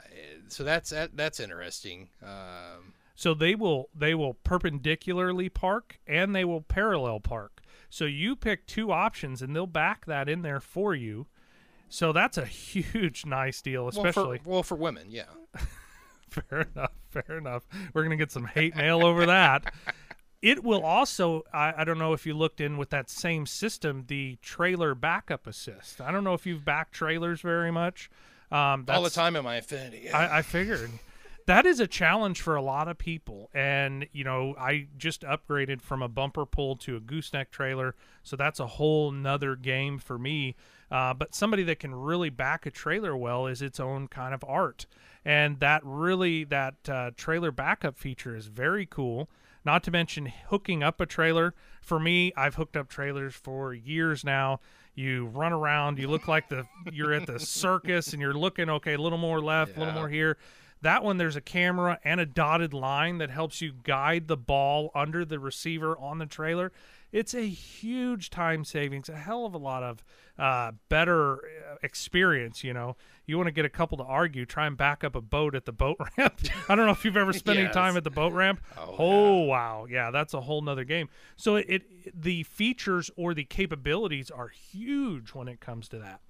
so 0.48 0.62
that's 0.64 0.90
that, 0.90 1.16
that's 1.16 1.40
interesting. 1.40 2.08
Um, 2.22 2.92
So 3.16 3.34
they 3.34 3.54
will 3.54 3.88
they 3.94 4.14
will 4.14 4.34
perpendicularly 4.34 5.48
park 5.48 5.98
and 6.06 6.34
they 6.34 6.44
will 6.44 6.60
parallel 6.62 7.20
park. 7.20 7.60
So 7.88 8.04
you 8.04 8.36
pick 8.36 8.66
two 8.66 8.92
options 8.92 9.42
and 9.42 9.54
they'll 9.56 9.66
back 9.66 10.06
that 10.06 10.28
in 10.28 10.42
there 10.42 10.60
for 10.60 10.94
you. 10.94 11.26
So 11.90 12.12
that's 12.12 12.38
a 12.38 12.46
huge 12.46 13.26
nice 13.26 13.60
deal, 13.60 13.88
especially 13.88 14.22
well 14.22 14.38
for, 14.38 14.50
well 14.50 14.62
for 14.62 14.74
women, 14.76 15.08
yeah. 15.10 15.24
fair 16.30 16.66
enough, 16.74 16.92
fair 17.10 17.36
enough. 17.36 17.66
We're 17.92 18.02
gonna 18.02 18.16
get 18.16 18.32
some 18.32 18.46
hate 18.46 18.74
mail 18.74 19.04
over 19.04 19.26
that. 19.26 19.74
It 20.40 20.64
will 20.64 20.82
also 20.82 21.42
I, 21.52 21.74
I 21.78 21.84
don't 21.84 21.98
know 21.98 22.14
if 22.14 22.24
you 22.24 22.32
looked 22.32 22.60
in 22.60 22.78
with 22.78 22.90
that 22.90 23.10
same 23.10 23.44
system, 23.44 24.04
the 24.06 24.38
trailer 24.40 24.94
backup 24.94 25.46
assist. 25.46 26.00
I 26.00 26.10
don't 26.10 26.24
know 26.24 26.34
if 26.34 26.46
you've 26.46 26.64
backed 26.64 26.94
trailers 26.94 27.42
very 27.42 27.70
much. 27.70 28.08
Um, 28.50 28.84
All 28.88 29.02
the 29.02 29.10
time 29.10 29.36
in 29.36 29.44
my 29.44 29.60
Infiniti. 29.60 30.04
Yeah. 30.04 30.16
I, 30.16 30.38
I 30.38 30.42
figured 30.42 30.90
that 31.46 31.66
is 31.66 31.80
a 31.80 31.86
challenge 31.86 32.40
for 32.40 32.54
a 32.54 32.62
lot 32.62 32.86
of 32.86 32.96
people. 32.96 33.50
And, 33.52 34.06
you 34.12 34.22
know, 34.22 34.54
I 34.58 34.86
just 34.96 35.22
upgraded 35.22 35.82
from 35.82 36.02
a 36.02 36.08
bumper 36.08 36.46
pull 36.46 36.76
to 36.76 36.96
a 36.96 37.00
gooseneck 37.00 37.50
trailer. 37.50 37.96
So 38.22 38.36
that's 38.36 38.60
a 38.60 38.66
whole 38.66 39.10
nother 39.10 39.56
game 39.56 39.98
for 39.98 40.18
me. 40.18 40.54
Uh, 40.90 41.14
but 41.14 41.34
somebody 41.34 41.62
that 41.62 41.78
can 41.78 41.94
really 41.94 42.30
back 42.30 42.66
a 42.66 42.70
trailer 42.70 43.16
well 43.16 43.46
is 43.46 43.62
its 43.62 43.78
own 43.78 44.08
kind 44.08 44.34
of 44.34 44.44
art. 44.46 44.86
And 45.24 45.60
that 45.60 45.82
really, 45.84 46.44
that 46.44 46.88
uh, 46.88 47.10
trailer 47.16 47.52
backup 47.52 47.98
feature 47.98 48.34
is 48.34 48.46
very 48.46 48.86
cool. 48.86 49.28
Not 49.64 49.82
to 49.84 49.90
mention 49.90 50.32
hooking 50.48 50.82
up 50.82 51.00
a 51.00 51.06
trailer. 51.06 51.54
For 51.82 52.00
me, 52.00 52.32
I've 52.36 52.54
hooked 52.54 52.76
up 52.76 52.88
trailers 52.88 53.34
for 53.34 53.74
years 53.74 54.24
now. 54.24 54.60
You 54.94 55.26
run 55.26 55.52
around, 55.52 55.98
you 55.98 56.08
look 56.08 56.26
like 56.26 56.48
the 56.48 56.66
you're 56.92 57.12
at 57.12 57.26
the 57.26 57.38
circus, 57.38 58.12
and 58.12 58.20
you're 58.20 58.34
looking 58.34 58.68
okay, 58.68 58.94
a 58.94 58.98
little 58.98 59.18
more 59.18 59.40
left, 59.40 59.76
a 59.76 59.78
little 59.78 59.94
more 59.94 60.08
here. 60.08 60.36
That 60.82 61.04
one, 61.04 61.18
there's 61.18 61.36
a 61.36 61.42
camera 61.42 61.98
and 62.04 62.20
a 62.20 62.26
dotted 62.26 62.72
line 62.72 63.18
that 63.18 63.30
helps 63.30 63.60
you 63.60 63.72
guide 63.82 64.28
the 64.28 64.36
ball 64.36 64.90
under 64.94 65.26
the 65.26 65.38
receiver 65.38 65.96
on 65.98 66.18
the 66.18 66.26
trailer. 66.26 66.72
It's 67.12 67.34
a 67.34 67.48
huge 67.48 68.30
time 68.30 68.64
savings, 68.64 69.08
a 69.08 69.16
hell 69.16 69.44
of 69.44 69.54
a 69.54 69.58
lot 69.58 69.82
of 69.82 70.04
uh, 70.38 70.72
better 70.88 71.36
uh, 71.36 71.76
experience. 71.82 72.62
You 72.62 72.72
know, 72.72 72.96
you 73.26 73.36
want 73.36 73.48
to 73.48 73.52
get 73.52 73.64
a 73.64 73.68
couple 73.70 73.98
to 73.98 74.04
argue, 74.04 74.46
try 74.46 74.66
and 74.66 74.76
back 74.76 75.02
up 75.02 75.14
a 75.16 75.20
boat 75.20 75.54
at 75.54 75.64
the 75.64 75.72
boat 75.72 75.96
ramp. 76.18 76.40
I 76.68 76.74
don't 76.74 76.86
know 76.86 76.92
if 76.92 77.04
you've 77.04 77.16
ever 77.16 77.32
spent 77.32 77.58
any 77.58 77.68
time 77.72 77.96
at 77.96 78.04
the 78.04 78.10
boat 78.10 78.32
ramp. 78.32 78.60
Oh, 78.78 78.94
Oh 78.98 79.40
wow, 79.40 79.86
yeah, 79.90 80.10
that's 80.10 80.34
a 80.34 80.40
whole 80.40 80.62
nother 80.62 80.84
game. 80.84 81.08
So 81.36 81.56
it, 81.56 81.66
it 81.68 82.22
the 82.22 82.44
features 82.44 83.10
or 83.16 83.34
the 83.34 83.44
capabilities 83.44 84.30
are 84.30 84.48
huge 84.48 85.30
when 85.30 85.48
it 85.48 85.60
comes 85.60 85.88
to 85.88 85.98
that. 85.98 86.20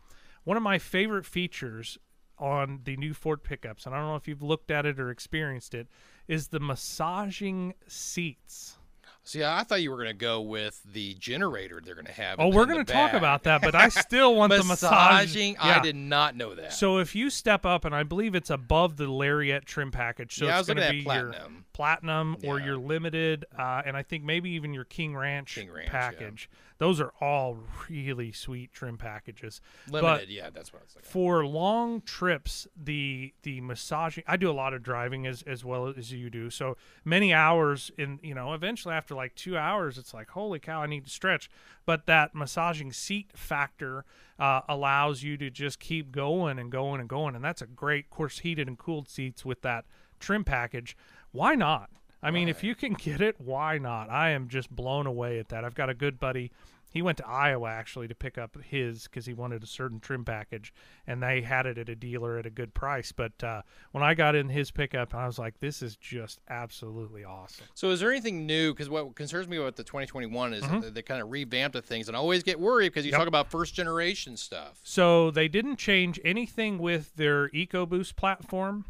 One 0.45 0.57
of 0.57 0.63
my 0.63 0.79
favorite 0.79 1.27
features 1.27 1.99
on 2.39 2.81
the 2.85 2.97
new 2.97 3.13
Ford 3.13 3.45
pickups, 3.45 3.85
and 3.85 3.95
I 3.95 3.99
don't 3.99 4.09
know 4.09 4.17
if 4.17 4.27
you've 4.27 4.43
looked 4.43 4.71
at 4.71 4.87
it 4.87 4.99
or 4.99 5.11
experienced 5.11 5.75
it, 5.75 5.87
is 6.27 6.49
the 6.49 6.59
massaging 6.61 7.75
seats. 7.87 8.79
See, 9.23 9.45
I 9.45 9.63
thought 9.65 9.83
you 9.83 9.91
were 9.91 9.97
going 9.97 10.09
to 10.09 10.15
go 10.15 10.41
with 10.41 10.81
the 10.93 11.15
generator 11.15 11.81
they're 11.85 11.95
going 11.95 12.07
to 12.07 12.13
have. 12.13 12.41
Oh, 12.41 12.49
we're 12.49 12.67
going 12.67 12.85
to 12.85 12.93
talk 12.93 13.13
about 13.13 13.45
that, 13.45 13.61
but 13.61 13.75
I 13.75 13.89
still 13.91 14.35
want 14.35 14.51
the 14.53 14.65
massaging. 14.65 15.57
I 15.61 15.79
did 15.81 15.95
not 15.95 16.35
know 16.37 16.55
that. 16.55 16.73
So 16.73 16.99
if 16.99 17.15
you 17.15 17.31
step 17.31 17.65
up, 17.67 17.85
and 17.85 17.95
I 17.95 18.03
believe 18.03 18.35
it's 18.35 18.51
above 18.51 18.97
the 18.97 19.07
Lariat 19.11 19.67
trim 19.67 19.91
package, 19.93 20.35
so 20.35 20.47
yeah, 20.47 20.59
it's 20.59 20.67
going 20.69 20.79
to 20.79 20.91
be 20.91 20.97
your 20.99 21.05
platinum. 21.05 21.65
platinum 21.73 22.37
or 22.45 22.59
Yeah. 22.59 22.65
your 22.67 22.77
limited, 22.79 23.45
uh, 23.57 23.83
and 23.85 23.97
I 23.97 24.03
think 24.03 24.25
maybe 24.25 24.51
even 24.51 24.73
your 24.75 24.85
King 24.85 25.15
Ranch, 25.15 25.59
package. 25.87 26.19
King 26.19 26.25
Ranch, 26.27 26.49
yeah. 26.51 26.59
Those 26.81 26.99
are 26.99 27.13
all 27.21 27.59
really 27.91 28.33
sweet 28.33 28.73
trim 28.73 28.97
packages. 28.97 29.61
Limited, 29.91 30.31
yeah, 30.31 30.49
that's 30.49 30.73
what 30.73 30.81
I 30.81 30.85
was. 30.85 30.97
For 31.07 31.45
long 31.45 32.01
trips, 32.01 32.67
the 32.75 33.35
the 33.43 33.61
massaging. 33.61 34.25
I 34.27 34.39
do 34.39 34.51
a 34.51 34.53
lot 34.53 34.73
of 34.73 34.83
driving 34.83 35.27
as 35.27 35.43
as 35.43 35.63
well 35.63 35.93
as 35.95 36.11
you 36.11 36.31
do. 36.31 36.49
So 36.49 36.79
many 37.05 37.35
hours 37.35 37.91
in 37.99 38.19
you 38.23 38.35
know. 38.35 38.55
Eventually, 38.55 38.95
after 38.95 39.15
like 39.15 39.35
two 39.35 39.59
hours, 39.59 39.99
it's 39.99 40.15
like 40.15 40.31
holy 40.31 40.59
cow, 40.59 40.81
I 40.81 40.87
need 40.87 41.05
to 41.05 41.11
stretch. 41.11 41.51
But 41.85 42.07
that 42.07 42.35
massaging 42.35 42.95
seat 42.95 43.33
factor 43.35 44.07
uh, 44.39 44.63
allows 44.67 45.23
you 45.23 45.37
to 45.37 45.51
just 45.51 45.81
keep 45.81 46.11
going 46.11 46.59
and 46.59 46.73
going 46.73 46.99
and 46.99 47.11
going, 47.11 47.35
and 47.35 47.45
that's 47.45 47.61
a 47.61 47.67
great, 47.67 48.07
of 48.07 48.11
course, 48.11 48.39
heated 48.39 48.69
and 48.69 48.79
cooled 48.79 49.07
seats 49.07 49.45
with 49.45 49.61
that 49.61 49.85
trim 50.19 50.45
package. 50.45 50.97
Why 51.31 51.55
not? 51.55 51.91
I 52.23 52.31
mean, 52.31 52.49
if 52.49 52.63
you 52.63 52.75
can 52.75 52.93
get 52.95 53.21
it, 53.21 53.41
why 53.41 53.79
not? 53.79 54.11
I 54.11 54.31
am 54.31 54.49
just 54.49 54.71
blown 54.71 55.07
away 55.07 55.39
at 55.39 55.49
that. 55.49 55.65
I've 55.65 55.75
got 55.75 55.89
a 55.89 55.95
good 55.95 56.21
buddy. 56.21 56.51
He 56.93 57.03
went 57.03 57.19
to 57.19 57.27
Iowa 57.27 57.69
actually 57.71 58.09
to 58.09 58.17
pick 58.17 58.37
up 58.37 58.57
his 58.65 59.05
because 59.05 59.25
he 59.25 59.33
wanted 59.33 59.63
a 59.63 59.67
certain 59.67 60.01
trim 60.01 60.25
package, 60.25 60.75
and 61.07 61.23
they 61.23 61.41
had 61.41 61.65
it 61.65 61.79
at 61.79 61.89
a 61.89 61.95
dealer 61.95 62.37
at 62.37 62.47
a 62.47 62.51
good 62.51 62.75
price. 62.75 63.13
But 63.13 63.45
uh, 63.45 63.63
when 63.93 64.03
I 64.03 64.15
got 64.15 64.35
in 64.35 64.49
his 64.49 64.73
pickup, 64.73 65.15
I 65.15 65.25
was 65.27 65.39
like, 65.39 65.61
"This 65.61 65.83
is 65.83 65.95
just 65.97 66.41
absolutely 66.49 67.23
awesome." 67.25 67.67
So, 67.75 67.91
is 67.91 68.01
there 68.01 68.11
anything 68.11 68.45
new? 68.45 68.73
Because 68.75 68.91
what 68.91 69.15
concerns 69.15 69.47
me 69.47 69.57
about 69.57 69.77
the 69.77 69.85
2021 69.85 70.53
is 70.53 70.65
Mm-hmm. 70.65 70.93
they 70.93 71.03
kind 71.03 71.23
of 71.23 71.31
revamped 71.31 71.75
the 71.75 71.81
things, 71.83 72.09
and 72.09 72.17
I 72.17 72.21
always 72.21 72.43
get 72.43 72.59
worried 72.59 72.89
because 72.89 73.07
you 73.07 73.13
Yep. 73.13 73.19
talk 73.21 73.29
about 73.29 73.53
first 73.53 73.73
generation 73.75 74.37
stuff. 74.37 74.81
So 74.83 75.31
they 75.31 75.47
didn't 75.47 75.77
change 75.77 76.19
anything 76.25 76.79
with 76.79 77.15
their 77.15 77.49
EcoBoost 77.51 78.17
platform. 78.17 78.85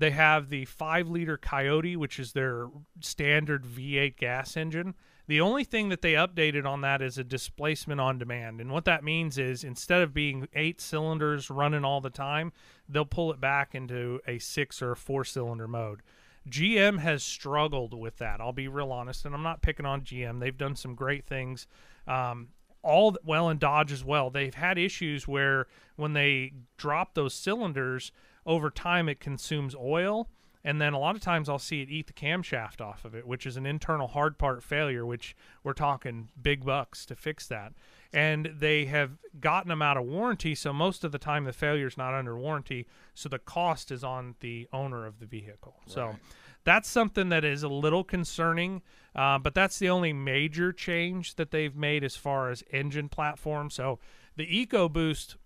They 0.00 0.12
have 0.12 0.48
the 0.48 0.64
five 0.64 1.10
liter 1.10 1.36
Coyote, 1.36 1.94
which 1.94 2.18
is 2.18 2.32
their 2.32 2.68
standard 3.00 3.66
V8 3.66 4.16
gas 4.16 4.56
engine. 4.56 4.94
The 5.26 5.42
only 5.42 5.62
thing 5.62 5.90
that 5.90 6.00
they 6.00 6.14
updated 6.14 6.64
on 6.64 6.80
that 6.80 7.02
is 7.02 7.18
a 7.18 7.22
displacement 7.22 8.00
on 8.00 8.18
demand. 8.18 8.62
And 8.62 8.72
what 8.72 8.86
that 8.86 9.04
means 9.04 9.36
is 9.36 9.62
instead 9.62 10.00
of 10.00 10.14
being 10.14 10.48
eight 10.54 10.80
cylinders 10.80 11.50
running 11.50 11.84
all 11.84 12.00
the 12.00 12.08
time, 12.08 12.50
they'll 12.88 13.04
pull 13.04 13.30
it 13.30 13.42
back 13.42 13.74
into 13.74 14.20
a 14.26 14.38
six 14.38 14.80
or 14.80 14.92
a 14.92 14.96
four 14.96 15.22
cylinder 15.22 15.68
mode. 15.68 16.00
GM 16.48 17.00
has 17.00 17.22
struggled 17.22 17.92
with 17.92 18.16
that. 18.16 18.40
I'll 18.40 18.54
be 18.54 18.68
real 18.68 18.92
honest, 18.92 19.26
and 19.26 19.34
I'm 19.34 19.42
not 19.42 19.60
picking 19.60 19.84
on 19.84 20.00
GM. 20.00 20.40
They've 20.40 20.56
done 20.56 20.76
some 20.76 20.94
great 20.94 21.26
things. 21.26 21.66
Um, 22.08 22.48
all 22.82 23.18
well 23.22 23.50
and 23.50 23.60
Dodge 23.60 23.92
as 23.92 24.02
well. 24.02 24.30
They've 24.30 24.54
had 24.54 24.78
issues 24.78 25.28
where 25.28 25.66
when 25.96 26.14
they 26.14 26.54
drop 26.78 27.12
those 27.12 27.34
cylinders 27.34 28.12
over 28.46 28.70
time, 28.70 29.08
it 29.08 29.20
consumes 29.20 29.74
oil, 29.74 30.28
and 30.62 30.80
then 30.80 30.92
a 30.92 30.98
lot 30.98 31.16
of 31.16 31.22
times 31.22 31.48
I'll 31.48 31.58
see 31.58 31.80
it 31.80 31.90
eat 31.90 32.06
the 32.06 32.12
camshaft 32.12 32.80
off 32.80 33.04
of 33.04 33.14
it, 33.14 33.26
which 33.26 33.46
is 33.46 33.56
an 33.56 33.64
internal 33.64 34.08
hard 34.08 34.38
part 34.38 34.62
failure. 34.62 35.06
Which 35.06 35.34
we're 35.64 35.72
talking 35.72 36.28
big 36.40 36.64
bucks 36.64 37.06
to 37.06 37.16
fix 37.16 37.46
that. 37.48 37.72
And 38.12 38.50
they 38.58 38.86
have 38.86 39.12
gotten 39.40 39.68
them 39.68 39.82
out 39.82 39.96
of 39.96 40.04
warranty, 40.04 40.54
so 40.54 40.72
most 40.72 41.04
of 41.04 41.12
the 41.12 41.18
time 41.18 41.44
the 41.44 41.52
failure 41.52 41.86
is 41.86 41.96
not 41.96 42.12
under 42.12 42.36
warranty, 42.36 42.86
so 43.14 43.28
the 43.28 43.38
cost 43.38 43.92
is 43.92 44.02
on 44.02 44.34
the 44.40 44.68
owner 44.72 45.06
of 45.06 45.20
the 45.20 45.26
vehicle. 45.26 45.76
So 45.86 46.16
that's 46.64 46.88
something 46.88 47.28
that 47.28 47.44
is 47.44 47.62
a 47.62 47.68
little 47.68 48.02
concerning, 48.02 48.82
uh, 49.14 49.38
but 49.38 49.54
that's 49.54 49.78
the 49.78 49.88
only 49.88 50.12
major 50.12 50.72
change 50.72 51.36
that 51.36 51.52
they've 51.52 51.76
made 51.76 52.02
as 52.04 52.16
far 52.16 52.50
as 52.50 52.64
engine 52.72 53.08
platform. 53.08 53.70
So 53.70 54.00
the 54.36 54.66
EcoBoost 54.66 55.36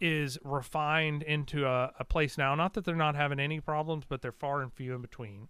is 0.00 0.38
refined 0.42 1.22
into 1.22 1.66
a, 1.66 1.92
a 1.98 2.04
place 2.04 2.38
now. 2.38 2.54
Not 2.54 2.74
that 2.74 2.84
they're 2.84 2.96
not 2.96 3.14
having 3.14 3.40
any 3.40 3.60
problems, 3.60 4.04
but 4.08 4.22
they're 4.22 4.32
far 4.32 4.62
and 4.62 4.72
few 4.72 4.94
in 4.94 5.02
between. 5.02 5.48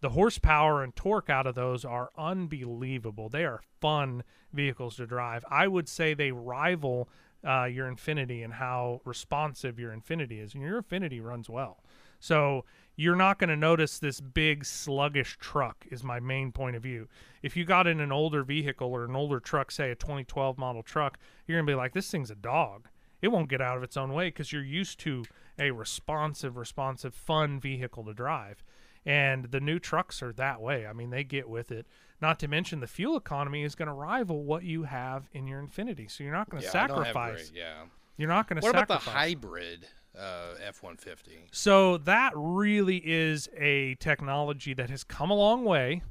The 0.00 0.10
horsepower 0.10 0.82
and 0.82 0.94
torque 0.94 1.30
out 1.30 1.46
of 1.46 1.54
those 1.54 1.84
are 1.84 2.10
unbelievable. 2.18 3.28
They 3.28 3.44
are 3.44 3.62
fun 3.80 4.24
vehicles 4.52 4.96
to 4.96 5.06
drive. 5.06 5.44
I 5.50 5.68
would 5.68 5.88
say 5.88 6.12
they 6.12 6.32
rival 6.32 7.08
uh, 7.46 7.64
your 7.64 7.90
Infiniti 7.90 8.44
and 8.44 8.54
how 8.54 9.00
responsive 9.04 9.78
your 9.78 9.92
Infiniti 9.92 10.42
is. 10.42 10.54
And 10.54 10.62
your 10.62 10.82
Infiniti 10.82 11.22
runs 11.22 11.48
well. 11.48 11.82
So 12.18 12.64
you're 12.96 13.16
not 13.16 13.38
going 13.38 13.50
to 13.50 13.56
notice 13.56 13.98
this 13.98 14.20
big 14.20 14.64
sluggish 14.64 15.36
truck 15.38 15.86
is 15.90 16.02
my 16.02 16.18
main 16.18 16.50
point 16.50 16.76
of 16.76 16.82
view. 16.82 17.08
If 17.42 17.56
you 17.56 17.64
got 17.64 17.86
in 17.86 18.00
an 18.00 18.12
older 18.12 18.42
vehicle 18.42 18.88
or 18.88 19.04
an 19.04 19.14
older 19.14 19.38
truck, 19.38 19.70
say 19.70 19.90
a 19.90 19.94
2012 19.94 20.58
model 20.58 20.82
truck, 20.82 21.18
you're 21.46 21.58
going 21.58 21.66
to 21.66 21.70
be 21.70 21.76
like, 21.76 21.92
this 21.92 22.10
thing's 22.10 22.30
a 22.30 22.34
dog. 22.34 22.88
It 23.22 23.28
won't 23.28 23.48
get 23.48 23.60
out 23.60 23.76
of 23.76 23.82
its 23.82 23.96
own 23.96 24.12
way 24.12 24.28
because 24.28 24.52
you're 24.52 24.62
used 24.64 24.98
to 25.00 25.24
a 25.58 25.70
responsive, 25.70 26.56
responsive, 26.56 27.14
fun 27.14 27.58
vehicle 27.60 28.04
to 28.04 28.14
drive. 28.14 28.62
And 29.04 29.46
the 29.52 29.60
new 29.60 29.78
trucks 29.78 30.22
are 30.22 30.32
that 30.34 30.60
way. 30.60 30.86
I 30.86 30.92
mean, 30.92 31.10
they 31.10 31.24
get 31.24 31.48
with 31.48 31.70
it. 31.70 31.86
Not 32.20 32.38
to 32.40 32.48
mention 32.48 32.80
the 32.80 32.86
fuel 32.86 33.16
economy 33.16 33.62
is 33.62 33.74
going 33.74 33.86
to 33.86 33.92
rival 33.94 34.42
what 34.44 34.64
you 34.64 34.82
have 34.84 35.28
in 35.32 35.46
your 35.46 35.62
Infiniti. 35.62 36.10
So 36.10 36.24
you're 36.24 36.32
not 36.32 36.50
going 36.50 36.62
to 36.62 36.68
Yeah, 36.72 36.84
I 36.84 36.86
don't 36.88 36.96
have 36.98 37.06
sacrifice. 37.14 37.50
great- 37.50 37.58
yeah. 37.60 37.74
You're 38.16 38.28
not 38.28 38.48
going 38.48 38.60
to 38.60 38.66
What 38.66 38.74
about 38.74 39.02
sacrifice. 39.02 39.04
the 39.04 39.10
hybrid 39.18 39.86
uh, 40.18 40.54
F-150? 40.64 41.38
So 41.52 41.98
that 41.98 42.32
really 42.34 42.96
is 43.04 43.48
a 43.56 43.94
technology 43.96 44.74
that 44.74 44.88
has 44.90 45.04
come 45.04 45.30
a 45.30 45.34
long 45.34 45.64
way. 45.64 46.02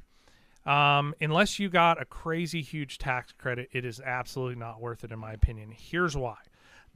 Um, 0.64 1.14
unless 1.20 1.58
you 1.58 1.68
got 1.68 2.00
a 2.00 2.04
crazy 2.04 2.62
huge 2.62 2.98
tax 2.98 3.32
credit, 3.32 3.68
it 3.72 3.84
is 3.84 4.00
absolutely 4.00 4.56
not 4.56 4.80
worth 4.80 5.04
it, 5.04 5.12
in 5.12 5.18
my 5.18 5.32
opinion. 5.32 5.70
Here's 5.76 6.16
why: 6.16 6.36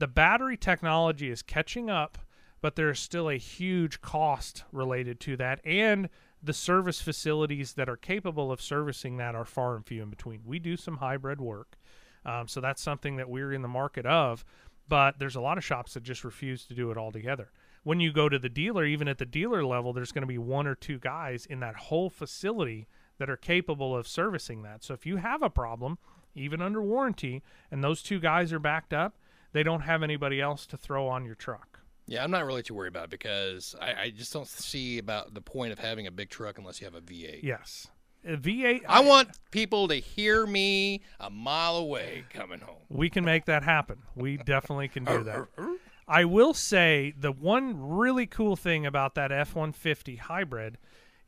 the 0.01 0.07
battery 0.07 0.57
technology 0.57 1.29
is 1.29 1.43
catching 1.43 1.87
up, 1.87 2.17
but 2.59 2.75
there's 2.75 2.99
still 2.99 3.29
a 3.29 3.37
huge 3.37 4.01
cost 4.01 4.63
related 4.71 5.19
to 5.19 5.37
that 5.37 5.61
and 5.63 6.09
the 6.41 6.53
service 6.53 6.99
facilities 6.99 7.73
that 7.73 7.87
are 7.87 7.95
capable 7.95 8.51
of 8.51 8.59
servicing 8.59 9.17
that 9.17 9.35
are 9.35 9.45
far 9.45 9.75
and 9.75 9.85
few 9.85 10.01
in 10.01 10.09
between. 10.09 10.41
We 10.43 10.57
do 10.57 10.75
some 10.75 10.97
hybrid 10.97 11.39
work, 11.39 11.77
um, 12.25 12.47
so 12.47 12.59
that's 12.59 12.81
something 12.81 13.17
that 13.17 13.29
we're 13.29 13.53
in 13.53 13.61
the 13.61 13.67
market 13.67 14.07
of, 14.07 14.43
but 14.89 15.19
there's 15.19 15.35
a 15.35 15.41
lot 15.41 15.59
of 15.59 15.63
shops 15.63 15.93
that 15.93 16.01
just 16.01 16.23
refuse 16.23 16.65
to 16.65 16.73
do 16.73 16.89
it 16.89 16.97
altogether. 16.97 17.51
When 17.83 17.99
you 17.99 18.11
go 18.11 18.27
to 18.27 18.39
the 18.39 18.49
dealer, 18.49 18.83
even 18.85 19.07
at 19.07 19.19
the 19.19 19.25
dealer 19.27 19.63
level, 19.63 19.93
there's 19.93 20.11
going 20.11 20.23
to 20.23 20.27
be 20.27 20.39
one 20.39 20.65
or 20.65 20.73
two 20.73 20.97
guys 20.97 21.45
in 21.45 21.59
that 21.59 21.75
whole 21.75 22.09
facility 22.09 22.87
that 23.19 23.29
are 23.29 23.37
capable 23.37 23.95
of 23.95 24.07
servicing 24.07 24.63
that. 24.63 24.83
So 24.83 24.95
if 24.95 25.05
you 25.05 25.17
have 25.17 25.43
a 25.43 25.49
problem, 25.51 25.99
even 26.33 26.59
under 26.59 26.81
warranty, 26.81 27.43
and 27.69 27.83
those 27.83 28.01
two 28.01 28.19
guys 28.19 28.51
are 28.51 28.57
backed 28.57 28.93
up, 28.93 29.15
they 29.53 29.63
don't 29.63 29.81
have 29.81 30.03
anybody 30.03 30.41
else 30.41 30.65
to 30.67 30.77
throw 30.77 31.07
on 31.07 31.25
your 31.25 31.35
truck. 31.35 31.79
Yeah, 32.07 32.23
I'm 32.23 32.31
not 32.31 32.45
really 32.45 32.63
too 32.63 32.73
worried 32.73 32.89
about 32.89 33.05
it 33.05 33.09
because 33.09 33.75
I, 33.79 33.93
I 33.93 34.09
just 34.09 34.33
don't 34.33 34.47
see 34.47 34.97
about 34.97 35.33
the 35.33 35.41
point 35.41 35.71
of 35.71 35.79
having 35.79 36.07
a 36.07 36.11
big 36.11 36.29
truck 36.29 36.57
unless 36.57 36.81
you 36.81 36.85
have 36.85 36.95
a 36.95 37.01
V8. 37.01 37.41
Yes. 37.43 37.87
A 38.25 38.37
V8. 38.37 38.81
I 38.87 38.99
want 38.99 39.29
people 39.51 39.87
to 39.87 39.95
hear 39.95 40.45
me 40.45 41.01
a 41.19 41.29
mile 41.29 41.77
away 41.77 42.25
coming 42.33 42.59
home. 42.59 42.75
We 42.89 43.09
can 43.09 43.23
make 43.23 43.45
that 43.45 43.63
happen. 43.63 43.99
We 44.15 44.37
definitely 44.37 44.89
can 44.89 45.05
do 45.05 45.23
that. 45.23 45.47
I 46.07 46.25
will 46.25 46.53
say 46.53 47.13
the 47.17 47.31
one 47.31 47.79
really 47.79 48.25
cool 48.25 48.55
thing 48.55 48.85
about 48.85 49.15
that 49.15 49.31
F 49.31 49.55
150 49.55 50.17
hybrid 50.17 50.77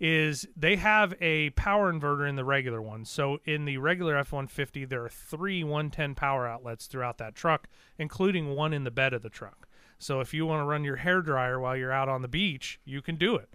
is 0.03 0.45
they 0.57 0.75
have 0.75 1.13
a 1.21 1.49
power 1.51 1.91
inverter 1.91 2.27
in 2.27 2.35
the 2.35 2.43
regular 2.43 2.81
one. 2.81 3.05
So 3.05 3.39
in 3.45 3.63
the 3.63 3.77
regular 3.77 4.17
F-150, 4.17 4.89
there 4.89 5.05
are 5.05 5.09
three 5.09 5.63
110 5.63 6.13
power 6.13 6.45
outlets 6.45 6.87
throughout 6.87 7.19
that 7.19 7.35
truck, 7.35 7.69
including 7.97 8.53
one 8.53 8.73
in 8.73 8.83
the 8.83 8.91
bed 8.91 9.13
of 9.13 9.21
the 9.21 9.29
truck. 9.29 9.65
So 9.97 10.19
if 10.19 10.33
you 10.33 10.45
want 10.45 10.59
to 10.59 10.65
run 10.65 10.83
your 10.83 10.97
hair 10.97 11.21
dryer 11.21 11.57
while 11.57 11.77
you're 11.77 11.93
out 11.93 12.09
on 12.09 12.21
the 12.21 12.27
beach, 12.27 12.81
you 12.83 13.01
can 13.01 13.15
do 13.15 13.37
it. 13.37 13.53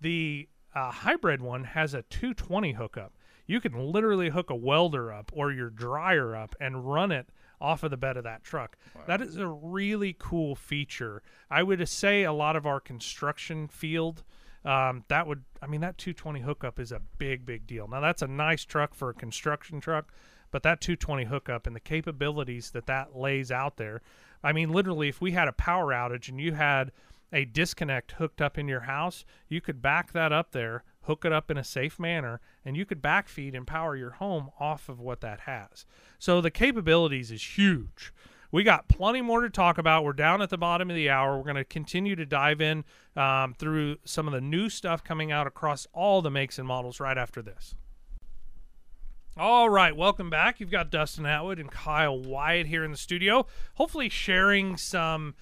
The 0.00 0.48
uh, 0.72 0.92
hybrid 0.92 1.42
one 1.42 1.64
has 1.64 1.94
a 1.94 2.02
220 2.02 2.74
hookup. 2.74 3.14
You 3.48 3.60
can 3.60 3.76
literally 3.76 4.28
hook 4.28 4.50
a 4.50 4.54
welder 4.54 5.12
up 5.12 5.32
or 5.34 5.50
your 5.50 5.68
dryer 5.68 6.36
up 6.36 6.54
and 6.60 6.88
run 6.88 7.10
it 7.10 7.26
off 7.60 7.82
of 7.82 7.90
the 7.90 7.96
bed 7.96 8.16
of 8.16 8.22
that 8.22 8.44
truck. 8.44 8.76
Wow. 8.94 9.02
That 9.08 9.20
is 9.20 9.36
a 9.36 9.48
really 9.48 10.14
cool 10.16 10.54
feature. 10.54 11.24
I 11.50 11.64
would 11.64 11.88
say 11.88 12.22
a 12.22 12.32
lot 12.32 12.54
of 12.54 12.66
our 12.66 12.78
construction 12.78 13.66
field 13.66 14.22
um, 14.68 15.02
that 15.08 15.26
would 15.26 15.44
I 15.62 15.66
mean 15.66 15.80
that 15.80 15.96
220 15.96 16.40
hookup 16.40 16.78
is 16.78 16.92
a 16.92 17.00
big 17.16 17.46
big 17.46 17.66
deal. 17.66 17.88
Now 17.88 18.00
that's 18.00 18.20
a 18.20 18.26
nice 18.26 18.64
truck 18.66 18.94
for 18.94 19.08
a 19.08 19.14
construction 19.14 19.80
truck, 19.80 20.12
but 20.50 20.62
that 20.62 20.82
220 20.82 21.24
hookup 21.24 21.66
and 21.66 21.74
the 21.74 21.80
capabilities 21.80 22.70
that 22.72 22.86
that 22.86 23.16
lays 23.16 23.50
out 23.50 23.78
there. 23.78 24.02
I 24.44 24.52
mean 24.52 24.70
literally 24.70 25.08
if 25.08 25.22
we 25.22 25.32
had 25.32 25.48
a 25.48 25.52
power 25.52 25.86
outage 25.86 26.28
and 26.28 26.38
you 26.38 26.52
had 26.52 26.92
a 27.32 27.46
disconnect 27.46 28.12
hooked 28.12 28.42
up 28.42 28.58
in 28.58 28.68
your 28.68 28.80
house, 28.80 29.24
you 29.48 29.62
could 29.62 29.80
back 29.80 30.12
that 30.12 30.32
up 30.32 30.52
there, 30.52 30.84
hook 31.02 31.24
it 31.24 31.32
up 31.32 31.50
in 31.50 31.56
a 31.56 31.64
safe 31.64 31.98
manner, 31.98 32.40
and 32.62 32.76
you 32.76 32.84
could 32.84 33.02
backfeed 33.02 33.56
and 33.56 33.66
power 33.66 33.96
your 33.96 34.12
home 34.12 34.50
off 34.60 34.90
of 34.90 35.00
what 35.00 35.22
that 35.22 35.40
has. 35.40 35.86
So 36.18 36.42
the 36.42 36.50
capabilities 36.50 37.30
is 37.30 37.56
huge 37.56 38.12
we 38.50 38.62
got 38.62 38.88
plenty 38.88 39.20
more 39.20 39.42
to 39.42 39.50
talk 39.50 39.78
about. 39.78 40.04
We're 40.04 40.12
down 40.12 40.40
at 40.40 40.50
the 40.50 40.58
bottom 40.58 40.88
of 40.88 40.96
the 40.96 41.10
hour. 41.10 41.36
We're 41.36 41.44
going 41.44 41.56
to 41.56 41.64
continue 41.64 42.16
to 42.16 42.24
dive 42.24 42.60
in 42.60 42.84
um, 43.16 43.54
through 43.54 43.96
some 44.04 44.26
of 44.26 44.32
the 44.32 44.40
new 44.40 44.70
stuff 44.70 45.04
coming 45.04 45.30
out 45.30 45.46
across 45.46 45.86
all 45.92 46.22
the 46.22 46.30
makes 46.30 46.58
and 46.58 46.66
models 46.66 46.98
right 47.00 47.18
after 47.18 47.42
this. 47.42 47.74
All 49.36 49.68
right, 49.68 49.94
welcome 49.94 50.30
back. 50.30 50.58
You've 50.58 50.70
got 50.70 50.90
Dustin 50.90 51.24
Atwood 51.24 51.60
and 51.60 51.70
Kyle 51.70 52.18
Wyatt 52.18 52.66
here 52.66 52.84
in 52.84 52.90
the 52.90 52.96
studio, 52.96 53.46
hopefully 53.74 54.08
sharing 54.08 54.76
some 54.76 55.34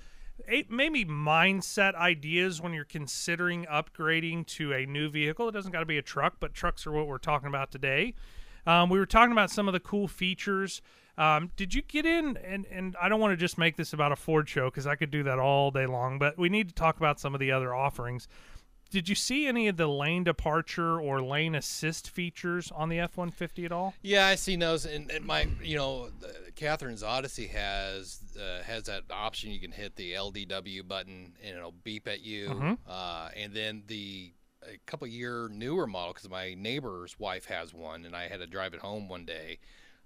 maybe 0.68 1.04
mindset 1.04 1.94
ideas 1.94 2.60
when 2.60 2.74
you're 2.74 2.84
considering 2.84 3.64
upgrading 3.64 4.46
to 4.48 4.74
a 4.74 4.84
new 4.84 5.08
vehicle. 5.08 5.48
It 5.48 5.52
doesn't 5.52 5.72
got 5.72 5.80
to 5.80 5.86
be 5.86 5.96
a 5.96 6.02
truck, 6.02 6.34
but 6.40 6.52
trucks 6.52 6.86
are 6.86 6.92
what 6.92 7.06
we're 7.06 7.16
talking 7.16 7.48
about 7.48 7.70
today. 7.70 8.14
Um, 8.66 8.90
we 8.90 8.98
were 8.98 9.06
talking 9.06 9.32
about 9.32 9.50
some 9.50 9.66
of 9.68 9.72
the 9.72 9.80
cool 9.80 10.08
features 10.08 10.82
um, 11.18 11.50
did 11.56 11.74
you 11.74 11.82
get 11.82 12.04
in? 12.04 12.36
And 12.36 12.66
and 12.70 12.96
I 13.00 13.08
don't 13.08 13.20
want 13.20 13.32
to 13.32 13.36
just 13.36 13.58
make 13.58 13.76
this 13.76 13.92
about 13.92 14.12
a 14.12 14.16
Ford 14.16 14.48
show 14.48 14.66
because 14.70 14.86
I 14.86 14.96
could 14.96 15.10
do 15.10 15.22
that 15.24 15.38
all 15.38 15.70
day 15.70 15.86
long. 15.86 16.18
But 16.18 16.38
we 16.38 16.48
need 16.48 16.68
to 16.68 16.74
talk 16.74 16.96
about 16.96 17.18
some 17.18 17.34
of 17.34 17.40
the 17.40 17.52
other 17.52 17.74
offerings. 17.74 18.28
Did 18.90 19.08
you 19.08 19.14
see 19.16 19.46
any 19.46 19.66
of 19.66 19.76
the 19.76 19.88
lane 19.88 20.22
departure 20.22 21.00
or 21.00 21.20
lane 21.20 21.56
assist 21.56 22.08
features 22.08 22.70
on 22.70 22.88
the 22.88 23.00
F 23.00 23.16
one 23.16 23.30
fifty 23.30 23.64
at 23.64 23.72
all? 23.72 23.94
Yeah, 24.02 24.26
I 24.26 24.36
see 24.36 24.56
those. 24.56 24.84
And, 24.84 25.10
and 25.10 25.24
my, 25.24 25.48
you 25.62 25.76
know, 25.76 26.10
Catherine's 26.54 27.02
Odyssey 27.02 27.48
has 27.48 28.20
uh, 28.38 28.62
has 28.62 28.84
that 28.84 29.04
option. 29.10 29.50
You 29.50 29.58
can 29.58 29.72
hit 29.72 29.96
the 29.96 30.12
LDW 30.12 30.86
button 30.86 31.32
and 31.42 31.56
it'll 31.56 31.74
beep 31.82 32.06
at 32.06 32.20
you. 32.20 32.48
Mm-hmm. 32.48 32.74
Uh, 32.86 33.30
and 33.34 33.52
then 33.52 33.82
the 33.86 34.32
a 34.62 34.78
couple 34.86 35.06
year 35.06 35.48
newer 35.50 35.86
model 35.86 36.12
because 36.12 36.28
my 36.28 36.54
neighbor's 36.54 37.18
wife 37.18 37.46
has 37.46 37.74
one, 37.74 38.04
and 38.04 38.14
I 38.14 38.28
had 38.28 38.40
to 38.40 38.46
drive 38.46 38.74
it 38.74 38.80
home 38.80 39.08
one 39.08 39.24
day 39.24 39.58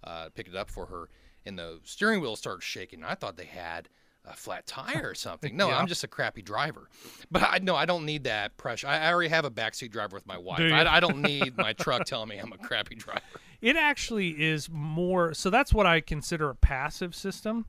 uh, 0.05 0.29
picked 0.35 0.49
it 0.49 0.57
up 0.57 0.71
for 0.71 0.87
her, 0.87 1.09
and 1.45 1.59
the 1.59 1.81
steering 1.85 2.21
wheel 2.21 2.37
started 2.37 2.63
shaking. 2.63 3.05
I 3.05 3.15
thought 3.15 3.37
they 3.37 3.45
had 3.45 3.89
a 4.25 4.35
flat 4.35 4.67
tire 4.67 5.03
or 5.05 5.15
something. 5.15 5.57
No, 5.57 5.69
yeah. 5.69 5.79
I'm 5.79 5.87
just 5.87 6.05
a 6.05 6.09
crappy 6.09 6.43
driver. 6.43 6.89
But 7.31 7.43
I 7.43 7.59
no, 7.59 7.75
I 7.75 7.87
don't 7.87 8.05
need 8.05 8.25
that 8.25 8.57
pressure. 8.57 8.87
I, 8.87 8.99
I 8.99 9.13
already 9.13 9.31
have 9.31 9.45
a 9.45 9.51
backseat 9.51 9.91
driver 9.91 10.15
with 10.15 10.27
my 10.27 10.39
wife. 10.39 10.61
I, 10.61 10.97
I, 10.97 11.01
don't 11.01 11.23
need 11.23 11.57
my 11.57 11.73
truck 11.73 12.05
telling 12.07 12.29
me 12.29 12.39
I'm 12.39 12.53
a 12.53 12.59
crappy 12.59 12.95
driver. 12.95 13.21
It 13.61 13.77
actually 13.77 14.31
is 14.43 14.69
more. 14.71 15.35
So 15.35 15.51
that's 15.51 15.73
what 15.73 15.87
I 15.87 16.01
consider 16.01 16.51
a 16.51 16.55
passive 16.55 17.15
system. 17.15 17.67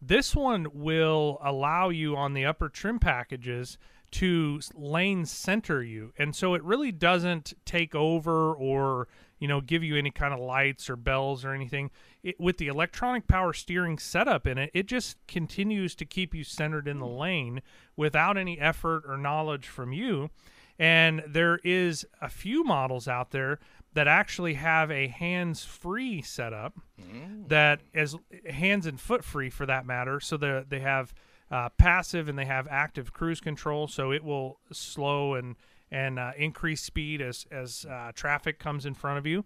This 0.00 0.36
one 0.36 0.68
will 0.72 1.38
allow 1.42 1.88
you 1.88 2.16
on 2.16 2.34
the 2.34 2.44
upper 2.44 2.68
trim 2.68 2.98
packages 2.98 3.78
to 4.10 4.60
lane 4.74 5.26
center 5.26 5.82
you, 5.82 6.12
and 6.16 6.34
so 6.34 6.54
it 6.54 6.62
really 6.62 6.92
doesn't 6.92 7.52
take 7.64 7.94
over 7.94 8.54
or 8.54 9.08
you 9.38 9.48
know, 9.48 9.60
give 9.60 9.82
you 9.82 9.96
any 9.96 10.10
kind 10.10 10.34
of 10.34 10.40
lights 10.40 10.90
or 10.90 10.96
bells 10.96 11.44
or 11.44 11.52
anything. 11.52 11.90
It, 12.22 12.38
with 12.40 12.58
the 12.58 12.68
electronic 12.68 13.26
power 13.26 13.52
steering 13.52 13.98
setup 13.98 14.46
in 14.46 14.58
it, 14.58 14.70
it 14.74 14.86
just 14.86 15.16
continues 15.26 15.94
to 15.96 16.04
keep 16.04 16.34
you 16.34 16.44
centered 16.44 16.88
in 16.88 16.98
the 16.98 17.06
lane 17.06 17.62
without 17.96 18.36
any 18.36 18.58
effort 18.58 19.04
or 19.06 19.16
knowledge 19.16 19.66
from 19.66 19.92
you. 19.92 20.30
And 20.78 21.22
there 21.26 21.58
is 21.64 22.06
a 22.20 22.28
few 22.28 22.62
models 22.62 23.08
out 23.08 23.30
there 23.30 23.58
that 23.94 24.06
actually 24.06 24.54
have 24.54 24.90
a 24.90 25.08
hands-free 25.08 26.22
setup 26.22 26.78
mm. 27.00 27.48
that 27.48 27.80
is 27.92 28.16
hands 28.48 28.86
and 28.86 29.00
foot 29.00 29.24
free 29.24 29.50
for 29.50 29.66
that 29.66 29.86
matter. 29.86 30.20
So 30.20 30.36
they 30.36 30.62
they 30.68 30.80
have 30.80 31.12
uh, 31.50 31.70
passive 31.70 32.28
and 32.28 32.38
they 32.38 32.44
have 32.44 32.68
active 32.70 33.12
cruise 33.12 33.40
control, 33.40 33.88
so 33.88 34.12
it 34.12 34.22
will 34.22 34.60
slow 34.70 35.34
and 35.34 35.56
and 35.90 36.18
uh, 36.18 36.32
increase 36.36 36.82
speed 36.82 37.20
as 37.20 37.46
as 37.50 37.86
uh, 37.90 38.12
traffic 38.14 38.58
comes 38.58 38.86
in 38.86 38.94
front 38.94 39.18
of 39.18 39.26
you. 39.26 39.44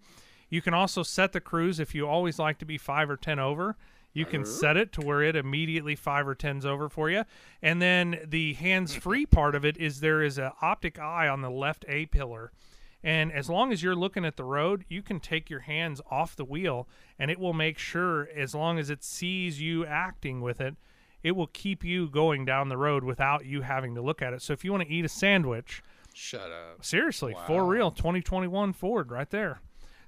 You 0.48 0.60
can 0.60 0.74
also 0.74 1.02
set 1.02 1.32
the 1.32 1.40
cruise 1.40 1.80
if 1.80 1.94
you 1.94 2.06
always 2.06 2.38
like 2.38 2.58
to 2.58 2.64
be 2.64 2.78
five 2.78 3.08
or 3.08 3.16
ten 3.16 3.38
over. 3.38 3.76
You 4.14 4.26
can 4.26 4.44
set 4.44 4.76
it 4.76 4.92
to 4.92 5.00
where 5.00 5.22
it 5.22 5.36
immediately 5.36 5.96
five 5.96 6.28
or 6.28 6.34
tens 6.34 6.66
over 6.66 6.90
for 6.90 7.08
you. 7.08 7.24
And 7.62 7.80
then 7.80 8.20
the 8.26 8.52
hands-free 8.54 9.26
part 9.30 9.54
of 9.54 9.64
it 9.64 9.78
is 9.78 10.00
there 10.00 10.22
is 10.22 10.36
an 10.36 10.50
optic 10.60 10.98
eye 10.98 11.28
on 11.28 11.40
the 11.40 11.50
left 11.50 11.86
A 11.88 12.06
pillar. 12.06 12.52
And 13.02 13.32
as 13.32 13.48
long 13.48 13.72
as 13.72 13.82
you're 13.82 13.96
looking 13.96 14.24
at 14.24 14.36
the 14.36 14.44
road, 14.44 14.84
you 14.88 15.02
can 15.02 15.18
take 15.18 15.50
your 15.50 15.60
hands 15.60 16.00
off 16.10 16.36
the 16.36 16.44
wheel 16.44 16.86
and 17.18 17.30
it 17.30 17.38
will 17.38 17.52
make 17.52 17.78
sure, 17.78 18.28
as 18.36 18.54
long 18.54 18.78
as 18.78 18.90
it 18.90 19.02
sees 19.02 19.60
you 19.60 19.84
acting 19.84 20.40
with 20.40 20.60
it, 20.60 20.76
it 21.22 21.32
will 21.32 21.48
keep 21.48 21.84
you 21.84 22.08
going 22.08 22.44
down 22.44 22.68
the 22.68 22.76
road 22.76 23.04
without 23.04 23.44
you 23.46 23.62
having 23.62 23.94
to 23.94 24.02
look 24.02 24.22
at 24.22 24.32
it. 24.32 24.42
So 24.42 24.52
if 24.52 24.64
you 24.64 24.72
want 24.72 24.84
to 24.84 24.92
eat 24.92 25.04
a 25.04 25.08
sandwich, 25.08 25.82
Shut 26.14 26.50
up. 26.50 26.84
Seriously, 26.84 27.34
wow. 27.34 27.44
for 27.46 27.64
real, 27.64 27.90
2021 27.90 28.72
Ford 28.72 29.10
right 29.10 29.30
there. 29.30 29.60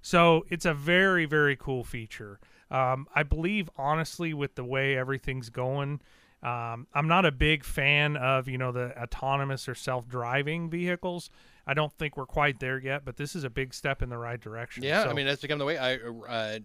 So 0.03 0.45
it's 0.51 0.67
a 0.67 0.75
very, 0.75 1.25
very 1.25 1.57
cool 1.57 1.83
feature. 1.83 2.39
Um, 2.71 3.07
I 3.15 3.23
believe, 3.23 3.71
honestly, 3.77 4.35
with 4.35 4.55
the 4.55 4.65
way 4.65 4.97
everything's 4.97 5.49
going, 5.49 6.01
um, 6.43 6.87
I'm 6.93 7.09
not 7.09 7.25
a 7.25 7.33
big 7.33 7.65
fan 7.65 8.17
of 8.17 8.49
you 8.49 8.59
know 8.59 8.71
the 8.71 8.97
autonomous 9.01 9.67
or 9.69 9.75
self-driving 9.75 10.69
vehicles. 10.69 11.31
I 11.67 11.73
don't 11.73 11.93
think 11.95 12.19
we're 12.19 12.27
quite 12.27 12.61
there 12.61 12.79
yet, 12.79 13.07
but 13.07 13.17
this 13.17 13.35
is 13.35 13.45
a 13.45 13.51
big 13.51 13.73
step 13.73 14.03
in 14.03 14.11
the 14.11 14.19
right 14.19 14.39
direction. 14.39 14.83
Yeah, 14.83 15.05
so, 15.05 15.11
I 15.11 15.15
mean 15.15 15.25
that's 15.25 15.41
become 15.41 15.59
the 15.59 15.65
way. 15.65 15.79
I 15.79 15.95
uh, 15.97 16.59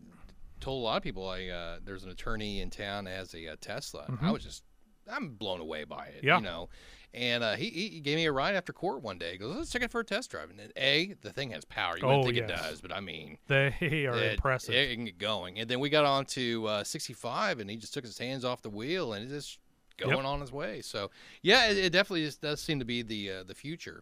told 0.60 0.82
a 0.82 0.84
lot 0.84 0.97
of 0.97 1.04
people. 1.04 1.30
I 1.30 1.47
uh, 1.47 1.80
there's 1.84 2.04
an 2.04 2.12
attorney 2.12 2.60
in 2.60 2.69
town 2.69 3.06
that 3.06 3.12
has 3.12 3.34
a, 3.34 3.45
a 3.45 3.56
Tesla. 3.56 4.04
Mm-hmm. 4.10 4.25
I 4.25 4.32
was 4.32 4.43
just 4.43 4.63
I'm 5.10 5.30
blown 5.30 5.62
away 5.62 5.86
by 5.86 6.08
it. 6.08 6.23
Yeah. 6.23 6.38
You 6.38 6.43
know, 6.43 6.69
and 7.13 7.43
uh, 7.43 7.56
he, 7.56 7.69
he 7.69 8.00
gave 8.00 8.17
me 8.17 8.26
a 8.26 8.32
ride 8.32 8.56
after 8.56 8.72
court 8.72 9.02
one 9.02 9.17
day. 9.17 9.34
He 9.34 9.38
goes, 9.38 9.56
let's 9.56 9.72
take 9.72 9.82
it 9.82 9.91
for 9.91 10.02
a 10.02 10.06
test 10.06 10.30
drive. 10.30 10.50
And 10.50 10.60
then, 10.60 10.72
A, 10.78 11.15
the 11.22 11.32
thing 11.32 11.52
has 11.52 11.65
power. 11.65 11.98
You 11.98 12.06
wouldn't 12.06 12.24
oh, 12.24 12.28
think 12.28 12.38
yes. 12.38 12.50
it 12.50 12.56
does, 12.56 12.82
but 12.82 12.91
I 12.91 13.00
mean, 13.00 13.38
they 13.48 13.74
are 14.08 14.17
it, 14.17 14.34
impressive. 14.34 14.76
It, 14.76 14.95
can 14.95 15.06
get 15.06 15.17
going. 15.17 15.60
And 15.60 15.69
then 15.69 15.80
we 15.80 15.89
got 15.89 16.06
on 16.06 16.26
to 16.26 16.67
uh, 16.67 16.84
65, 16.84 17.60
and 17.60 17.69
he 17.69 17.78
just 17.78 17.93
took 17.93 18.06
his 18.06 18.17
hands 18.17 18.45
off 18.45 18.62
the 18.62 18.69
wheel 18.69 19.13
and 19.13 19.28
just 19.30 19.60
going 19.98 20.26
on 20.26 20.39
his 20.39 20.52
way. 20.52 20.82
So 20.82 21.12
yeah, 21.41 21.69
it, 21.69 21.78
it 21.78 21.89
definitely 21.91 22.30
does 22.41 22.62
seem 22.62 22.80
to 22.80 22.86
be 22.86 23.02
the 23.02 23.32
uh, 23.32 23.43
the 23.43 23.56
future. 23.56 24.02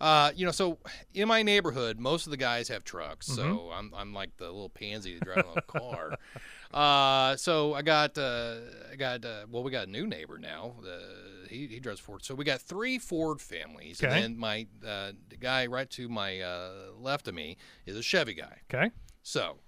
Uh, 0.00 0.30
you 0.36 0.46
know, 0.46 0.52
so 0.52 0.78
in 1.14 1.26
my 1.26 1.42
neighborhood, 1.42 1.98
most 1.98 2.26
of 2.26 2.30
the 2.30 2.36
guys 2.36 2.68
have 2.68 2.84
trucks. 2.84 3.26
So 3.26 3.42
Mm-hmm. 3.42 3.72
I'm, 3.72 3.92
I'm 3.96 4.14
like 4.14 4.36
the 4.36 4.46
little 4.46 4.68
pansy 4.68 5.18
driving 5.20 5.44
a 5.56 5.62
car. 5.62 6.14
Uh, 6.70 7.34
so 7.36 7.72
I 7.72 7.80
got, 7.80 8.18
uh, 8.18 8.56
I 8.92 8.96
got, 8.96 9.24
uh, 9.24 9.46
well, 9.50 9.62
we 9.62 9.70
got 9.70 9.88
a 9.88 9.90
new 9.90 10.06
neighbor 10.06 10.36
now. 10.36 10.74
He, 11.48 11.66
he 11.66 11.80
drives 11.80 12.00
Ford. 12.00 12.24
So 12.24 12.34
we 12.34 12.44
got 12.44 12.60
three 12.60 12.98
Ford 12.98 13.40
families. 13.40 14.02
Okay. 14.02 14.12
And 14.12 14.22
then 14.22 14.38
my, 14.38 14.66
uh, 14.86 15.12
the 15.28 15.36
guy 15.36 15.66
right 15.66 15.88
to 15.90 16.08
my, 16.08 16.40
uh, 16.40 16.70
left 16.98 17.28
of 17.28 17.34
me 17.34 17.56
is 17.86 17.96
a 17.96 18.02
Chevy 18.02 18.34
guy. 18.34 18.58
Okay. 18.72 18.90
So, 19.22 19.58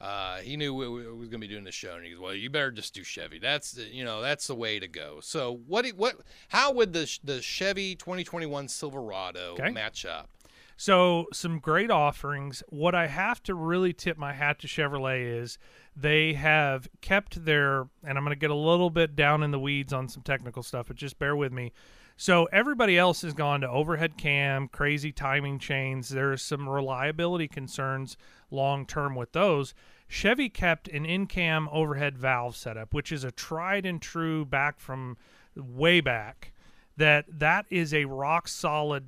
uh, 0.00 0.38
he 0.38 0.56
knew 0.56 0.72
we, 0.72 0.88
we 0.88 1.06
was 1.12 1.28
going 1.28 1.40
to 1.42 1.46
be 1.46 1.48
doing 1.48 1.64
the 1.64 1.70
show, 1.72 1.94
and 1.94 2.04
he 2.06 2.12
goes, 2.12 2.20
"Well, 2.20 2.34
you 2.34 2.48
better 2.48 2.70
just 2.70 2.94
do 2.94 3.04
Chevy. 3.04 3.38
That's 3.38 3.72
the, 3.72 3.82
you 3.82 4.02
know 4.02 4.22
that's 4.22 4.46
the 4.46 4.54
way 4.54 4.78
to 4.80 4.88
go." 4.88 5.18
So, 5.20 5.60
what 5.66 5.86
what 5.88 6.16
how 6.48 6.72
would 6.72 6.94
the 6.94 7.18
the 7.22 7.42
Chevy 7.42 7.96
2021 7.96 8.68
Silverado 8.68 9.52
Okay. 9.60 9.70
match 9.70 10.06
up? 10.06 10.30
So, 10.78 11.26
some 11.34 11.58
great 11.58 11.90
offerings. 11.90 12.62
What 12.70 12.94
I 12.94 13.08
have 13.08 13.42
to 13.42 13.54
really 13.54 13.92
tip 13.92 14.16
my 14.16 14.32
hat 14.32 14.58
to 14.60 14.66
Chevrolet 14.66 15.22
is 15.42 15.58
they 15.96 16.34
have 16.34 16.88
kept 17.00 17.44
their, 17.44 17.88
and 18.04 18.16
I'm 18.16 18.24
going 18.24 18.30
to 18.30 18.36
get 18.36 18.50
a 18.50 18.54
little 18.54 18.90
bit 18.90 19.16
down 19.16 19.42
in 19.42 19.50
the 19.50 19.58
weeds 19.58 19.92
on 19.92 20.08
some 20.08 20.22
technical 20.22 20.62
stuff, 20.62 20.88
but 20.88 20.96
just 20.96 21.18
bear 21.18 21.36
with 21.36 21.52
me. 21.52 21.72
So, 22.16 22.44
everybody 22.52 22.98
else 22.98 23.22
has 23.22 23.32
gone 23.32 23.62
to 23.62 23.68
overhead 23.68 24.18
cam, 24.18 24.68
crazy 24.68 25.10
timing 25.10 25.58
chains. 25.58 26.10
There's 26.10 26.42
some 26.42 26.68
reliability 26.68 27.48
concerns 27.48 28.16
long 28.50 28.84
term 28.86 29.14
with 29.14 29.32
those. 29.32 29.72
Chevy 30.06 30.48
kept 30.48 30.88
an 30.88 31.06
in 31.06 31.26
cam 31.26 31.68
overhead 31.72 32.18
valve 32.18 32.56
setup, 32.56 32.92
which 32.92 33.10
is 33.10 33.24
a 33.24 33.30
tried 33.30 33.86
and 33.86 34.02
true 34.02 34.44
back 34.44 34.78
from 34.78 35.16
way 35.56 36.00
back 36.00 36.52
that 37.00 37.24
that 37.28 37.64
is 37.70 37.94
a 37.94 38.04
rock 38.04 38.46
solid 38.46 39.04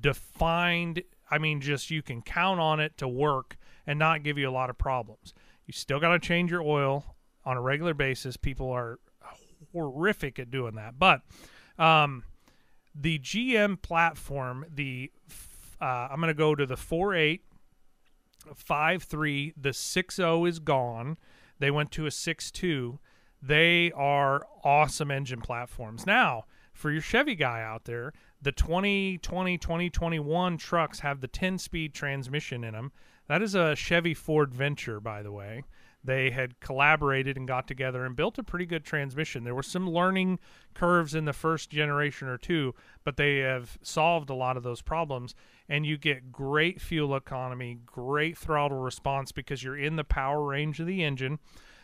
defined 0.00 1.02
i 1.30 1.38
mean 1.38 1.60
just 1.60 1.90
you 1.90 2.00
can 2.00 2.22
count 2.22 2.60
on 2.60 2.78
it 2.80 2.96
to 2.96 3.06
work 3.08 3.56
and 3.86 3.98
not 3.98 4.22
give 4.22 4.38
you 4.38 4.48
a 4.48 4.50
lot 4.50 4.70
of 4.70 4.78
problems 4.78 5.34
you 5.72 5.78
still 5.78 5.98
got 5.98 6.12
to 6.12 6.18
change 6.18 6.50
your 6.50 6.60
oil 6.60 7.16
on 7.46 7.56
a 7.56 7.60
regular 7.62 7.94
basis. 7.94 8.36
People 8.36 8.70
are 8.70 8.98
horrific 9.72 10.38
at 10.38 10.50
doing 10.50 10.74
that. 10.74 10.98
But 10.98 11.22
um, 11.78 12.24
the 12.94 13.18
gm 13.18 13.80
platform 13.80 14.66
the 14.72 15.10
uh, 15.80 16.08
i'm 16.10 16.20
going 16.20 16.28
to 16.28 16.34
go 16.34 16.54
to 16.54 16.66
the 16.66 16.74
4.8 16.74 17.40
5.3 18.54 19.54
the 19.56 19.70
6.0 19.70 20.48
is 20.48 20.58
gone. 20.58 21.16
They 21.58 21.70
went 21.70 21.90
to 21.92 22.04
a 22.04 22.10
6.2 22.10 22.98
they 23.40 23.90
are 23.92 24.46
awesome 24.62 25.10
engine 25.10 25.40
platforms. 25.40 26.06
Now 26.06 26.44
for 26.74 26.90
your 26.90 27.00
chevy 27.00 27.34
guy 27.34 27.62
out 27.62 27.84
there 27.86 28.12
the 28.42 28.52
2020 28.52 29.56
2021 29.56 30.58
trucks 30.58 31.00
have 31.00 31.22
the 31.22 31.28
10 31.28 31.56
speed 31.56 31.94
transmission 31.94 32.62
in 32.62 32.74
them 32.74 32.92
that 33.28 33.42
is 33.42 33.54
a 33.54 33.76
chevy 33.76 34.14
ford 34.14 34.54
venture 34.54 35.00
by 35.00 35.22
the 35.22 35.32
way 35.32 35.64
they 36.04 36.30
had 36.30 36.58
collaborated 36.60 37.36
and 37.36 37.46
got 37.46 37.68
together 37.68 38.04
and 38.04 38.16
built 38.16 38.38
a 38.38 38.42
pretty 38.42 38.66
good 38.66 38.84
transmission. 38.84 39.44
There 39.44 39.54
were 39.54 39.62
some 39.62 39.88
learning 39.88 40.40
curves 40.74 41.14
in 41.14 41.24
the 41.26 41.32
first 41.32 41.70
generation 41.70 42.28
or 42.28 42.38
two, 42.38 42.74
but 43.04 43.16
they 43.16 43.38
have 43.38 43.78
solved 43.82 44.28
a 44.30 44.34
lot 44.34 44.56
of 44.56 44.62
those 44.62 44.82
problems. 44.82 45.34
And 45.68 45.86
you 45.86 45.96
get 45.96 46.32
great 46.32 46.80
fuel 46.80 47.14
economy, 47.14 47.78
great 47.86 48.36
throttle 48.36 48.80
response 48.80 49.32
because 49.32 49.62
you're 49.62 49.78
in 49.78 49.96
the 49.96 50.04
power 50.04 50.42
range 50.42 50.80
of 50.80 50.86
the 50.86 51.04
engine. 51.04 51.38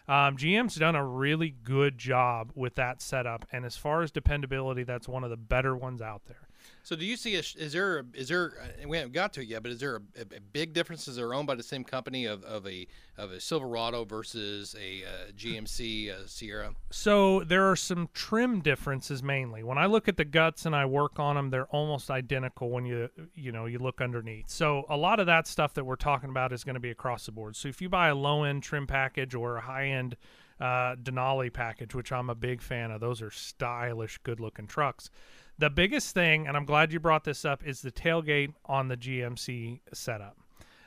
Um, 0.08 0.36
GM's 0.36 0.74
done 0.74 0.96
a 0.96 1.06
really 1.06 1.54
good 1.62 1.98
job 1.98 2.50
with 2.54 2.74
that 2.76 3.02
setup, 3.02 3.46
and 3.52 3.66
as 3.66 3.76
far 3.76 4.02
as 4.02 4.10
dependability, 4.10 4.82
that's 4.82 5.06
one 5.06 5.22
of 5.22 5.28
the 5.28 5.36
better 5.36 5.76
ones 5.76 6.00
out 6.00 6.22
there. 6.26 6.47
So, 6.82 6.96
do 6.96 7.04
you 7.04 7.16
see 7.16 7.36
a 7.36 7.40
is 7.40 7.72
there 7.72 8.04
is 8.14 8.28
there 8.28 8.52
uh, 8.62 8.88
we 8.88 8.96
haven't 8.96 9.12
got 9.12 9.34
to 9.34 9.42
it 9.42 9.48
yet, 9.48 9.62
but 9.62 9.72
is 9.72 9.80
there 9.80 9.96
a, 9.96 10.00
a, 10.20 10.36
a 10.36 10.40
big 10.52 10.72
differences 10.72 11.18
are 11.18 11.34
owned 11.34 11.46
by 11.46 11.54
the 11.54 11.62
same 11.62 11.84
company 11.84 12.24
of, 12.24 12.42
of 12.44 12.66
a 12.66 12.86
of 13.18 13.30
a 13.30 13.40
Silverado 13.40 14.04
versus 14.04 14.74
a 14.80 15.04
uh, 15.04 15.32
GMC 15.36 16.10
uh, 16.10 16.26
Sierra? 16.26 16.74
So 16.90 17.44
there 17.44 17.70
are 17.70 17.76
some 17.76 18.08
trim 18.14 18.60
differences 18.60 19.22
mainly. 19.22 19.62
When 19.62 19.76
I 19.76 19.86
look 19.86 20.08
at 20.08 20.16
the 20.16 20.24
guts 20.24 20.64
and 20.64 20.74
I 20.74 20.86
work 20.86 21.18
on 21.18 21.36
them, 21.36 21.50
they're 21.50 21.66
almost 21.66 22.10
identical 22.10 22.70
when 22.70 22.86
you 22.86 23.10
you 23.34 23.52
know 23.52 23.66
you 23.66 23.78
look 23.78 24.00
underneath. 24.00 24.48
So 24.48 24.86
a 24.88 24.96
lot 24.96 25.20
of 25.20 25.26
that 25.26 25.46
stuff 25.46 25.74
that 25.74 25.84
we're 25.84 25.96
talking 25.96 26.30
about 26.30 26.52
is 26.52 26.64
going 26.64 26.74
to 26.74 26.80
be 26.80 26.90
across 26.90 27.26
the 27.26 27.32
board. 27.32 27.54
So 27.56 27.68
if 27.68 27.82
you 27.82 27.88
buy 27.88 28.08
a 28.08 28.14
low 28.14 28.44
end 28.44 28.62
trim 28.62 28.86
package 28.86 29.34
or 29.34 29.58
a 29.58 29.60
high 29.60 29.88
end 29.88 30.16
uh, 30.60 30.96
Denali 30.96 31.52
package, 31.52 31.94
which 31.94 32.12
I'm 32.12 32.30
a 32.30 32.34
big 32.34 32.60
fan 32.62 32.90
of, 32.90 33.00
those 33.00 33.22
are 33.22 33.30
stylish, 33.30 34.18
good 34.18 34.40
looking 34.40 34.66
trucks. 34.66 35.10
The 35.58 35.70
biggest 35.70 36.14
thing, 36.14 36.46
and 36.46 36.56
I'm 36.56 36.64
glad 36.64 36.92
you 36.92 37.00
brought 37.00 37.24
this 37.24 37.44
up, 37.44 37.66
is 37.66 37.82
the 37.82 37.90
tailgate 37.90 38.54
on 38.66 38.88
the 38.88 38.96
GMC 38.96 39.80
setup. 39.92 40.36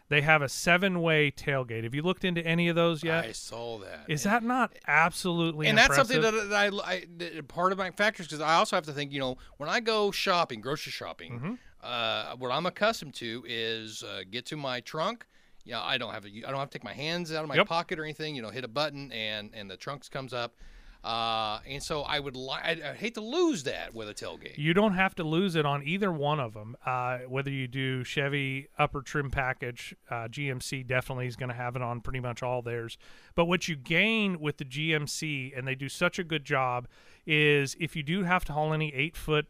They 0.08 0.22
have 0.22 0.42
a 0.42 0.50
seven 0.50 1.02
way 1.02 1.32
tailgate. 1.32 1.84
Have 1.84 1.96
you 1.96 2.02
looked 2.02 2.26
into 2.26 2.46
any 2.46 2.68
of 2.68 2.76
those 2.76 3.02
yet? 3.04 3.24
I 3.26 3.32
saw 3.32 3.80
that. 3.80 4.06
Is 4.10 4.26
And- 4.26 4.34
that 4.36 4.44
not 4.44 4.74
absolutely 4.88 5.68
and 5.68 5.78
that's 5.78 5.96
something 5.96 6.22
that, 6.22 6.34
I, 6.54 6.68
I 6.68 7.06
that 7.18 7.48
part 7.48 7.72
of 7.72 7.78
my 7.78 7.92
factors 7.92 8.28
because 8.28 8.42
I 8.42 8.56
also 8.56 8.76
have 8.76 8.86
to 8.86 8.92
think. 8.94 9.12
You 9.14 9.20
know, 9.20 9.38
when 9.58 9.70
I 9.70 9.80
go 9.80 10.12
shopping, 10.12 10.60
grocery 10.62 10.92
shopping, 10.92 11.34
Mm-hmm. 11.40 11.54
uh, 11.82 12.36
what 12.38 12.52
I'm 12.52 12.66
accustomed 12.66 13.14
to 13.16 13.44
is 13.48 14.04
uh, 14.04 14.22
get 14.30 14.46
to 14.48 14.58
my 14.58 14.82
trunk. 14.82 15.26
Yeah, 15.64 15.82
I 15.82 15.98
don't 15.98 16.12
have 16.14 16.24
to, 16.24 16.30
I 16.44 16.50
don't 16.50 16.60
have 16.60 16.70
to 16.72 16.78
take 16.78 16.84
my 16.84 16.94
hands 16.94 17.32
out 17.32 17.44
of 17.44 17.48
my 17.50 17.56
Yep. 17.56 17.68
pocket 17.68 17.98
or 18.00 18.04
anything. 18.04 18.36
You 18.36 18.42
know, 18.42 18.50
hit 18.50 18.64
a 18.66 18.68
button 18.70 19.12
and 19.14 19.52
and 19.54 19.70
the 19.72 19.78
trunk 19.78 20.10
comes 20.12 20.34
up. 20.34 20.56
Uh, 21.04 21.60
and 21.68 21.82
so 21.82 22.02
I 22.04 22.20
would 22.20 22.36
li- 22.36 22.60
I, 22.64 22.80
I 22.92 22.94
hate 22.94 23.16
to 23.16 23.22
lose 23.22 23.64
that 23.64 23.94
with 23.94 24.08
a 24.08 24.14
tailgate. 24.14 24.58
You 24.58 24.74
don't 24.74 24.94
have 24.94 25.16
to 25.16 25.24
lose 25.24 25.56
it 25.56 25.66
on 25.66 25.82
either 25.84 26.12
one 26.12 26.40
of 26.40 26.54
them. 26.54 26.76
Uh, 26.86 27.20
whether 27.28 27.50
you 27.50 27.68
do 27.68 28.04
Chevy 28.04 28.68
upper 28.78 29.02
trim 29.02 29.32
package, 29.32 29.96
uh, 30.12 30.28
GMC 30.28 30.86
definitely 30.86 31.26
is 31.26 31.36
going 31.36 31.50
to 31.50 31.56
have 31.56 31.76
it 31.76 31.82
on 31.82 32.02
pretty 32.02 32.20
much 32.20 32.44
all 32.44 32.62
theirs. 32.62 33.00
But 33.34 33.46
what 33.46 33.68
you 33.68 33.76
gain 33.76 34.40
with 34.40 34.58
the 34.58 34.66
GMC, 34.66 35.58
and 35.58 35.68
they 35.68 35.76
do 35.76 35.90
such 35.90 36.20
a 36.20 36.24
good 36.24 36.46
job, 36.46 36.88
is 37.26 37.76
if 37.80 37.96
you 37.96 38.04
do 38.04 38.24
have 38.24 38.46
to 38.46 38.54
haul 38.54 38.72
any 38.72 38.94
eight 38.94 39.18
foot 39.18 39.48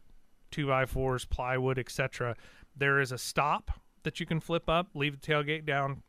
two 0.50 0.68
by 0.68 0.86
fours, 0.86 1.24
plywood, 1.26 1.78
etc., 1.78 2.34
there 2.74 2.98
is 3.00 3.12
a 3.12 3.18
stop 3.18 3.80
that 4.04 4.20
you 4.20 4.26
can 4.26 4.40
flip 4.40 4.68
up, 4.68 4.88
leave 4.94 5.20
the 5.20 5.26
tailgate 5.26 5.66
down, 5.66 6.02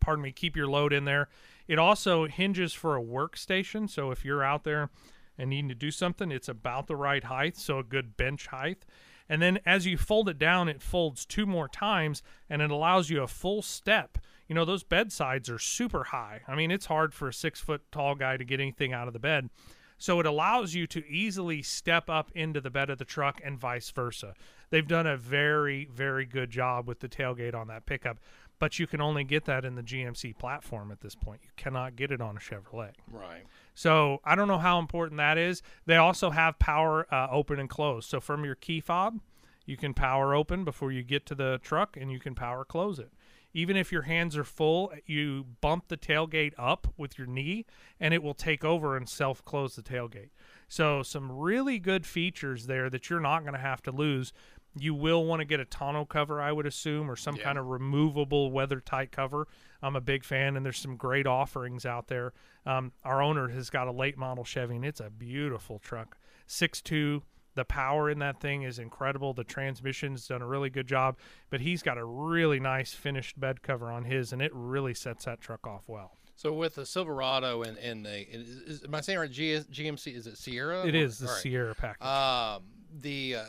pardon 0.00 0.22
me, 0.22 0.32
keep 0.32 0.56
your 0.56 0.66
load 0.66 0.92
in 0.92 1.04
there. 1.04 1.28
It 1.68 1.78
also 1.78 2.26
hinges 2.26 2.72
for 2.72 2.96
a 2.96 3.02
workstation, 3.02 3.88
so 3.88 4.10
if 4.10 4.24
you're 4.24 4.42
out 4.42 4.64
there 4.64 4.90
and 5.36 5.50
needing 5.50 5.68
to 5.68 5.74
do 5.74 5.90
something, 5.90 6.32
it's 6.32 6.48
about 6.48 6.86
the 6.86 6.96
right 6.96 7.22
height, 7.22 7.56
so 7.56 7.78
a 7.78 7.84
good 7.84 8.16
bench 8.16 8.48
height. 8.48 8.84
And 9.28 9.42
then 9.42 9.58
as 9.66 9.86
you 9.86 9.98
fold 9.98 10.28
it 10.28 10.38
down, 10.38 10.68
it 10.68 10.82
folds 10.82 11.26
two 11.26 11.46
more 11.46 11.68
times 11.68 12.22
and 12.48 12.62
it 12.62 12.70
allows 12.70 13.10
you 13.10 13.22
a 13.22 13.28
full 13.28 13.60
step. 13.60 14.18
You 14.48 14.54
know, 14.54 14.64
those 14.64 14.82
bedsides 14.82 15.50
are 15.50 15.58
super 15.58 16.04
high. 16.04 16.40
I 16.48 16.54
mean, 16.54 16.70
it's 16.70 16.86
hard 16.86 17.12
for 17.12 17.28
a 17.28 17.34
six 17.34 17.60
foot 17.60 17.82
tall 17.92 18.14
guy 18.14 18.38
to 18.38 18.44
get 18.44 18.60
anything 18.60 18.94
out 18.94 19.06
of 19.06 19.12
the 19.12 19.18
bed. 19.18 19.50
So 19.98 20.20
it 20.20 20.26
allows 20.26 20.74
you 20.74 20.86
to 20.86 21.06
easily 21.06 21.60
step 21.60 22.08
up 22.08 22.30
into 22.34 22.60
the 22.60 22.70
bed 22.70 22.88
of 22.88 22.98
the 22.98 23.04
truck 23.04 23.40
and 23.44 23.58
vice 23.58 23.90
versa. 23.90 24.34
They've 24.70 24.86
done 24.86 25.08
a 25.08 25.16
very, 25.16 25.88
very 25.92 26.24
good 26.24 26.50
job 26.50 26.86
with 26.86 27.00
the 27.00 27.08
tailgate 27.08 27.54
on 27.54 27.66
that 27.66 27.84
pickup, 27.84 28.20
but 28.58 28.78
you 28.78 28.86
can 28.86 29.00
only 29.00 29.24
get 29.24 29.44
that 29.44 29.64
in 29.64 29.74
the 29.74 29.82
GMC 29.82 30.36
platform 30.38 30.90
at 30.90 31.00
this 31.00 31.14
point. 31.14 31.40
You 31.44 31.50
cannot 31.56 31.96
get 31.96 32.10
it 32.10 32.20
on 32.20 32.36
a 32.36 32.40
Chevrolet. 32.40 32.92
Right. 33.10 33.44
So 33.74 34.20
I 34.24 34.34
don't 34.34 34.48
know 34.48 34.58
how 34.58 34.78
important 34.78 35.18
that 35.18 35.38
is. 35.38 35.62
They 35.86 35.96
also 35.96 36.30
have 36.30 36.58
power 36.58 37.06
uh, 37.12 37.28
open 37.30 37.58
and 37.58 37.68
close. 37.68 38.06
So 38.06 38.20
from 38.20 38.44
your 38.44 38.54
key 38.54 38.80
fob, 38.80 39.20
you 39.66 39.76
can 39.76 39.94
power 39.94 40.34
open 40.34 40.64
before 40.64 40.92
you 40.92 41.02
get 41.02 41.26
to 41.26 41.34
the 41.34 41.60
truck, 41.62 41.96
and 41.96 42.10
you 42.10 42.18
can 42.18 42.34
power 42.34 42.64
close 42.64 42.98
it. 42.98 43.12
Even 43.54 43.76
if 43.76 43.92
your 43.92 44.02
hands 44.02 44.36
are 44.36 44.44
full, 44.44 44.92
you 45.06 45.44
bump 45.60 45.88
the 45.88 45.96
tailgate 45.96 46.52
up 46.58 46.88
with 46.96 47.18
your 47.18 47.26
knee, 47.26 47.66
and 48.00 48.12
it 48.12 48.22
will 48.22 48.34
take 48.34 48.64
over 48.64 48.96
and 48.96 49.08
self 49.08 49.44
close 49.44 49.76
the 49.76 49.82
tailgate. 49.82 50.30
So 50.68 51.02
some 51.02 51.32
really 51.32 51.78
good 51.78 52.06
features 52.06 52.66
there 52.66 52.90
that 52.90 53.08
you're 53.08 53.20
not 53.20 53.40
going 53.40 53.54
to 53.54 53.58
have 53.58 53.82
to 53.82 53.90
lose. 53.90 54.32
You 54.78 54.94
will 54.94 55.24
want 55.24 55.40
to 55.40 55.44
get 55.44 55.60
a 55.60 55.64
tonneau 55.64 56.04
cover, 56.04 56.40
I 56.40 56.52
would 56.52 56.66
assume, 56.66 57.10
or 57.10 57.16
some 57.16 57.36
Yeah. 57.36 57.44
kind 57.44 57.58
of 57.58 57.66
removable 57.66 58.50
weather 58.50 58.80
tight 58.80 59.12
cover. 59.12 59.46
I'm 59.82 59.96
a 59.96 60.00
big 60.00 60.24
fan, 60.24 60.56
and 60.56 60.64
there's 60.64 60.78
some 60.78 60.96
great 60.96 61.26
offerings 61.26 61.84
out 61.86 62.08
there. 62.08 62.32
Um, 62.66 62.92
our 63.04 63.22
owner 63.22 63.48
has 63.48 63.70
got 63.70 63.86
a 63.88 63.92
late 63.92 64.16
model 64.18 64.44
Chevy, 64.44 64.76
and 64.76 64.84
it's 64.84 65.00
a 65.00 65.10
beautiful 65.10 65.78
truck. 65.78 66.16
6'2. 66.46 67.22
The 67.54 67.64
power 67.64 68.08
in 68.08 68.20
that 68.20 68.40
thing 68.40 68.62
is 68.62 68.78
incredible. 68.78 69.34
The 69.34 69.42
transmission's 69.44 70.28
done 70.28 70.42
a 70.42 70.46
really 70.46 70.70
good 70.70 70.86
job, 70.86 71.18
but 71.50 71.60
he's 71.60 71.82
got 71.82 71.98
a 71.98 72.04
really 72.04 72.60
nice 72.60 72.92
finished 72.94 73.38
bed 73.40 73.62
cover 73.62 73.90
on 73.90 74.04
his, 74.04 74.32
and 74.32 74.40
it 74.40 74.52
really 74.54 74.94
sets 74.94 75.24
that 75.24 75.40
truck 75.40 75.66
off 75.66 75.82
well. 75.88 76.12
So 76.36 76.52
with 76.52 76.76
the 76.76 76.86
Silverado 76.86 77.62
and 77.64 77.76
and 77.78 78.06
the 78.06 78.20
is, 78.32 78.48
is, 78.48 78.84
am 78.84 78.94
I 78.94 79.00
saying 79.00 79.18
right? 79.18 79.28
GMC 79.30 80.14
is 80.14 80.28
it 80.28 80.38
Sierra? 80.38 80.86
It 80.86 80.94
Or- 80.94 80.98
is 80.98 81.18
the 81.18 81.26
right. 81.26 81.36
Sierra 81.36 81.74
package. 81.74 82.06
Um, 82.06 82.62
the 82.96 83.34
uh, 83.36 83.44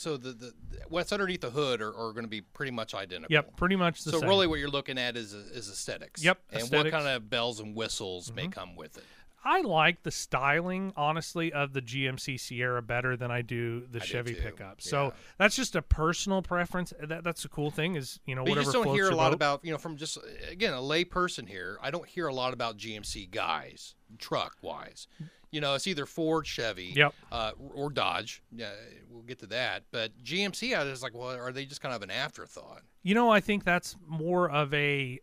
so 0.00 0.16
the, 0.16 0.32
the 0.32 0.54
what's 0.88 1.12
underneath 1.12 1.42
the 1.42 1.50
hood 1.50 1.82
are, 1.82 1.90
are 1.90 2.12
going 2.12 2.24
to 2.24 2.28
be 2.28 2.40
pretty 2.40 2.72
much 2.72 2.94
identical. 2.94 3.32
yep, 3.32 3.54
pretty 3.56 3.76
much 3.76 4.02
the 4.02 4.10
same. 4.10 4.12
So 4.12 4.20
same. 4.20 4.28
really, 4.30 4.46
what 4.46 4.58
you're 4.58 4.70
looking 4.70 4.96
at 4.96 5.16
is 5.16 5.34
is 5.34 5.68
aesthetics. 5.68 6.24
Yep, 6.24 6.38
And 6.50 6.62
aesthetics. 6.62 6.92
what 6.92 7.02
kind 7.02 7.14
of 7.14 7.28
bells 7.28 7.60
and 7.60 7.76
whistles 7.76 8.32
may 8.32 8.44
mm-hmm. 8.44 8.50
come 8.50 8.76
with 8.76 8.96
it. 8.96 9.04
I 9.42 9.62
like 9.62 10.02
the 10.02 10.10
styling, 10.10 10.92
honestly, 10.96 11.52
of 11.52 11.72
the 11.72 11.80
GMC 11.80 12.38
Sierra 12.38 12.82
better 12.82 13.16
than 13.16 13.30
I 13.30 13.40
do 13.40 13.86
the 13.90 14.00
I 14.00 14.04
Chevy 14.04 14.34
too, 14.34 14.42
pickup. 14.42 14.82
So 14.82 15.14
that's 15.38 15.56
just 15.56 15.76
a 15.76 15.82
personal 15.82 16.42
preference. 16.42 16.92
That, 17.02 17.24
that's 17.24 17.42
the 17.42 17.48
cool 17.48 17.70
thing 17.70 17.96
is, 17.96 18.20
you 18.26 18.34
know, 18.34 18.42
But 18.42 18.48
you 18.48 18.56
whatever 18.56 18.72
just 18.72 18.84
don't 18.84 18.94
hear 18.94 19.08
a 19.08 19.14
lot 19.14 19.30
boat. 19.30 19.34
about, 19.34 19.64
you 19.64 19.72
know, 19.72 19.78
from 19.78 19.96
just 19.96 20.18
again 20.50 20.74
a 20.74 20.80
lay 20.80 21.04
person 21.04 21.46
here. 21.46 21.78
I 21.82 21.90
don't 21.90 22.06
hear 22.06 22.26
a 22.26 22.34
lot 22.34 22.52
about 22.52 22.76
GMC 22.76 23.30
guys, 23.30 23.94
truck 24.18 24.56
wise. 24.60 25.06
You 25.52 25.60
know, 25.60 25.74
it's 25.74 25.86
either 25.86 26.06
Ford, 26.06 26.46
Chevy, 26.46 26.92
Yep. 26.94 27.14
uh, 27.32 27.52
or 27.74 27.90
Dodge. 27.90 28.42
Yeah, 28.52 28.70
we'll 29.08 29.22
get 29.22 29.38
to 29.40 29.46
that. 29.46 29.84
But 29.90 30.12
GMC, 30.22 30.76
I 30.76 30.84
was 30.84 31.02
like, 31.02 31.14
well, 31.14 31.30
are 31.30 31.50
they 31.52 31.64
just 31.66 31.80
kind 31.80 31.94
of 31.94 32.02
an 32.02 32.10
afterthought? 32.10 32.82
You 33.02 33.14
know, 33.14 33.30
I 33.30 33.40
think 33.40 33.64
that's 33.64 33.96
more 34.06 34.48
of 34.50 34.72
a 34.74 35.18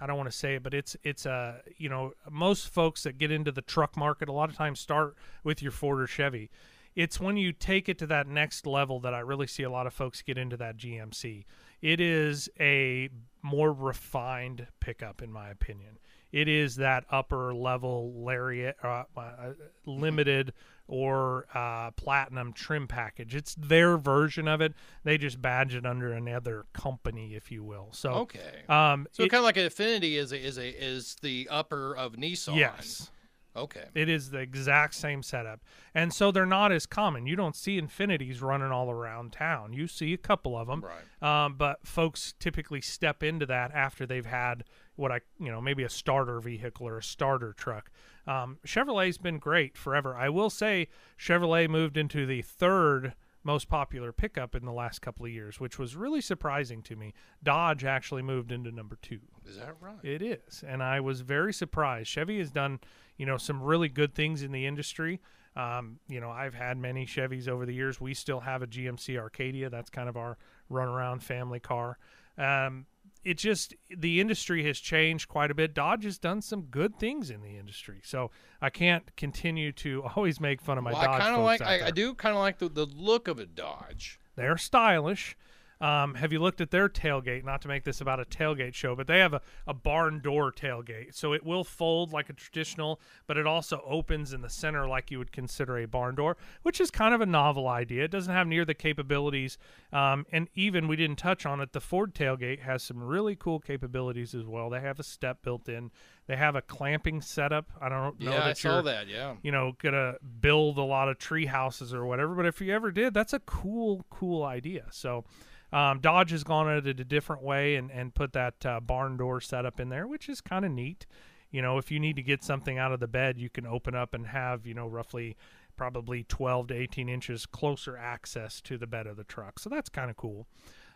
I 0.00 0.06
don't 0.06 0.16
want 0.16 0.30
to 0.30 0.36
say 0.36 0.56
it, 0.56 0.62
but 0.64 0.74
it's 0.74 0.96
it's 1.04 1.26
a 1.26 1.60
you 1.78 1.88
know 1.88 2.12
most 2.30 2.68
folks 2.68 3.04
that 3.04 3.18
get 3.18 3.30
into 3.30 3.52
the 3.52 3.62
truck 3.62 3.96
market 3.96 4.28
a 4.28 4.32
lot 4.32 4.50
of 4.50 4.56
times 4.56 4.80
start 4.80 5.16
with 5.44 5.62
your 5.62 5.70
Ford 5.72 6.00
or 6.00 6.06
Chevy. 6.06 6.50
It's 6.94 7.18
when 7.18 7.38
you 7.38 7.52
take 7.52 7.88
it 7.88 7.98
to 8.00 8.06
that 8.08 8.26
next 8.26 8.66
level 8.66 9.00
that 9.00 9.14
I 9.14 9.20
really 9.20 9.46
see 9.46 9.62
a 9.62 9.70
lot 9.70 9.86
of 9.86 9.94
folks 9.94 10.20
get 10.20 10.36
into 10.36 10.58
that 10.58 10.76
GMC. 10.76 11.44
It 11.80 12.00
is 12.00 12.50
a 12.60 13.08
more 13.40 13.72
refined 13.72 14.66
pickup, 14.80 15.22
in 15.22 15.32
my 15.32 15.48
opinion. 15.48 15.98
It 16.32 16.48
is 16.48 16.76
that 16.76 17.04
upper 17.10 17.54
level 17.54 18.12
lariat, 18.24 18.76
uh, 18.82 19.04
uh, 19.16 19.52
limited 19.86 20.54
or 20.88 21.46
uh, 21.54 21.90
platinum 21.92 22.52
trim 22.52 22.88
package. 22.88 23.34
It's 23.34 23.54
their 23.54 23.96
version 23.98 24.48
of 24.48 24.60
it. 24.60 24.72
They 25.04 25.18
just 25.18 25.40
badge 25.40 25.74
it 25.74 25.86
under 25.86 26.12
another 26.12 26.64
company, 26.72 27.34
if 27.34 27.50
you 27.52 27.62
will. 27.62 27.88
So 27.92 28.10
Okay. 28.12 28.62
um, 28.68 29.06
So 29.12 29.22
kind 29.28 29.40
of 29.40 29.44
like 29.44 29.56
an 29.58 29.66
Infiniti 29.66 30.14
is 30.14 30.32
a, 30.32 30.42
is 30.42 30.58
a 30.58 30.68
is 30.68 31.16
the 31.22 31.48
upper 31.50 31.94
of 31.96 32.14
Nissan. 32.14 32.56
yes, 32.56 33.10
Okay. 33.54 33.84
it 33.94 34.08
is 34.08 34.30
the 34.30 34.38
exact 34.38 34.94
same 34.94 35.22
setup, 35.22 35.60
and 35.94 36.12
so 36.12 36.30
they're 36.32 36.46
not 36.46 36.72
as 36.72 36.86
common. 36.86 37.26
You 37.26 37.36
don't 37.36 37.54
see 37.54 37.78
Infinitis 37.80 38.40
running 38.42 38.70
all 38.72 38.90
around 38.90 39.32
town. 39.32 39.74
You 39.74 39.86
see 39.86 40.14
a 40.14 40.18
couple 40.18 40.56
of 40.56 40.66
them, 40.66 40.82
Right. 41.20 41.44
um, 41.44 41.54
but 41.54 41.86
folks 41.86 42.34
typically 42.38 42.80
step 42.80 43.22
into 43.22 43.44
that 43.46 43.70
after 43.72 44.06
they've 44.06 44.24
had 44.26 44.64
what 44.96 45.12
I, 45.12 45.20
you 45.38 45.50
know, 45.50 45.60
maybe 45.60 45.82
a 45.82 45.88
starter 45.88 46.40
vehicle 46.40 46.86
or 46.86 46.98
a 46.98 47.02
starter 47.02 47.52
truck. 47.52 47.90
Um, 48.26 48.58
Chevrolet's 48.66 49.18
been 49.18 49.38
great 49.38 49.76
forever. 49.76 50.14
I 50.16 50.28
will 50.28 50.50
say 50.50 50.88
Chevrolet 51.18 51.68
moved 51.68 51.96
into 51.96 52.26
the 52.26 52.42
third 52.42 53.14
most 53.44 53.68
popular 53.68 54.12
pickup 54.12 54.54
in 54.54 54.64
the 54.64 54.72
last 54.72 55.00
couple 55.00 55.26
of 55.26 55.32
years, 55.32 55.58
which 55.58 55.78
was 55.78 55.96
really 55.96 56.20
surprising 56.20 56.82
to 56.82 56.96
me. 56.96 57.12
Dodge 57.42 57.84
actually 57.84 58.22
moved 58.22 58.52
into 58.52 58.70
number 58.70 58.96
two. 59.02 59.20
Is 59.46 59.56
that 59.56 59.74
right? 59.80 59.98
It 60.02 60.22
is, 60.22 60.62
and 60.66 60.82
I 60.82 61.00
was 61.00 61.22
very 61.22 61.52
surprised. 61.52 62.08
Chevy 62.08 62.38
has 62.38 62.50
done, 62.50 62.78
you 63.16 63.26
know, 63.26 63.36
some 63.36 63.60
really 63.60 63.88
good 63.88 64.14
things 64.14 64.42
in 64.42 64.52
the 64.52 64.66
industry. 64.66 65.20
Um, 65.56 65.98
you 66.08 66.20
know, 66.20 66.30
I've 66.30 66.54
had 66.54 66.78
many 66.78 67.04
Chevys 67.04 67.48
over 67.48 67.66
the 67.66 67.74
years. 67.74 68.00
We 68.00 68.14
still 68.14 68.40
have 68.40 68.62
a 68.62 68.66
GMC 68.66 69.24
Acadia. 69.24 69.68
That's 69.68 69.90
kind 69.90 70.08
of 70.08 70.16
our 70.16 70.38
runaround 70.70 71.22
family 71.22 71.60
car. 71.60 71.98
Um, 72.38 72.86
it 73.24 73.38
just 73.38 73.74
the 73.96 74.20
industry 74.20 74.64
has 74.64 74.78
changed 74.78 75.28
quite 75.28 75.50
a 75.50 75.54
bit. 75.54 75.74
Dodge 75.74 76.04
has 76.04 76.18
done 76.18 76.42
some 76.42 76.62
good 76.62 76.98
things 76.98 77.30
in 77.30 77.42
the 77.42 77.56
industry, 77.56 78.00
so 78.04 78.30
I 78.60 78.70
can't 78.70 79.14
continue 79.16 79.72
to 79.72 80.04
always 80.16 80.40
make 80.40 80.60
fun 80.60 80.78
of 80.78 80.84
my 80.84 80.92
well, 80.92 81.02
Dodge 81.02 81.14
I 81.14 81.18
kind 81.18 81.36
of 81.36 81.44
like 81.44 81.62
I. 81.62 81.86
I 81.86 81.90
do 81.90 82.14
kind 82.14 82.34
of 82.34 82.40
like 82.40 82.58
the, 82.58 82.68
the 82.68 82.86
look 82.86 83.28
of 83.28 83.38
a 83.38 83.46
Dodge. 83.46 84.18
They're 84.36 84.58
stylish. 84.58 85.36
Um, 85.82 86.14
have 86.14 86.32
you 86.32 86.38
looked 86.38 86.60
at 86.60 86.70
their 86.70 86.88
tailgate? 86.88 87.44
Not 87.44 87.60
to 87.62 87.68
make 87.68 87.82
this 87.82 88.00
about 88.00 88.20
a 88.20 88.24
tailgate 88.24 88.72
show, 88.72 88.94
but 88.94 89.08
they 89.08 89.18
have 89.18 89.34
a, 89.34 89.40
a 89.66 89.74
barn 89.74 90.20
door 90.20 90.52
tailgate. 90.52 91.12
So 91.14 91.32
it 91.32 91.44
will 91.44 91.64
fold 91.64 92.12
like 92.12 92.30
a 92.30 92.32
traditional, 92.32 93.00
but 93.26 93.36
it 93.36 93.48
also 93.48 93.82
opens 93.84 94.32
in 94.32 94.42
the 94.42 94.48
center 94.48 94.86
like 94.86 95.10
you 95.10 95.18
would 95.18 95.32
consider 95.32 95.78
a 95.78 95.86
barn 95.88 96.14
door, 96.14 96.36
which 96.62 96.80
is 96.80 96.92
kind 96.92 97.12
of 97.14 97.20
a 97.20 97.26
novel 97.26 97.66
idea. 97.66 98.04
It 98.04 98.12
doesn't 98.12 98.32
have 98.32 98.46
near 98.46 98.64
the 98.64 98.74
capabilities. 98.74 99.58
Um, 99.92 100.24
and 100.30 100.48
even 100.54 100.86
we 100.86 100.94
didn't 100.94 101.16
touch 101.18 101.44
on 101.44 101.60
it, 101.60 101.72
the 101.72 101.80
Ford 101.80 102.14
tailgate 102.14 102.60
has 102.60 102.84
some 102.84 103.02
really 103.02 103.34
cool 103.34 103.58
capabilities 103.58 104.34
as 104.36 104.46
well. 104.46 104.70
They 104.70 104.80
have 104.80 105.00
a 105.00 105.04
step 105.04 105.42
built 105.42 105.68
in, 105.68 105.90
they 106.28 106.36
have 106.36 106.54
a 106.54 106.62
clamping 106.62 107.20
setup. 107.20 107.70
I 107.80 107.88
don't 107.88 108.20
know 108.20 108.30
Yeah, 108.30 108.38
that 108.38 108.46
I 108.46 108.52
saw 108.52 108.82
that. 108.82 109.08
Yeah. 109.08 109.34
you 109.42 109.50
know, 109.50 109.72
gonna 109.82 110.14
build 110.40 110.78
a 110.78 110.82
lot 110.82 111.08
of 111.08 111.18
tree 111.18 111.46
houses 111.46 111.92
or 111.92 112.06
whatever. 112.06 112.36
But 112.36 112.46
if 112.46 112.60
you 112.60 112.72
ever 112.72 112.92
did, 112.92 113.12
that's 113.14 113.32
a 113.32 113.40
cool, 113.40 114.06
cool 114.10 114.44
idea. 114.44 114.84
So 114.92 115.24
um, 115.72 116.00
Dodge 116.00 116.30
has 116.30 116.44
gone 116.44 116.68
at 116.68 116.86
it 116.86 117.00
a 117.00 117.04
different 117.04 117.42
way 117.42 117.76
and, 117.76 117.90
and 117.90 118.14
put 118.14 118.32
that 118.34 118.64
uh, 118.66 118.80
barn 118.80 119.16
door 119.16 119.40
setup 119.40 119.80
in 119.80 119.88
there, 119.88 120.06
which 120.06 120.28
is 120.28 120.40
kind 120.40 120.64
of 120.64 120.70
neat. 120.70 121.06
You 121.50 121.62
know, 121.62 121.78
if 121.78 121.90
you 121.90 122.00
need 122.00 122.16
to 122.16 122.22
get 122.22 122.42
something 122.42 122.78
out 122.78 122.92
of 122.92 123.00
the 123.00 123.08
bed, 123.08 123.38
you 123.38 123.50
can 123.50 123.66
open 123.66 123.94
up 123.94 124.14
and 124.14 124.26
have, 124.26 124.66
you 124.66 124.74
know, 124.74 124.86
roughly 124.86 125.36
probably 125.76 126.24
12 126.24 126.68
to 126.68 126.74
18 126.74 127.08
inches 127.08 127.46
closer 127.46 127.96
access 127.96 128.60
to 128.60 128.76
the 128.76 128.86
bed 128.86 129.06
of 129.06 129.16
the 129.16 129.24
truck. 129.24 129.58
So 129.58 129.68
that's 129.70 129.88
kind 129.88 130.10
of 130.10 130.16
cool. 130.16 130.46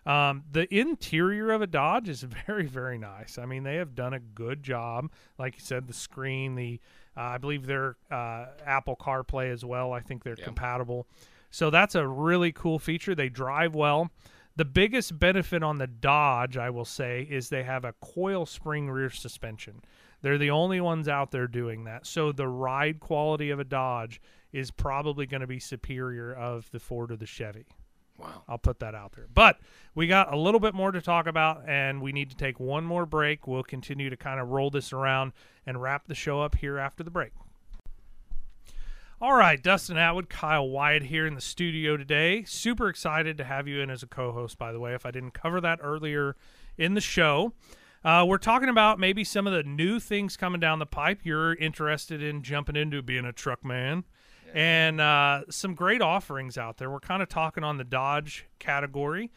Um, 0.05 0.45
the 0.53 0.73
interior 0.73 1.51
of 1.51 1.63
a 1.63 1.67
Dodge 1.67 2.09
is 2.09 2.23
very, 2.47 2.67
very 2.67 2.97
nice. 2.99 3.39
I 3.39 3.47
mean, 3.47 3.65
they 3.65 3.77
have 3.77 3.95
done 3.95 4.13
a 4.15 4.21
good 4.21 4.63
job. 4.63 5.11
Like 5.39 5.55
you 5.55 5.61
said, 5.63 5.89
the 5.89 5.95
screen, 5.95 6.55
the 6.55 6.81
uh, 7.17 7.21
I 7.23 7.39
believe 7.39 7.67
they're 7.67 7.97
uh, 8.11 8.47
Apple 8.65 8.95
CarPlay 8.97 9.51
as 9.51 9.65
well. 9.65 9.93
I 9.93 10.01
think 10.01 10.23
they're 10.23 10.37
Yeah. 10.39 10.45
compatible. 10.45 11.07
So 11.51 11.71
that's 11.71 11.95
a 11.95 12.07
really 12.07 12.53
cool 12.53 12.79
feature. 12.79 13.15
They 13.15 13.29
drive 13.31 13.75
well. 13.75 14.11
The 14.57 14.65
biggest 14.65 15.19
benefit 15.19 15.63
on 15.63 15.77
the 15.77 15.87
Dodge, 15.87 16.57
I 16.57 16.71
will 16.71 16.87
say, 16.87 17.27
is 17.31 17.49
they 17.49 17.63
have 17.63 17.85
a 17.85 17.95
coil 18.01 18.47
spring 18.47 18.91
rear 18.91 19.11
suspension. 19.11 19.83
They're 20.23 20.39
the 20.39 20.51
only 20.51 20.81
ones 20.81 21.09
out 21.09 21.31
there 21.31 21.47
doing 21.47 21.85
that. 21.85 22.07
So 22.07 22.33
the 22.33 22.49
ride 22.49 22.99
quality 22.99 23.51
of 23.51 23.61
a 23.61 23.65
Dodge 23.65 24.21
is 24.53 24.71
probably 24.71 25.27
going 25.27 25.43
to 25.43 25.47
be 25.47 25.61
superior 25.61 26.33
of 26.33 26.71
the 26.71 26.81
Ford 26.81 27.13
or 27.13 27.17
the 27.17 27.27
Chevy. 27.27 27.67
Wow. 28.19 28.45
I'll 28.49 28.57
put 28.57 28.79
that 28.81 28.95
out 28.95 29.13
there. 29.13 29.27
But 29.33 29.61
we 29.95 30.07
got 30.07 30.33
a 30.33 30.39
little 30.39 30.61
bit 30.61 30.75
more 30.75 30.91
to 30.91 31.03
talk 31.03 31.27
about, 31.27 31.69
and 31.69 32.01
we 32.01 32.13
need 32.13 32.31
to 32.31 32.37
take 32.37 32.59
one 32.59 32.85
more 32.85 33.05
break. 33.05 33.47
We'll 33.47 33.63
continue 33.63 34.09
to 34.09 34.17
kind 34.17 34.41
of 34.41 34.49
roll 34.49 34.71
this 34.71 34.93
around 34.93 35.33
and 35.67 35.83
wrap 35.83 36.07
the 36.07 36.15
show 36.15 36.41
up 36.41 36.55
here 36.55 36.79
after 36.79 37.05
the 37.05 37.11
break. 37.11 37.33
All 39.19 39.33
right, 39.33 39.63
Dustin 39.63 39.97
Atwood, 39.97 40.29
Kyle 40.29 40.69
Wyatt 40.69 41.05
here 41.05 41.27
in 41.27 41.35
the 41.35 41.41
studio 41.41 41.97
today. 41.97 42.45
Super 42.45 42.91
excited 42.91 43.39
to 43.39 43.45
have 43.45 43.67
you 43.67 43.81
in 43.81 43.89
as 43.89 44.03
a 44.03 44.07
co 44.07 44.31
host, 44.31 44.59
by 44.59 44.73
the 44.73 44.79
way, 44.79 44.93
if 44.93 45.07
I 45.07 45.11
didn't 45.11 45.31
cover 45.31 45.59
that 45.63 45.79
earlier 45.83 46.37
in 46.77 46.93
the 46.93 47.01
show. 47.01 47.55
Uh, 48.05 48.27
we're 48.29 48.37
talking 48.37 48.69
about 48.69 49.01
maybe 49.01 49.25
some 49.25 49.47
of 49.47 49.55
the 49.55 49.63
new 49.63 50.01
things 50.01 50.37
coming 50.37 50.61
down 50.61 50.81
the 50.81 50.85
pipe 50.87 51.21
you're 51.25 51.55
interested 51.55 52.23
in 52.23 52.43
jumping 52.43 52.77
into 52.77 53.01
being 53.01 53.25
a 53.25 53.33
truck 53.33 53.65
man 53.65 54.05
and 54.53 55.01
uh, 55.01 55.45
some 55.49 55.75
great 55.75 56.03
offerings 56.03 56.59
out 56.59 56.77
there. 56.77 56.91
We're 56.91 57.01
kind 57.01 57.23
of 57.23 57.31
talking 57.31 57.65
on 57.65 57.79
the 57.79 57.85
Dodge 57.85 58.45
category. 58.59 59.33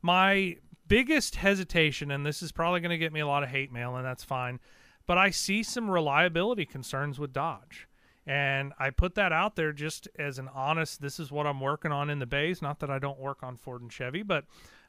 My 0.00 0.58
biggest 0.86 1.34
hesitation, 1.34 2.12
and 2.12 2.24
this 2.24 2.40
is 2.40 2.52
probably 2.52 2.78
going 2.78 2.90
to 2.90 2.98
get 2.98 3.12
me 3.12 3.18
a 3.18 3.26
lot 3.26 3.42
of 3.42 3.48
hate 3.48 3.72
mail, 3.72 3.96
and 3.96 4.06
that's 4.06 4.22
fine, 4.22 4.60
but 5.08 5.18
I 5.18 5.30
see 5.30 5.64
some 5.64 5.90
reliability 5.90 6.66
concerns 6.66 7.18
with 7.18 7.32
Dodge. 7.32 7.88
And 8.26 8.72
I 8.78 8.90
put 8.90 9.16
that 9.16 9.32
out 9.32 9.56
there 9.56 9.72
just 9.72 10.08
as 10.18 10.38
an 10.38 10.48
honest, 10.54 11.02
this 11.02 11.20
is 11.20 11.30
what 11.30 11.46
I'm 11.46 11.60
working 11.60 11.92
on 11.92 12.08
in 12.08 12.18
the 12.18 12.26
bays. 12.26 12.62
Not 12.62 12.80
that 12.80 12.90
I 12.90 12.98
don't 12.98 13.18
work 13.18 13.42
on 13.42 13.56
Ford 13.56 13.82
and 13.82 13.92
Chevy, 13.92 14.22
but 14.22 14.44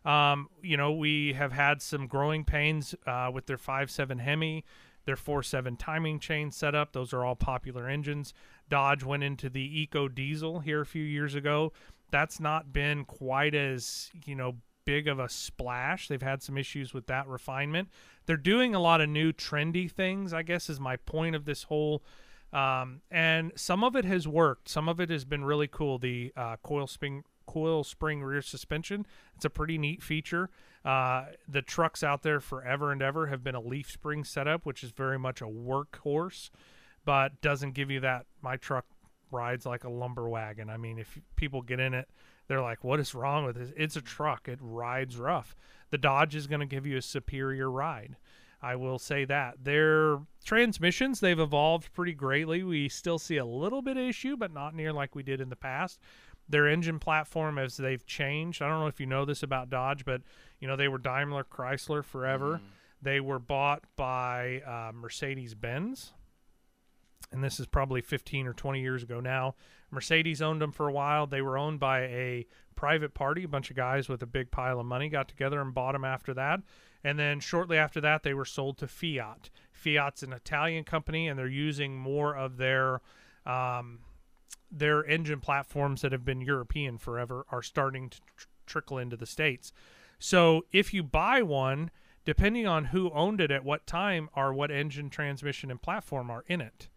um, 0.06 0.50
you 0.62 0.78
know, 0.78 0.94
we 0.94 1.34
have 1.34 1.52
had 1.52 1.82
some 1.82 2.08
growing 2.08 2.46
pains 2.46 2.96
uh, 3.06 3.30
with 3.34 3.48
their 3.48 3.58
5.7 3.58 4.20
Hemi, 4.20 4.64
their 5.06 5.16
4.7 5.16 5.78
timing 5.78 6.20
chain 6.20 6.52
setup. 6.52 6.94
Those 6.94 7.12
are 7.12 7.26
all 7.26 7.36
popular 7.36 7.90
engines. 7.90 8.34
Dodge 8.70 9.04
went 9.04 9.24
into 9.24 9.50
the 9.50 9.82
Eco 9.82 10.08
Diesel 10.08 10.60
here 10.60 10.82
a 10.82 10.86
few 10.86 11.04
years 11.04 11.36
ago. 11.36 11.74
That's 12.12 12.40
not 12.40 12.72
been 12.72 13.04
quite 13.04 13.56
as, 13.56 14.12
you 14.26 14.36
know, 14.36 14.56
big 14.86 15.08
of 15.08 15.20
a 15.20 15.28
splash. 15.28 16.08
They've 16.08 16.22
had 16.22 16.44
some 16.44 16.58
issues 16.58 16.94
with 16.94 17.08
that 17.08 17.28
refinement. 17.28 17.90
They're 18.26 18.38
doing 18.38 18.74
a 18.74 18.80
lot 18.80 19.02
of 19.02 19.10
new 19.10 19.34
trendy 19.34 19.92
things, 19.92 20.34
I 20.34 20.44
guess, 20.44 20.70
is 20.70 20.80
my 20.80 20.96
point 20.98 21.36
of 21.36 21.46
this 21.46 21.64
whole. 21.64 22.04
Um, 22.56 23.02
and 23.12 23.52
some 23.58 23.84
of 23.84 23.98
it 23.98 24.06
has 24.06 24.28
worked. 24.28 24.70
Some 24.70 24.88
of 24.88 25.02
it 25.02 25.10
has 25.10 25.26
been 25.26 25.44
really 25.44 25.68
cool. 25.68 25.98
The 25.98 26.32
uh, 26.38 26.56
coil 26.64 26.88
spring 26.88 27.24
coil 27.46 27.84
spring 27.84 28.24
rear 28.24 28.42
suspension. 28.42 29.06
It's 29.36 29.46
a 29.46 29.50
pretty 29.50 29.78
neat 29.78 30.02
feature. 30.02 30.50
Uh, 30.86 31.26
the 31.48 31.62
trucks 31.62 32.02
out 32.02 32.24
there 32.24 32.40
forever 32.40 32.92
and 32.92 33.02
ever 33.02 33.28
have 33.28 33.44
been 33.44 33.56
a 33.56 33.62
leaf 33.62 33.92
spring 33.92 34.24
setup, 34.24 34.66
which 34.66 34.84
is 34.84 34.92
very 34.92 35.20
much 35.20 35.42
a 35.42 35.46
workhorse, 35.46 36.50
but 37.04 37.42
doesn't 37.42 37.74
give 37.74 37.92
you 37.92 38.00
that. 38.00 38.26
My 38.42 38.56
truck 38.56 38.86
rides 39.32 39.66
like 39.66 39.84
a 39.84 39.90
lumber 39.90 40.30
wagon. 40.30 40.70
I 40.70 40.78
mean, 40.78 40.98
if 40.98 41.20
people 41.36 41.62
get 41.62 41.82
in 41.82 41.94
it, 41.94 42.08
they're 42.48 42.62
like, 42.62 42.84
"What 42.86 43.02
is 43.02 43.14
wrong 43.14 43.44
with 43.44 43.58
this?" 43.58 43.74
It's 43.76 43.98
a 43.98 44.02
truck. 44.02 44.48
It 44.48 44.60
rides 44.62 45.18
rough. 45.18 45.56
The 45.90 45.98
Dodge 45.98 46.36
is 46.36 46.48
going 46.48 46.62
to 46.62 46.66
give 46.66 46.86
you 46.86 46.98
a 46.98 47.02
superior 47.02 47.70
ride. 47.70 48.16
I 48.66 48.76
will 48.76 48.98
say 48.98 49.26
that. 49.26 49.64
Their 49.64 50.18
transmissions, 50.44 51.20
they've 51.20 51.40
evolved 51.40 51.94
pretty 51.94 52.14
greatly. 52.14 52.64
We 52.64 52.90
still 52.90 53.20
see 53.20 53.38
a 53.38 53.46
little 53.46 53.84
bit 53.84 53.96
of 53.96 54.04
issue, 54.04 54.36
but 54.36 54.52
not 54.52 54.74
near 54.74 54.92
like 54.92 55.14
we 55.14 55.22
did 55.22 55.40
in 55.40 55.50
the 55.50 55.56
past. 55.56 56.00
Their 56.50 56.68
engine 56.68 56.98
platform, 56.98 57.60
as 57.60 57.78
they've 57.78 58.04
changed, 58.08 58.64
I 58.64 58.68
don't 58.68 58.80
know 58.80 58.88
if 58.88 59.00
you 59.00 59.06
know 59.06 59.24
this 59.24 59.44
about 59.44 59.70
Dodge, 59.70 60.04
but 60.04 60.22
you 60.60 60.68
know 60.68 60.76
they 60.76 60.88
were 60.88 60.98
Daimler 60.98 61.44
Chrysler 61.44 62.04
forever. 62.04 62.60
They 63.04 63.20
were 63.20 63.38
bought 63.38 63.84
by 63.96 64.62
uh, 64.66 64.92
Mercedes 64.94 65.54
Benz, 65.54 66.14
and 67.32 67.44
this 67.44 67.60
is 67.60 67.68
probably 67.68 68.02
15 68.02 68.48
or 68.48 68.54
20 68.54 68.82
years 68.82 69.04
ago 69.04 69.20
now. 69.20 69.54
Mercedes 69.92 70.42
owned 70.42 70.60
them 70.60 70.72
for 70.72 70.90
a 70.90 70.92
while. 70.92 71.28
They 71.28 71.42
were 71.44 71.58
owned 71.58 71.80
by 71.80 72.02
a 72.02 72.48
private 72.76 73.14
party. 73.14 73.44
A 73.44 73.48
bunch 73.48 73.70
of 73.70 73.76
guys 73.76 74.10
with 74.10 74.24
a 74.24 74.28
big 74.28 74.50
pile 74.50 74.80
of 74.80 74.88
money 74.88 75.08
got 75.10 75.28
together 75.28 75.62
and 75.62 75.72
bought 75.74 75.94
them 75.94 76.04
after 76.04 76.34
that. 76.34 76.62
And 77.06 77.20
then 77.20 77.40
shortly 77.40 77.78
after 77.78 78.02
that, 78.02 78.24
they 78.24 78.34
were 78.34 78.46
sold 78.46 78.80
to 78.80 78.88
Fiat. 78.88 79.52
Fiat's 79.72 80.24
an 80.24 80.34
Italian 80.34 80.84
company, 80.86 81.28
and 81.28 81.38
they're 81.38 81.48
using 81.48 81.96
more 81.96 82.36
of 82.36 82.58
their 82.58 83.00
um, 83.46 84.00
their 84.72 85.06
engine 85.06 85.40
platforms 85.40 86.02
that 86.02 86.12
have 86.12 86.26
been 86.26 86.42
European 86.42 86.98
forever 86.98 87.46
are 87.52 87.62
starting 87.62 88.10
to 88.10 88.20
tr- 88.36 88.48
trickle 88.66 88.98
into 88.98 89.16
the 89.16 89.28
states. 89.28 89.72
So 90.18 90.66
if 90.72 90.96
you 90.96 91.04
buy 91.04 91.44
one, 91.44 91.92
depending 92.26 92.66
on 92.66 92.86
who 92.86 93.12
owned 93.12 93.40
it 93.40 93.52
at 93.52 93.64
what 93.64 93.86
time, 93.86 94.28
are 94.34 94.52
what 94.52 94.72
engine, 94.72 95.12
transmission, 95.12 95.70
and 95.70 95.80
platform 95.80 96.32
are 96.32 96.44
in 96.48 96.60
it. 96.60 96.90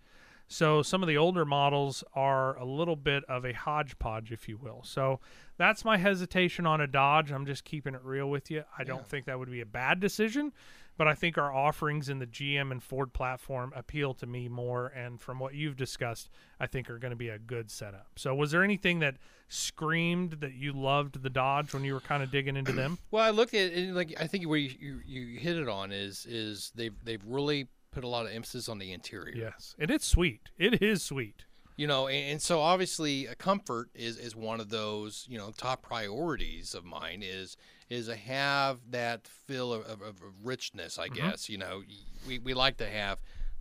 So 0.48 0.80
some 0.82 1.02
of 1.02 1.08
the 1.08 1.18
older 1.18 1.44
models 1.44 2.02
are 2.14 2.56
a 2.56 2.64
little 2.64 2.96
bit 2.96 3.22
of 3.24 3.44
a 3.44 3.52
hodgepodge, 3.52 4.32
if 4.32 4.48
you 4.48 4.56
will. 4.56 4.82
So 4.82 5.20
that's 5.58 5.84
my 5.84 5.98
hesitation 5.98 6.66
on 6.66 6.80
a 6.80 6.86
Dodge. 6.86 7.30
I'm 7.30 7.44
just 7.44 7.64
keeping 7.64 7.94
it 7.94 8.00
real 8.02 8.30
with 8.30 8.50
you. 8.50 8.64
I 8.76 8.84
don't 8.84 9.06
think 9.06 9.26
that 9.26 9.38
would 9.38 9.50
be 9.50 9.60
a 9.60 9.66
bad 9.66 10.00
decision, 10.00 10.54
but 10.96 11.06
I 11.06 11.14
think 11.14 11.36
our 11.36 11.54
offerings 11.54 12.08
in 12.08 12.18
the 12.18 12.26
GM 12.26 12.72
and 12.72 12.82
Ford 12.82 13.12
platform 13.12 13.74
appeal 13.76 14.14
to 14.14 14.26
me 14.26 14.48
more. 14.48 14.86
And 14.86 15.20
from 15.20 15.38
what 15.38 15.52
you've 15.52 15.76
discussed, 15.76 16.30
I 16.58 16.66
think 16.66 16.88
are 16.88 16.98
going 16.98 17.10
to 17.10 17.16
be 17.16 17.28
a 17.28 17.38
good 17.38 17.70
setup. 17.70 18.06
So 18.16 18.34
was 18.34 18.50
there 18.50 18.64
anything 18.64 19.00
that 19.00 19.16
screamed 19.48 20.38
that 20.40 20.54
you 20.54 20.72
loved 20.72 21.22
the 21.22 21.30
Dodge 21.30 21.74
when 21.74 21.84
you 21.84 21.92
were 21.92 22.00
kind 22.00 22.22
of 22.22 22.30
digging 22.30 22.56
into 22.56 22.72
them? 22.72 22.96
Well, 23.10 23.22
I 23.22 23.30
looked 23.30 23.52
at 23.52 23.72
it 23.72 23.92
like 23.92 24.14
I 24.18 24.26
think 24.26 24.48
where 24.48 24.58
you, 24.58 24.74
you, 24.80 25.00
you 25.06 25.38
hit 25.38 25.56
it 25.56 25.68
on 25.68 25.92
is 25.92 26.24
is 26.26 26.72
they've 26.74 26.94
they've 27.04 27.24
really 27.26 27.68
put 27.90 28.04
a 28.04 28.08
lot 28.08 28.26
of 28.26 28.32
emphasis 28.32 28.68
on 28.68 28.78
the 28.78 28.92
interior. 28.92 29.34
yes, 29.34 29.74
and 29.78 29.90
it's 29.90 30.06
sweet. 30.06 30.50
It 30.58 30.82
is 30.82 31.02
sweet. 31.02 31.44
You 31.76 31.86
know, 31.86 32.08
and, 32.08 32.32
and 32.32 32.42
so 32.42 32.60
obviously 32.60 33.28
uh, 33.28 33.34
comfort 33.38 33.88
is 33.94 34.18
is 34.18 34.34
one 34.34 34.60
of 34.60 34.68
those 34.70 35.26
you 35.28 35.38
know 35.38 35.52
top 35.56 35.82
priorities 35.82 36.74
of 36.74 36.84
mine 36.84 37.22
is 37.24 37.56
is 37.88 38.06
to 38.08 38.16
have 38.16 38.78
that 38.90 39.26
feel 39.26 39.72
of, 39.72 39.82
of, 39.86 40.02
of 40.02 40.20
richness. 40.42 40.98
I 40.98 41.06
Mm-hmm. 41.06 41.14
guess 41.30 41.48
you 41.48 41.56
know 41.58 41.82
we 42.26 42.38
we 42.40 42.52
like 42.54 42.76
to 42.78 42.88
have 42.88 43.18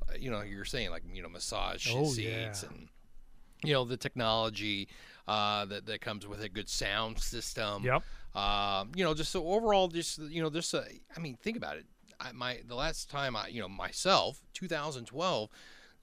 uh, 0.09 0.13
you 0.19 0.32
know 0.32 0.41
you're 0.41 0.65
saying 0.65 0.89
like 0.89 1.03
you 1.13 1.21
know 1.21 1.30
massage 1.30 1.88
Oh, 1.93 2.05
seats 2.05 2.63
yeah. 2.63 2.69
and 2.69 2.88
you 3.63 3.73
know 3.73 3.86
the 3.86 3.97
technology 3.97 4.88
uh, 5.28 5.65
that 5.65 5.86
that 5.86 6.01
comes 6.01 6.25
with 6.28 6.41
a 6.41 6.49
good 6.49 6.69
sound 6.69 7.19
system. 7.19 7.84
Yep. 7.84 8.01
Um, 8.36 8.91
you 8.95 9.03
know, 9.03 9.13
just 9.15 9.32
so 9.32 9.47
overall, 9.47 9.88
just 9.88 10.19
you 10.19 10.41
know, 10.41 10.49
just 10.49 10.73
uh, 10.73 10.82
I 11.15 11.19
mean, 11.19 11.38
think 11.41 11.57
about 11.57 11.78
it. 11.78 11.86
I, 12.20 12.32
my 12.32 12.59
the 12.68 12.76
last 12.76 13.09
time 13.09 13.36
I, 13.36 13.47
you 13.47 13.61
know, 13.61 13.70
myself, 13.70 14.41
2012. 14.53 15.49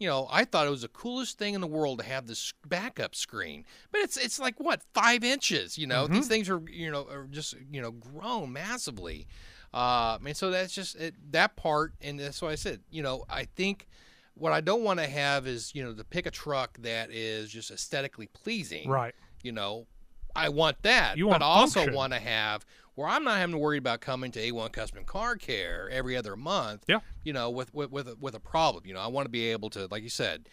You 0.00 0.08
know, 0.08 0.26
I 0.28 0.44
thought 0.44 0.66
it 0.66 0.70
was 0.70 0.82
the 0.82 0.88
coolest 0.88 1.38
thing 1.38 1.54
in 1.54 1.60
the 1.60 1.68
world 1.68 2.00
to 2.00 2.04
have 2.04 2.26
this 2.26 2.52
backup 2.66 3.14
screen, 3.14 3.64
but 3.92 4.00
it's 4.00 4.16
it's 4.16 4.40
like 4.40 4.58
what 4.58 4.82
five 4.92 5.22
inches. 5.22 5.78
You 5.78 5.86
know, 5.86 6.08
these 6.08 6.26
things 6.26 6.50
are 6.50 6.60
you 6.68 6.90
know 6.90 7.06
are 7.08 7.28
just 7.30 7.54
you 7.70 7.80
know 7.80 7.92
grown 7.92 8.52
massively. 8.52 9.28
Uh, 9.72 10.18
and 10.24 10.36
so 10.36 10.50
that's 10.50 10.74
just 10.74 10.96
it, 10.96 11.14
that 11.30 11.54
part, 11.56 11.94
and 12.00 12.18
that's 12.18 12.42
why 12.42 12.50
I 12.50 12.54
said, 12.56 12.80
you 12.90 13.02
know, 13.02 13.24
I 13.30 13.44
think 13.44 13.86
what 14.34 14.52
I 14.52 14.60
don't 14.60 14.82
want 14.82 14.98
to 14.98 15.06
have 15.06 15.46
is 15.46 15.72
you 15.76 15.84
know 15.84 15.92
to 15.94 16.04
pick 16.04 16.26
a 16.26 16.30
truck 16.30 16.76
that 16.82 17.10
is 17.12 17.48
just 17.50 17.70
aesthetically 17.70 18.26
pleasing 18.26 18.88
Right. 18.88 19.14
you 19.44 19.52
know, 19.52 19.86
I 20.34 20.48
want 20.48 20.82
that, 20.82 21.16
You 21.16 21.28
but 21.28 21.40
I 21.40 21.44
also 21.46 21.92
want 21.92 22.12
to 22.12 22.18
have 22.18 22.66
where 22.94 23.08
I'm 23.08 23.24
not 23.24 23.38
having 23.38 23.54
to 23.54 23.58
worry 23.58 23.78
about 23.78 24.00
coming 24.00 24.30
to 24.32 24.40
A1 24.40 24.72
Custom 24.72 25.04
Car 25.04 25.36
Care 25.36 25.88
every 25.90 26.16
other 26.16 26.36
month. 26.36 26.84
Yeah. 26.88 27.00
You 27.24 27.32
know, 27.32 27.50
with 27.50 27.74
with 27.74 27.90
with 27.90 28.08
a, 28.08 28.16
with 28.20 28.34
a 28.34 28.40
problem. 28.40 28.86
You 28.86 28.94
know, 28.94 29.00
I 29.00 29.08
want 29.08 29.26
to 29.26 29.30
be 29.30 29.50
able 29.50 29.70
to, 29.70 29.88
like 29.90 30.02
you 30.02 30.08
said, 30.08 30.48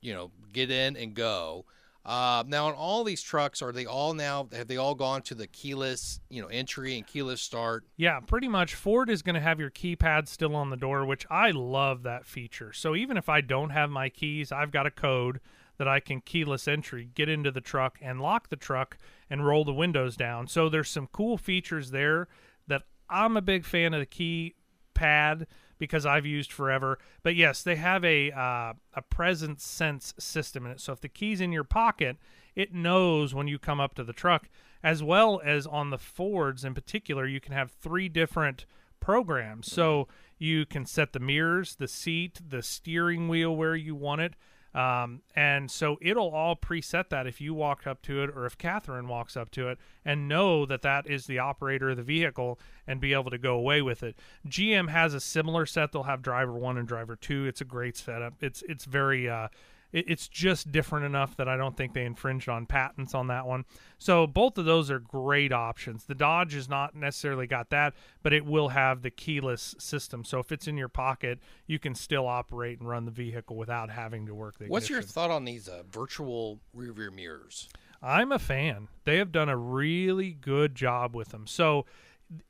you 0.00 0.14
know, 0.14 0.30
get 0.52 0.70
in 0.70 0.96
and 0.96 1.14
go. 1.14 1.64
Uh, 2.04 2.42
now, 2.46 2.68
on 2.68 2.72
all 2.72 3.04
these 3.04 3.20
trucks, 3.20 3.60
are 3.60 3.70
they 3.70 3.84
all 3.84 4.14
now? 4.14 4.48
Have 4.52 4.66
they 4.66 4.78
all 4.78 4.94
gone 4.94 5.20
to 5.22 5.34
the 5.34 5.46
keyless, 5.46 6.20
you 6.30 6.40
know, 6.40 6.48
entry 6.48 6.96
and 6.96 7.06
keyless 7.06 7.42
start? 7.42 7.84
Yeah, 7.98 8.20
pretty 8.20 8.48
much. 8.48 8.74
Ford 8.74 9.10
is 9.10 9.20
going 9.20 9.34
to 9.34 9.42
have 9.42 9.60
your 9.60 9.70
keypad 9.70 10.26
still 10.26 10.56
on 10.56 10.70
the 10.70 10.76
door, 10.76 11.04
which 11.04 11.26
I 11.28 11.50
love 11.50 12.04
that 12.04 12.24
feature. 12.24 12.72
So 12.72 12.96
even 12.96 13.18
if 13.18 13.28
I 13.28 13.42
don't 13.42 13.70
have 13.70 13.90
my 13.90 14.08
keys, 14.08 14.50
I've 14.50 14.70
got 14.70 14.86
a 14.86 14.90
code 14.90 15.40
that 15.78 15.88
I 15.88 16.00
can 16.00 16.20
keyless 16.20 16.68
entry, 16.68 17.10
get 17.14 17.28
into 17.28 17.50
the 17.50 17.60
truck 17.60 17.98
and 18.02 18.20
lock 18.20 18.50
the 18.50 18.56
truck 18.56 18.98
and 19.30 19.46
roll 19.46 19.64
the 19.64 19.72
windows 19.72 20.16
down. 20.16 20.48
So 20.48 20.68
there's 20.68 20.90
some 20.90 21.08
cool 21.12 21.38
features 21.38 21.90
there 21.90 22.28
that 22.66 22.82
I'm 23.08 23.36
a 23.36 23.42
big 23.42 23.64
fan 23.64 23.94
of 23.94 24.00
the 24.00 24.06
key 24.06 24.54
pad 24.94 25.46
because 25.78 26.04
I've 26.04 26.26
used 26.26 26.52
forever. 26.52 26.98
But 27.22 27.36
yes, 27.36 27.62
they 27.62 27.76
have 27.76 28.04
a 28.04 28.32
uh, 28.32 28.74
a 28.94 29.02
presence 29.08 29.64
sense 29.64 30.12
system 30.18 30.66
in 30.66 30.72
it. 30.72 30.80
So 30.80 30.92
if 30.92 31.00
the 31.00 31.08
key's 31.08 31.40
in 31.40 31.52
your 31.52 31.64
pocket, 31.64 32.16
it 32.54 32.74
knows 32.74 33.34
when 33.34 33.48
you 33.48 33.58
come 33.58 33.80
up 33.80 33.94
to 33.94 34.04
the 34.04 34.12
truck, 34.12 34.48
as 34.82 35.02
well 35.02 35.40
as 35.44 35.66
on 35.66 35.90
the 35.90 35.98
Fords 35.98 36.64
in 36.64 36.74
particular, 36.74 37.26
you 37.26 37.40
can 37.40 37.52
have 37.52 37.70
three 37.70 38.08
different 38.08 38.66
programs. 39.00 39.72
So 39.72 40.08
you 40.38 40.66
can 40.66 40.84
set 40.84 41.12
the 41.12 41.20
mirrors, 41.20 41.76
the 41.76 41.88
seat, 41.88 42.40
the 42.46 42.62
steering 42.62 43.28
wheel 43.28 43.54
where 43.54 43.76
you 43.76 43.94
want 43.94 44.20
it. 44.20 44.34
Um, 44.78 45.22
and 45.34 45.72
so 45.72 45.98
it'll 46.00 46.30
all 46.30 46.54
preset 46.54 47.08
that 47.08 47.26
if 47.26 47.40
you 47.40 47.52
walk 47.52 47.84
up 47.84 48.00
to 48.02 48.22
it 48.22 48.30
or 48.30 48.46
if 48.46 48.56
Catherine 48.56 49.08
walks 49.08 49.36
up 49.36 49.50
to 49.52 49.66
it 49.70 49.78
and 50.04 50.28
know 50.28 50.64
that 50.66 50.82
that 50.82 51.04
is 51.08 51.26
the 51.26 51.40
operator 51.40 51.90
of 51.90 51.96
the 51.96 52.04
vehicle 52.04 52.60
and 52.86 53.00
be 53.00 53.12
able 53.12 53.32
to 53.32 53.38
go 53.38 53.56
away 53.56 53.82
with 53.82 54.04
it. 54.04 54.16
GM 54.46 54.88
has 54.88 55.14
a 55.14 55.20
similar 55.20 55.66
set. 55.66 55.90
They'll 55.90 56.04
have 56.04 56.22
driver 56.22 56.52
one 56.52 56.78
and 56.78 56.86
driver 56.86 57.16
two. 57.16 57.44
It's 57.44 57.60
a 57.60 57.64
great 57.64 57.96
setup. 57.96 58.34
It's 58.40 58.62
it's 58.68 58.84
very 58.84 59.28
uh, 59.28 59.48
it, 59.92 60.04
it's 60.08 60.28
just 60.28 60.70
different 60.72 61.06
enough 61.06 61.36
that 61.36 61.48
I 61.48 61.56
don't 61.56 61.76
think 61.76 61.94
they 61.94 62.04
infringed 62.04 62.48
on 62.48 62.66
patents 62.66 63.14
on 63.14 63.28
that 63.28 63.46
one. 63.46 63.64
So 63.98 64.26
both 64.26 64.58
of 64.58 64.64
those 64.64 64.90
are 64.90 64.98
great 64.98 65.52
options. 65.52 66.04
The 66.04 66.14
Dodge 66.14 66.54
has 66.54 66.68
not 66.68 66.94
necessarily 66.94 67.46
got 67.46 67.70
that, 67.70 67.94
but 68.22 68.32
it 68.32 68.44
will 68.44 68.68
have 68.68 69.02
the 69.02 69.10
keyless 69.10 69.74
system. 69.78 70.24
So 70.24 70.38
if 70.38 70.52
it's 70.52 70.66
in 70.66 70.76
your 70.76 70.88
pocket, 70.88 71.38
you 71.66 71.78
can 71.78 71.94
still 71.94 72.26
operate 72.26 72.80
and 72.80 72.88
run 72.88 73.04
the 73.04 73.10
vehicle 73.10 73.56
without 73.56 73.90
having 73.90 74.26
to 74.26 74.34
work 74.34 74.58
the 74.58 74.66
What's 74.66 74.90
your 74.90 75.02
thought 75.02 75.30
on 75.30 75.44
these 75.44 75.68
uh, 75.68 75.82
virtual 75.90 76.60
rear 76.72 76.92
view 76.92 77.10
mirrors? 77.10 77.68
I'm 78.00 78.30
a 78.30 78.38
fan. 78.38 78.88
They 79.04 79.16
have 79.16 79.32
done 79.32 79.48
a 79.48 79.56
really 79.56 80.32
good 80.32 80.74
job 80.74 81.16
with 81.16 81.30
them. 81.30 81.46
So 81.46 81.84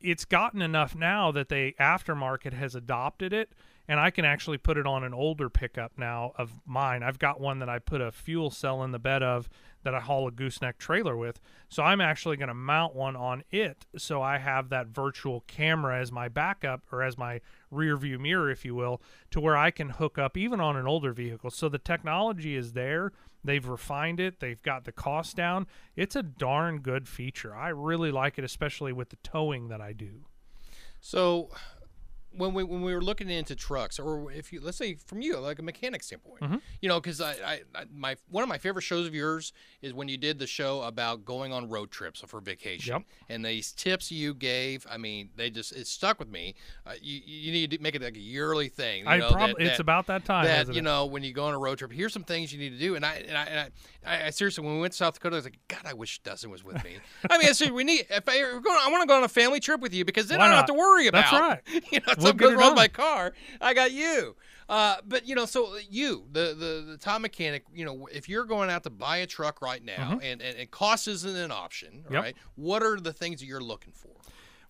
it's 0.00 0.24
gotten 0.24 0.60
enough 0.60 0.94
now 0.94 1.30
that 1.32 1.48
they 1.48 1.72
aftermarket 1.80 2.52
has 2.52 2.74
adopted 2.74 3.32
it 3.32 3.52
and 3.88 3.98
I 3.98 4.10
can 4.10 4.26
actually 4.26 4.58
put 4.58 4.76
it 4.76 4.86
on 4.86 5.02
an 5.02 5.14
older 5.14 5.48
pickup 5.48 5.92
now 5.96 6.32
of 6.36 6.52
mine. 6.66 7.02
I've 7.02 7.18
got 7.18 7.40
one 7.40 7.58
that 7.60 7.70
I 7.70 7.78
put 7.78 8.02
a 8.02 8.12
fuel 8.12 8.50
cell 8.50 8.84
in 8.84 8.92
the 8.92 8.98
bed 8.98 9.22
of 9.22 9.48
that 9.82 9.94
I 9.94 10.00
haul 10.00 10.28
a 10.28 10.30
gooseneck 10.30 10.76
trailer 10.76 11.16
with. 11.16 11.40
So 11.70 11.82
I'm 11.82 12.00
actually 12.00 12.36
going 12.36 12.48
to 12.48 12.54
mount 12.54 12.94
one 12.94 13.16
on 13.16 13.44
it 13.50 13.86
so 13.96 14.20
I 14.20 14.38
have 14.38 14.68
that 14.68 14.88
virtual 14.88 15.42
camera 15.46 15.98
as 15.98 16.12
my 16.12 16.28
backup 16.28 16.82
or 16.92 17.02
as 17.02 17.16
my 17.16 17.40
rear 17.70 17.96
view 17.96 18.18
mirror 18.18 18.50
if 18.50 18.64
you 18.64 18.74
will 18.74 19.00
to 19.30 19.40
where 19.40 19.56
I 19.56 19.70
can 19.70 19.90
hook 19.90 20.18
up 20.18 20.36
even 20.36 20.60
on 20.60 20.76
an 20.76 20.86
older 20.86 21.12
vehicle. 21.12 21.50
So 21.50 21.68
the 21.68 21.78
technology 21.78 22.56
is 22.56 22.72
there. 22.72 23.12
They've 23.42 23.66
refined 23.66 24.20
it. 24.20 24.40
They've 24.40 24.62
got 24.62 24.84
the 24.84 24.92
cost 24.92 25.36
down. 25.36 25.66
It's 25.96 26.16
a 26.16 26.22
darn 26.22 26.80
good 26.80 27.08
feature. 27.08 27.54
I 27.54 27.68
really 27.68 28.10
like 28.10 28.36
it 28.36 28.44
especially 28.44 28.92
with 28.92 29.08
the 29.08 29.16
towing 29.22 29.68
that 29.68 29.80
I 29.80 29.92
do. 29.92 30.24
So 31.00 31.50
when 32.36 32.54
we 32.54 32.62
when 32.62 32.82
we 32.82 32.94
were 32.94 33.00
looking 33.02 33.28
into 33.30 33.56
trucks, 33.56 33.98
or 33.98 34.30
if 34.30 34.52
you 34.52 34.60
let's 34.60 34.76
say 34.76 34.94
from 35.06 35.20
you 35.20 35.38
like 35.38 35.58
a 35.58 35.62
mechanic 35.62 36.02
standpoint, 36.02 36.40
Mm-hmm. 36.42 36.56
you 36.80 36.88
know, 36.88 37.00
because 37.00 37.20
I, 37.20 37.32
I, 37.44 37.60
I 37.74 37.84
my 37.92 38.16
one 38.28 38.42
of 38.42 38.48
my 38.48 38.58
favorite 38.58 38.82
shows 38.82 39.06
of 39.06 39.14
yours 39.14 39.52
is 39.82 39.92
when 39.94 40.08
you 40.08 40.16
did 40.16 40.38
the 40.38 40.46
show 40.46 40.82
about 40.82 41.24
going 41.24 41.52
on 41.52 41.68
road 41.68 41.90
trips 41.90 42.20
for 42.26 42.40
vacation, 42.40 42.92
Yep. 42.94 43.02
and 43.28 43.44
these 43.44 43.72
tips 43.72 44.12
you 44.12 44.34
gave, 44.34 44.86
I 44.90 44.98
mean, 44.98 45.30
they 45.36 45.50
just 45.50 45.72
it 45.72 45.86
stuck 45.86 46.18
with 46.18 46.28
me. 46.28 46.54
Uh, 46.86 46.92
you 47.00 47.20
you 47.24 47.52
need 47.52 47.70
to 47.72 47.78
make 47.80 47.94
it 47.94 48.02
like 48.02 48.16
a 48.16 48.20
yearly 48.20 48.68
thing. 48.68 49.04
You 49.04 49.10
I 49.10 49.16
know, 49.18 49.30
prob- 49.32 49.50
that- 49.56 49.60
it's 49.60 49.76
that- 49.78 49.80
about 49.80 50.06
that 50.08 50.24
time. 50.24 50.44
that 50.44 50.74
you 50.74 50.82
know 50.82 51.06
when 51.06 51.22
you 51.24 51.32
go 51.32 51.46
on 51.46 51.54
a 51.54 51.58
road 51.58 51.78
trip 51.78 51.90
here's 51.92 52.12
some 52.12 52.24
things 52.24 52.52
you 52.52 52.58
need 52.58 52.70
to 52.70 52.78
do 52.78 52.94
and 52.94 53.04
i 53.06 53.14
and 53.26 53.36
i, 53.38 53.44
and 53.44 53.72
I, 54.06 54.26
I 54.26 54.30
seriously 54.30 54.64
when 54.64 54.74
we 54.74 54.80
went 54.80 54.92
to 54.92 54.96
south 54.98 55.14
dakota 55.14 55.36
i 55.36 55.38
was 55.38 55.44
like 55.44 55.58
god 55.68 55.80
i 55.86 55.92
wish 55.94 56.18
dustin 56.20 56.50
was 56.50 56.62
with 56.64 56.82
me 56.84 56.96
i 57.30 57.38
mean 57.38 57.48
I 57.48 57.52
said 57.52 57.70
we 57.72 57.84
need 57.84 58.06
if 58.10 58.28
i 58.28 58.38
going 58.40 58.62
i 58.66 58.88
want 58.90 59.02
to 59.02 59.06
go 59.06 59.16
on 59.16 59.24
a 59.24 59.28
family 59.28 59.60
trip 59.60 59.80
with 59.80 59.94
you 59.94 60.04
because 60.04 60.28
then 60.28 60.38
Why 60.38 60.44
i 60.46 60.48
don't 60.48 60.56
have 60.56 60.66
to 60.66 60.74
worry 60.74 61.06
about 61.06 61.30
That's 61.30 61.32
right. 61.72 61.84
you 61.92 62.00
know 62.06 62.14
if 62.18 62.22
We'll 62.22 62.32
something 62.32 62.56
wrong 62.56 62.70
with 62.70 62.76
my 62.76 62.88
car 62.88 63.32
i 63.60 63.72
got 63.74 63.92
you 63.92 64.36
uh, 64.68 64.96
but 65.06 65.26
you 65.26 65.34
know, 65.34 65.46
so 65.46 65.76
you, 65.88 66.24
the, 66.30 66.54
the 66.54 66.84
the 66.90 66.98
top 66.98 67.22
mechanic, 67.22 67.64
you 67.72 67.86
know, 67.86 68.06
if 68.12 68.28
you're 68.28 68.44
going 68.44 68.68
out 68.68 68.82
to 68.82 68.90
buy 68.90 69.16
a 69.18 69.26
truck 69.26 69.62
right 69.62 69.82
now, 69.82 70.20
and, 70.22 70.42
and, 70.42 70.58
and 70.58 70.70
cost 70.70 71.08
isn't 71.08 71.36
an 71.36 71.50
option, 71.50 72.02
Mm-hmm. 72.04 72.12
Yep. 72.12 72.22
right? 72.22 72.36
What 72.54 72.82
are 72.82 73.00
the 73.00 73.12
things 73.12 73.40
that 73.40 73.46
you're 73.46 73.62
looking 73.62 73.94
for? 73.94 74.10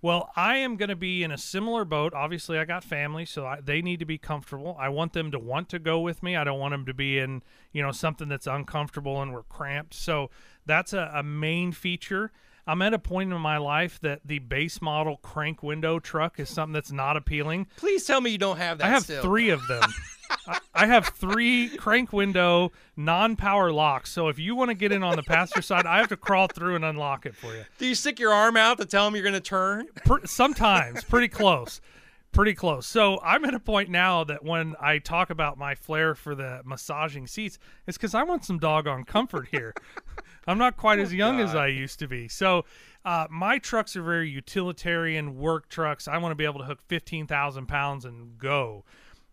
Well, 0.01 0.31
I 0.37 0.59
am 0.59 0.77
going 0.77 0.91
to 0.91 0.97
be 0.97 1.25
in 1.25 1.33
a 1.33 1.39
similar 1.39 1.85
boat. 1.85 2.15
Obviously, 2.15 2.59
I 2.59 2.65
got 2.65 2.85
family, 2.85 3.25
so 3.25 3.45
I, 3.45 3.61
they 3.61 3.83
need 3.83 3.99
to 3.99 4.05
be 4.05 4.19
comfortable. 4.19 4.77
I 4.79 4.89
want 4.89 5.13
them 5.13 5.33
to 5.33 5.39
want 5.41 5.69
to 5.71 5.81
go 5.81 5.99
with 5.99 6.23
me. 6.23 6.37
I 6.37 6.45
don't 6.45 6.61
want 6.61 6.73
them 6.73 6.87
to 6.87 6.95
be 6.95 7.19
in, 7.19 7.43
you 7.73 7.83
know, 7.83 7.91
something 7.91 8.29
that's 8.29 8.47
uncomfortable 8.47 9.21
and 9.21 9.33
we're 9.33 9.43
cramped. 9.43 9.95
So 9.95 10.31
that's 10.65 10.93
a, 10.93 11.11
a 11.13 11.25
main 11.25 11.73
feature. 11.73 12.31
I'm 12.69 12.83
at 12.83 12.93
a 12.93 12.99
point 12.99 13.33
in 13.33 13.41
my 13.41 13.57
life 13.57 13.99
that 14.01 14.21
the 14.27 14.41
base 14.41 14.83
model 14.83 15.17
crank 15.17 15.63
window 15.63 15.99
truck 15.99 16.39
is 16.39 16.51
something 16.51 16.75
that's 16.75 16.93
not 16.93 17.17
appealing. 17.17 17.67
Please 17.79 18.05
tell 18.05 18.21
me 18.21 18.31
you 18.31 18.37
don't 18.37 18.59
have 18.59 18.77
that. 18.79 18.85
I 18.85 18.91
have 18.91 19.05
still. 19.05 19.23
three 19.23 19.49
of 19.49 19.67
them. 19.69 19.83
I, 20.47 20.59
I 20.75 20.87
have 20.87 21.07
three 21.07 21.71
crank 21.79 22.13
window 22.13 22.73
non-power 22.95 23.73
locks. 23.73 24.13
So 24.13 24.29
if 24.29 24.39
you 24.39 24.55
want 24.55 24.69
to 24.69 24.75
get 24.75 24.93
in 24.93 25.03
on 25.03 25.17
the 25.17 25.23
passenger 25.23 25.63
side, 25.63 25.87
I 25.87 25.97
have 25.97 26.09
to 26.09 26.17
crawl 26.19 26.47
through 26.47 26.77
and 26.77 26.85
unlock 26.85 27.25
it 27.25 27.35
for 27.35 27.55
you. 27.55 27.65
Do 27.79 27.87
you 27.87 27.95
stick 27.95 28.19
your 28.19 28.35
arm 28.35 28.59
out 28.59 28.77
to 28.79 28.85
tell 28.85 29.07
them 29.07 29.15
you're 29.15 29.25
going 29.25 29.33
to 29.33 29.41
turn? 29.41 29.87
Per, 30.05 30.27
sometimes, 30.27 31.03
pretty 31.05 31.29
close. 31.29 31.81
Pretty 32.33 32.53
close. 32.53 32.87
So 32.87 33.19
I'm 33.25 33.47
at 33.47 33.55
a 33.55 33.61
point 33.61 33.89
now 33.89 34.25
that 34.25 34.45
when 34.45 34.77
I 34.79 34.99
talk 34.99 35.31
about 35.31 35.57
my 35.57 35.75
flair 35.75 36.15
for 36.15 36.35
the 36.35 36.61
massaging 36.67 37.27
seats, 37.27 37.59
it's 37.87 37.97
because 37.97 38.15
I 38.15 38.25
want 38.25 38.45
some 38.45 38.59
doggone 38.59 39.05
comfort 39.05 39.49
here. 39.51 39.73
I'm 40.49 40.59
not 40.59 40.77
quite 40.79 40.99
as 40.99 41.13
young 41.13 41.41
as 41.41 41.55
I 41.55 41.67
used 41.67 41.99
to 41.99 42.09
be. 42.09 42.27
So 42.27 42.65
uh, 43.05 43.27
my 43.31 43.59
trucks 43.59 43.95
are 43.97 44.03
very 44.03 44.31
utilitarian 44.31 45.39
work 45.39 45.69
trucks. 45.69 46.09
I 46.09 46.17
want 46.17 46.33
to 46.33 46.37
be 46.37 46.47
able 46.47 46.61
to 46.61 46.65
hook 46.65 46.81
15,000 46.89 47.67
pounds 47.67 48.07
and 48.07 48.39
go. 48.39 48.85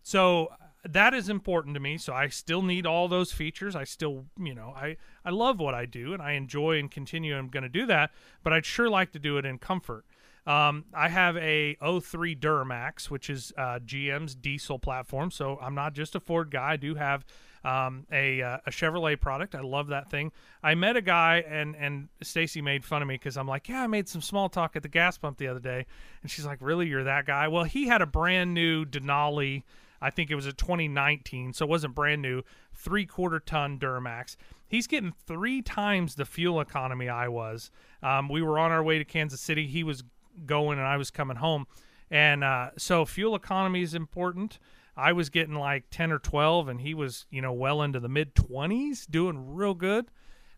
So 0.02 0.50
that 0.84 1.14
is 1.14 1.30
important 1.30 1.74
to 1.74 1.80
me. 1.80 1.96
So 1.96 2.12
I 2.12 2.28
still 2.28 2.62
need 2.62 2.86
all 2.86 3.08
those 3.08 3.32
features. 3.32 3.74
I 3.74 3.84
still, 3.84 4.26
you 4.38 4.54
know, 4.54 4.74
I, 4.76 4.98
I 5.24 5.30
love 5.30 5.58
what 5.58 5.74
I 5.74 5.86
do 5.86 6.12
and 6.12 6.22
I 6.22 6.32
enjoy 6.32 6.78
and 6.78 6.90
continue. 6.90 7.36
I'm 7.36 7.48
going 7.48 7.62
to 7.62 7.68
do 7.68 7.86
that, 7.86 8.12
but 8.42 8.52
I'd 8.52 8.66
sure 8.66 8.90
like 8.90 9.12
to 9.12 9.18
do 9.18 9.38
it 9.38 9.46
in 9.46 9.58
comfort. 9.58 10.04
Um, 10.46 10.84
I 10.94 11.08
have 11.08 11.36
a 11.38 11.76
03 11.82 12.36
Duramax, 12.36 13.10
which 13.10 13.28
is 13.28 13.52
uh, 13.56 13.80
GM's 13.84 14.34
diesel 14.36 14.78
platform. 14.78 15.32
So 15.32 15.58
I'm 15.60 15.74
not 15.74 15.92
just 15.92 16.14
a 16.14 16.20
Ford 16.20 16.50
guy. 16.50 16.72
I 16.72 16.76
do 16.76 16.94
have 16.94 17.24
um, 17.64 18.06
a, 18.12 18.42
uh, 18.42 18.58
a 18.66 18.70
Chevrolet 18.70 19.20
product. 19.20 19.54
I 19.54 19.60
love 19.60 19.88
that 19.88 20.10
thing. 20.10 20.32
I 20.62 20.74
met 20.74 20.96
a 20.96 21.02
guy, 21.02 21.44
and 21.48 21.74
and 21.76 22.08
Stacy 22.22 22.62
made 22.62 22.84
fun 22.84 23.02
of 23.02 23.08
me 23.08 23.14
because 23.14 23.36
I'm 23.36 23.48
like, 23.48 23.68
yeah, 23.68 23.82
I 23.82 23.86
made 23.86 24.08
some 24.08 24.20
small 24.20 24.48
talk 24.48 24.76
at 24.76 24.82
the 24.82 24.88
gas 24.88 25.18
pump 25.18 25.38
the 25.38 25.48
other 25.48 25.60
day, 25.60 25.86
and 26.22 26.30
she's 26.30 26.46
like, 26.46 26.58
really, 26.60 26.86
you're 26.88 27.04
that 27.04 27.26
guy? 27.26 27.48
Well, 27.48 27.64
he 27.64 27.86
had 27.86 28.02
a 28.02 28.06
brand 28.06 28.54
new 28.54 28.84
Denali. 28.84 29.62
I 30.00 30.10
think 30.10 30.30
it 30.30 30.34
was 30.34 30.46
a 30.46 30.52
2019, 30.52 31.54
so 31.54 31.64
it 31.64 31.68
wasn't 31.68 31.94
brand 31.94 32.22
new. 32.22 32.42
Three 32.74 33.06
quarter 33.06 33.40
ton 33.40 33.78
Duramax. 33.78 34.36
He's 34.68 34.86
getting 34.86 35.12
three 35.26 35.62
times 35.62 36.16
the 36.16 36.24
fuel 36.24 36.60
economy 36.60 37.08
I 37.08 37.28
was. 37.28 37.70
Um, 38.02 38.28
we 38.28 38.42
were 38.42 38.58
on 38.58 38.72
our 38.72 38.82
way 38.82 38.98
to 38.98 39.04
Kansas 39.04 39.40
City. 39.40 39.66
He 39.66 39.84
was 39.84 40.02
going, 40.44 40.78
and 40.78 40.86
I 40.86 40.96
was 40.96 41.10
coming 41.10 41.36
home. 41.36 41.66
And 42.10 42.44
uh, 42.44 42.70
so 42.76 43.04
fuel 43.04 43.34
economy 43.34 43.82
is 43.82 43.94
important. 43.94 44.58
I 44.96 45.12
was 45.12 45.28
getting 45.28 45.54
like 45.54 45.84
10 45.90 46.10
or 46.10 46.18
12, 46.18 46.68
and 46.68 46.80
he 46.80 46.94
was, 46.94 47.26
you 47.30 47.42
know, 47.42 47.52
well 47.52 47.82
into 47.82 48.00
the 48.00 48.08
mid 48.08 48.34
20s, 48.34 49.06
doing 49.10 49.54
real 49.54 49.74
good. 49.74 50.06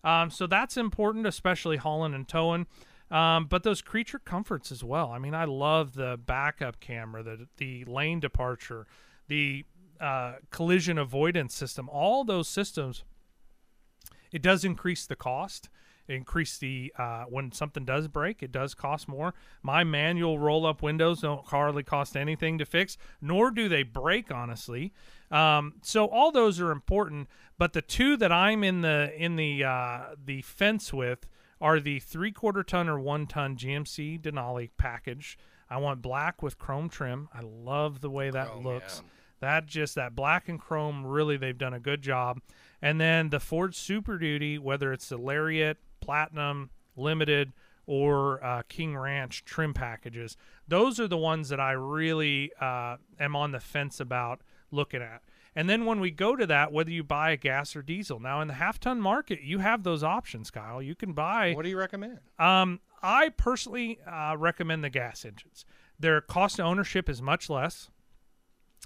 Um, 0.04 0.30
so 0.30 0.46
that's 0.46 0.76
important, 0.76 1.26
especially 1.26 1.76
hauling 1.76 2.14
and 2.14 2.28
towing. 2.28 2.66
Um, 3.10 3.46
but 3.46 3.62
those 3.62 3.80
creature 3.80 4.18
comforts 4.18 4.70
as 4.70 4.84
well. 4.84 5.10
I 5.10 5.18
mean, 5.18 5.34
I 5.34 5.44
love 5.44 5.94
the 5.94 6.18
backup 6.24 6.78
camera, 6.78 7.22
the 7.22 7.48
the 7.56 7.84
lane 7.86 8.20
departure, 8.20 8.86
the 9.28 9.64
uh, 9.98 10.34
collision 10.50 10.98
avoidance 10.98 11.54
system. 11.54 11.88
All 11.88 12.24
those 12.24 12.48
systems. 12.48 13.04
It 14.30 14.42
does 14.42 14.62
increase 14.62 15.06
the 15.06 15.16
cost. 15.16 15.70
Increase 16.08 16.58
the 16.58 16.92
uh, 16.98 17.24
when 17.24 17.52
something 17.52 17.84
does 17.84 18.08
break, 18.08 18.42
it 18.42 18.50
does 18.50 18.74
cost 18.74 19.08
more. 19.08 19.34
My 19.62 19.84
manual 19.84 20.38
roll 20.38 20.64
up 20.66 20.82
windows 20.82 21.20
don't 21.20 21.44
hardly 21.44 21.82
cost 21.82 22.16
anything 22.16 22.58
to 22.58 22.64
fix, 22.64 22.96
nor 23.20 23.50
do 23.50 23.68
they 23.68 23.82
break 23.82 24.30
honestly. 24.32 24.92
Um, 25.30 25.74
so 25.82 26.06
all 26.06 26.32
those 26.32 26.60
are 26.60 26.70
important, 26.70 27.28
but 27.58 27.74
the 27.74 27.82
two 27.82 28.16
that 28.16 28.32
I'm 28.32 28.64
in 28.64 28.80
the 28.80 29.12
in 29.16 29.36
the 29.36 29.64
uh, 29.64 30.00
the 30.24 30.42
fence 30.42 30.92
with 30.92 31.26
are 31.60 31.80
the 31.80 32.00
three 32.00 32.32
quarter 32.32 32.62
ton 32.62 32.88
or 32.88 32.98
one 32.98 33.26
ton 33.26 33.56
GMC 33.56 34.20
Denali 34.20 34.70
package. 34.78 35.36
I 35.70 35.76
want 35.78 36.00
black 36.00 36.42
with 36.42 36.58
chrome 36.58 36.88
trim. 36.88 37.28
I 37.34 37.40
love 37.42 38.00
the 38.00 38.10
way 38.10 38.30
that 38.30 38.48
Chrome, 38.48 38.64
looks. 38.64 39.02
yeah. 39.04 39.10
That 39.40 39.66
just 39.66 39.94
that 39.94 40.16
black 40.16 40.48
and 40.48 40.58
chrome 40.58 41.06
really 41.06 41.36
they've 41.36 41.56
done 41.56 41.74
a 41.74 41.78
good 41.80 42.02
job. 42.02 42.40
And 42.82 43.00
then 43.00 43.28
the 43.30 43.38
Ford 43.40 43.74
Super 43.74 44.18
Duty, 44.18 44.58
whether 44.58 44.92
it's 44.92 45.08
the 45.08 45.16
Lariat, 45.18 45.78
Platinum, 46.00 46.70
Limited, 46.96 47.52
or 47.86 48.44
uh, 48.44 48.62
King 48.68 48.96
Ranch 48.96 49.44
trim 49.44 49.72
packages, 49.72 50.36
those 50.66 51.00
are 51.00 51.08
the 51.08 51.16
ones 51.16 51.48
that 51.48 51.60
I 51.60 51.72
really 51.72 52.52
uh, 52.60 52.96
am 53.18 53.34
on 53.34 53.52
the 53.52 53.60
fence 53.60 54.00
about 54.00 54.42
looking 54.70 55.00
at. 55.00 55.22
And 55.56 55.68
then 55.68 55.86
when 55.86 55.98
we 55.98 56.10
go 56.10 56.36
to 56.36 56.46
that, 56.46 56.72
whether 56.72 56.90
you 56.90 57.02
buy 57.02 57.30
a 57.30 57.36
gas 57.36 57.74
or 57.74 57.82
diesel, 57.82 58.20
now 58.20 58.40
in 58.40 58.48
the 58.48 58.54
half 58.54 58.78
ton 58.78 59.00
market, 59.00 59.40
you 59.40 59.58
have 59.58 59.82
those 59.82 60.04
options, 60.04 60.50
Kyle. 60.50 60.82
You 60.82 60.94
can 60.94 61.14
buy. 61.14 61.54
What 61.54 61.64
do 61.64 61.70
you 61.70 61.78
recommend? 61.78 62.20
Um, 62.38 62.80
I 63.02 63.30
personally 63.30 63.98
uh, 64.06 64.36
recommend 64.38 64.84
the 64.84 64.90
gas 64.90 65.24
engines. 65.24 65.64
Their 65.98 66.20
cost 66.20 66.58
of 66.58 66.66
ownership 66.66 67.08
is 67.08 67.20
much 67.20 67.50
less. 67.50 67.90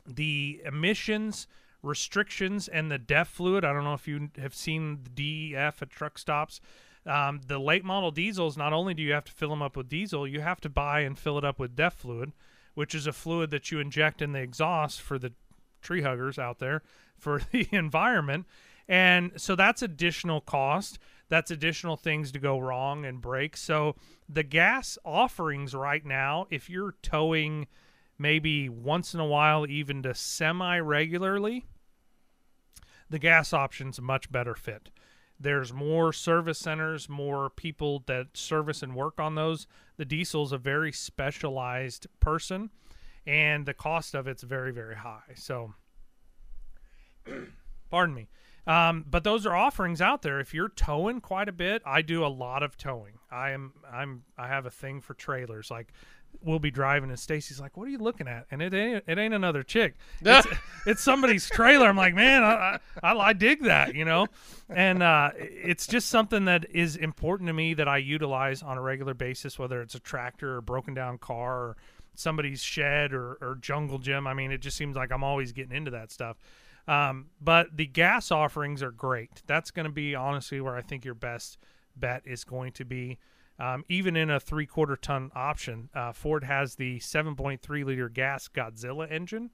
The 0.06 0.62
emissions 0.64 1.46
restrictions 1.82 2.68
and 2.68 2.90
the 2.90 2.98
DEF 2.98 3.28
fluid. 3.28 3.64
I 3.64 3.72
don't 3.72 3.84
know 3.84 3.94
if 3.94 4.06
you 4.06 4.30
have 4.38 4.54
seen 4.54 5.00
the 5.02 5.52
DEF 5.52 5.82
at 5.82 5.90
truck 5.90 6.16
stops. 6.16 6.60
Um, 7.04 7.40
the 7.46 7.58
late 7.58 7.84
model 7.84 8.10
diesels, 8.10 8.56
not 8.56 8.72
only 8.72 8.94
do 8.94 9.02
you 9.02 9.12
have 9.12 9.24
to 9.24 9.32
fill 9.32 9.50
them 9.50 9.62
up 9.62 9.76
with 9.76 9.88
diesel, 9.88 10.26
you 10.26 10.40
have 10.40 10.60
to 10.60 10.68
buy 10.68 11.00
and 11.00 11.18
fill 11.18 11.36
it 11.38 11.44
up 11.44 11.58
with 11.58 11.74
DEF 11.74 11.94
fluid, 11.94 12.32
which 12.74 12.94
is 12.94 13.06
a 13.06 13.12
fluid 13.12 13.50
that 13.50 13.70
you 13.70 13.80
inject 13.80 14.22
in 14.22 14.32
the 14.32 14.40
exhaust 14.40 15.00
for 15.00 15.18
the 15.18 15.32
tree 15.80 16.02
huggers 16.02 16.38
out 16.38 16.58
there 16.58 16.82
for 17.18 17.40
the 17.50 17.68
environment. 17.72 18.46
And 18.88 19.32
so 19.36 19.56
that's 19.56 19.82
additional 19.82 20.40
cost. 20.40 20.98
That's 21.28 21.50
additional 21.50 21.96
things 21.96 22.30
to 22.32 22.38
go 22.38 22.58
wrong 22.58 23.04
and 23.04 23.20
break. 23.20 23.56
So 23.56 23.96
the 24.28 24.42
gas 24.42 24.98
offerings 25.04 25.74
right 25.74 26.04
now, 26.04 26.46
if 26.50 26.68
you're 26.68 26.94
towing 27.02 27.66
maybe 28.18 28.68
once 28.68 29.14
in 29.14 29.20
a 29.20 29.26
while, 29.26 29.66
even 29.66 30.02
to 30.02 30.14
semi 30.14 30.78
regularly, 30.78 31.64
the 33.08 33.18
gas 33.18 33.52
option's 33.52 33.98
a 33.98 34.02
much 34.02 34.30
better 34.30 34.54
fit. 34.54 34.90
There's 35.42 35.72
more 35.72 36.12
service 36.12 36.58
centers, 36.58 37.08
more 37.08 37.50
people 37.50 38.04
that 38.06 38.36
service 38.36 38.82
and 38.82 38.94
work 38.94 39.18
on 39.18 39.34
those. 39.34 39.66
The 39.96 40.04
diesel's 40.04 40.52
a 40.52 40.58
very 40.58 40.92
specialized 40.92 42.06
person, 42.20 42.70
and 43.26 43.66
the 43.66 43.74
cost 43.74 44.14
of 44.14 44.28
it's 44.28 44.44
very, 44.44 44.72
very 44.72 44.96
high. 44.96 45.34
So, 45.34 45.74
pardon 47.90 48.14
me. 48.14 48.28
Um, 48.64 49.04
but 49.10 49.24
those 49.24 49.44
are 49.44 49.56
offerings 49.56 50.00
out 50.00 50.22
there. 50.22 50.38
If 50.38 50.54
you're 50.54 50.68
towing 50.68 51.20
quite 51.20 51.48
a 51.48 51.52
bit, 51.52 51.82
I 51.84 52.02
do 52.02 52.24
a 52.24 52.28
lot 52.28 52.62
of 52.62 52.76
towing. 52.76 53.18
I 53.28 53.50
am, 53.50 53.72
I'm, 53.92 54.22
I 54.38 54.46
have 54.46 54.66
a 54.66 54.70
thing 54.70 55.00
for 55.00 55.14
trailers. 55.14 55.68
Like, 55.68 55.92
we'll 56.40 56.58
be 56.58 56.70
driving, 56.70 57.10
and 57.10 57.18
Stacy's 57.18 57.60
like, 57.60 57.76
"What 57.76 57.86
are 57.88 57.90
you 57.90 57.98
looking 57.98 58.28
at?" 58.28 58.46
And 58.50 58.62
it 58.62 58.72
ain't, 58.74 59.04
it 59.06 59.18
ain't 59.18 59.34
another 59.34 59.62
chick. 59.62 59.94
It's, 60.24 60.46
it's 60.86 61.02
somebody's 61.02 61.48
trailer. 61.48 61.86
I'm 61.88 61.96
like, 61.96 62.14
man, 62.14 62.42
I, 62.42 62.78
I, 63.02 63.12
I 63.12 63.32
dig 63.32 63.62
that, 63.64 63.94
you 63.94 64.04
know. 64.04 64.26
And 64.68 65.02
uh, 65.02 65.30
it's 65.36 65.86
just 65.86 66.08
something 66.08 66.46
that 66.46 66.66
is 66.70 66.96
important 66.96 67.48
to 67.48 67.52
me 67.52 67.74
that 67.74 67.88
I 67.88 67.98
utilize 67.98 68.62
on 68.62 68.78
a 68.78 68.80
regular 68.80 69.14
basis, 69.14 69.58
whether 69.58 69.82
it's 69.82 69.94
a 69.94 70.00
tractor 70.00 70.56
or 70.56 70.60
broken 70.60 70.94
down 70.94 71.18
car 71.18 71.58
or 71.58 71.76
somebody's 72.14 72.62
shed 72.62 73.12
or, 73.12 73.36
or 73.40 73.58
jungle 73.60 73.98
gym. 73.98 74.26
I 74.26 74.34
mean, 74.34 74.50
it 74.50 74.58
just 74.58 74.76
seems 74.76 74.96
like 74.96 75.12
I'm 75.12 75.24
always 75.24 75.52
getting 75.52 75.76
into 75.76 75.90
that 75.92 76.10
stuff. 76.10 76.36
Um, 76.88 77.26
but 77.40 77.76
the 77.76 77.86
gas 77.86 78.30
offerings 78.30 78.82
are 78.82 78.90
great. 78.90 79.42
That's 79.46 79.70
going 79.70 79.86
to 79.86 79.92
be 79.92 80.14
honestly 80.14 80.60
where 80.60 80.76
I 80.76 80.82
think 80.82 81.04
your 81.04 81.14
best 81.14 81.58
bet 81.96 82.22
is 82.24 82.44
going 82.44 82.72
to 82.72 82.84
be. 82.84 83.18
Um, 83.62 83.84
even 83.88 84.16
in 84.16 84.28
a 84.28 84.40
three 84.40 84.66
quarter 84.66 84.96
ton 84.96 85.30
option, 85.36 85.88
uh, 85.94 86.12
Ford 86.12 86.42
has 86.42 86.74
the 86.74 86.98
7.3 86.98 87.84
liter 87.84 88.08
gas 88.08 88.48
Godzilla 88.48 89.08
engine, 89.08 89.50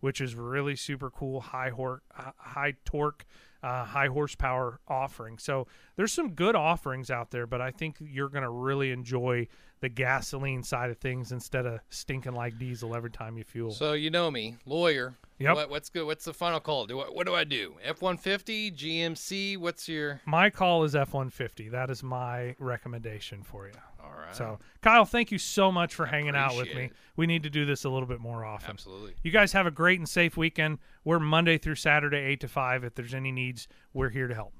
which 0.00 0.20
is 0.20 0.34
really 0.34 0.76
super 0.76 1.10
cool, 1.10 1.40
high 1.40 1.70
hor- 1.70 2.02
uh, 2.18 2.32
high 2.36 2.74
torque, 2.84 3.24
uh, 3.62 3.84
high 3.86 4.08
horsepower 4.08 4.80
offering. 4.86 5.38
So 5.38 5.66
there's 5.96 6.12
some 6.12 6.32
good 6.32 6.54
offerings 6.54 7.10
out 7.10 7.30
there, 7.30 7.46
but 7.46 7.62
I 7.62 7.70
think 7.70 7.96
you're 7.98 8.28
going 8.28 8.44
to 8.44 8.50
really 8.50 8.90
enjoy 8.90 9.48
the 9.80 9.88
gasoline 9.88 10.62
side 10.62 10.90
of 10.90 10.98
things 10.98 11.32
instead 11.32 11.66
of 11.66 11.80
stinking 11.90 12.32
like 12.32 12.58
diesel 12.58 12.94
every 12.94 13.10
time 13.10 13.36
you 13.36 13.44
fuel. 13.44 13.70
So 13.70 13.92
you 13.92 14.10
know 14.10 14.30
me, 14.30 14.56
lawyer. 14.64 15.14
Yep. 15.38 15.54
What, 15.54 15.70
what's 15.70 15.90
good? 15.90 16.06
What's 16.06 16.24
the 16.24 16.32
final 16.32 16.60
call? 16.60 16.86
Do 16.86 17.00
I, 17.00 17.04
what 17.04 17.26
do 17.26 17.34
I 17.34 17.44
do? 17.44 17.74
F 17.84 18.00
one 18.00 18.16
fifty, 18.16 18.70
GMC. 18.70 19.58
What's 19.58 19.88
your? 19.88 20.20
my 20.24 20.48
call 20.48 20.84
is 20.84 20.94
F150. 20.94 21.70
That 21.70 21.90
is 21.90 22.02
my 22.02 22.56
recommendation 22.58 23.42
for 23.42 23.66
you. 23.66 23.74
All 24.02 24.12
right. 24.18 24.34
So, 24.34 24.58
Kyle, 24.80 25.04
thank 25.04 25.30
you 25.30 25.38
so 25.38 25.70
much 25.70 25.94
for 25.94 26.06
hanging 26.06 26.34
out 26.36 26.56
with 26.56 26.74
me. 26.74 26.84
it. 26.84 26.92
We 27.16 27.26
need 27.26 27.42
to 27.42 27.50
do 27.50 27.66
this 27.66 27.84
a 27.84 27.90
little 27.90 28.08
bit 28.08 28.20
more 28.20 28.44
often. 28.44 28.70
absolutely. 28.70 29.14
You 29.22 29.30
guys 29.30 29.52
have 29.52 29.66
a 29.66 29.70
great 29.70 29.98
and 29.98 30.08
safe 30.08 30.36
weekend. 30.36 30.78
We're 31.04 31.18
Monday 31.18 31.58
through 31.58 31.74
Saturday, 31.74 32.18
8 32.18 32.40
to 32.40 32.48
5. 32.48 32.84
If 32.84 32.94
there's 32.94 33.14
any 33.14 33.32
needs, 33.32 33.68
we're 33.92 34.10
here 34.10 34.28
to 34.28 34.34
help. 34.34 34.52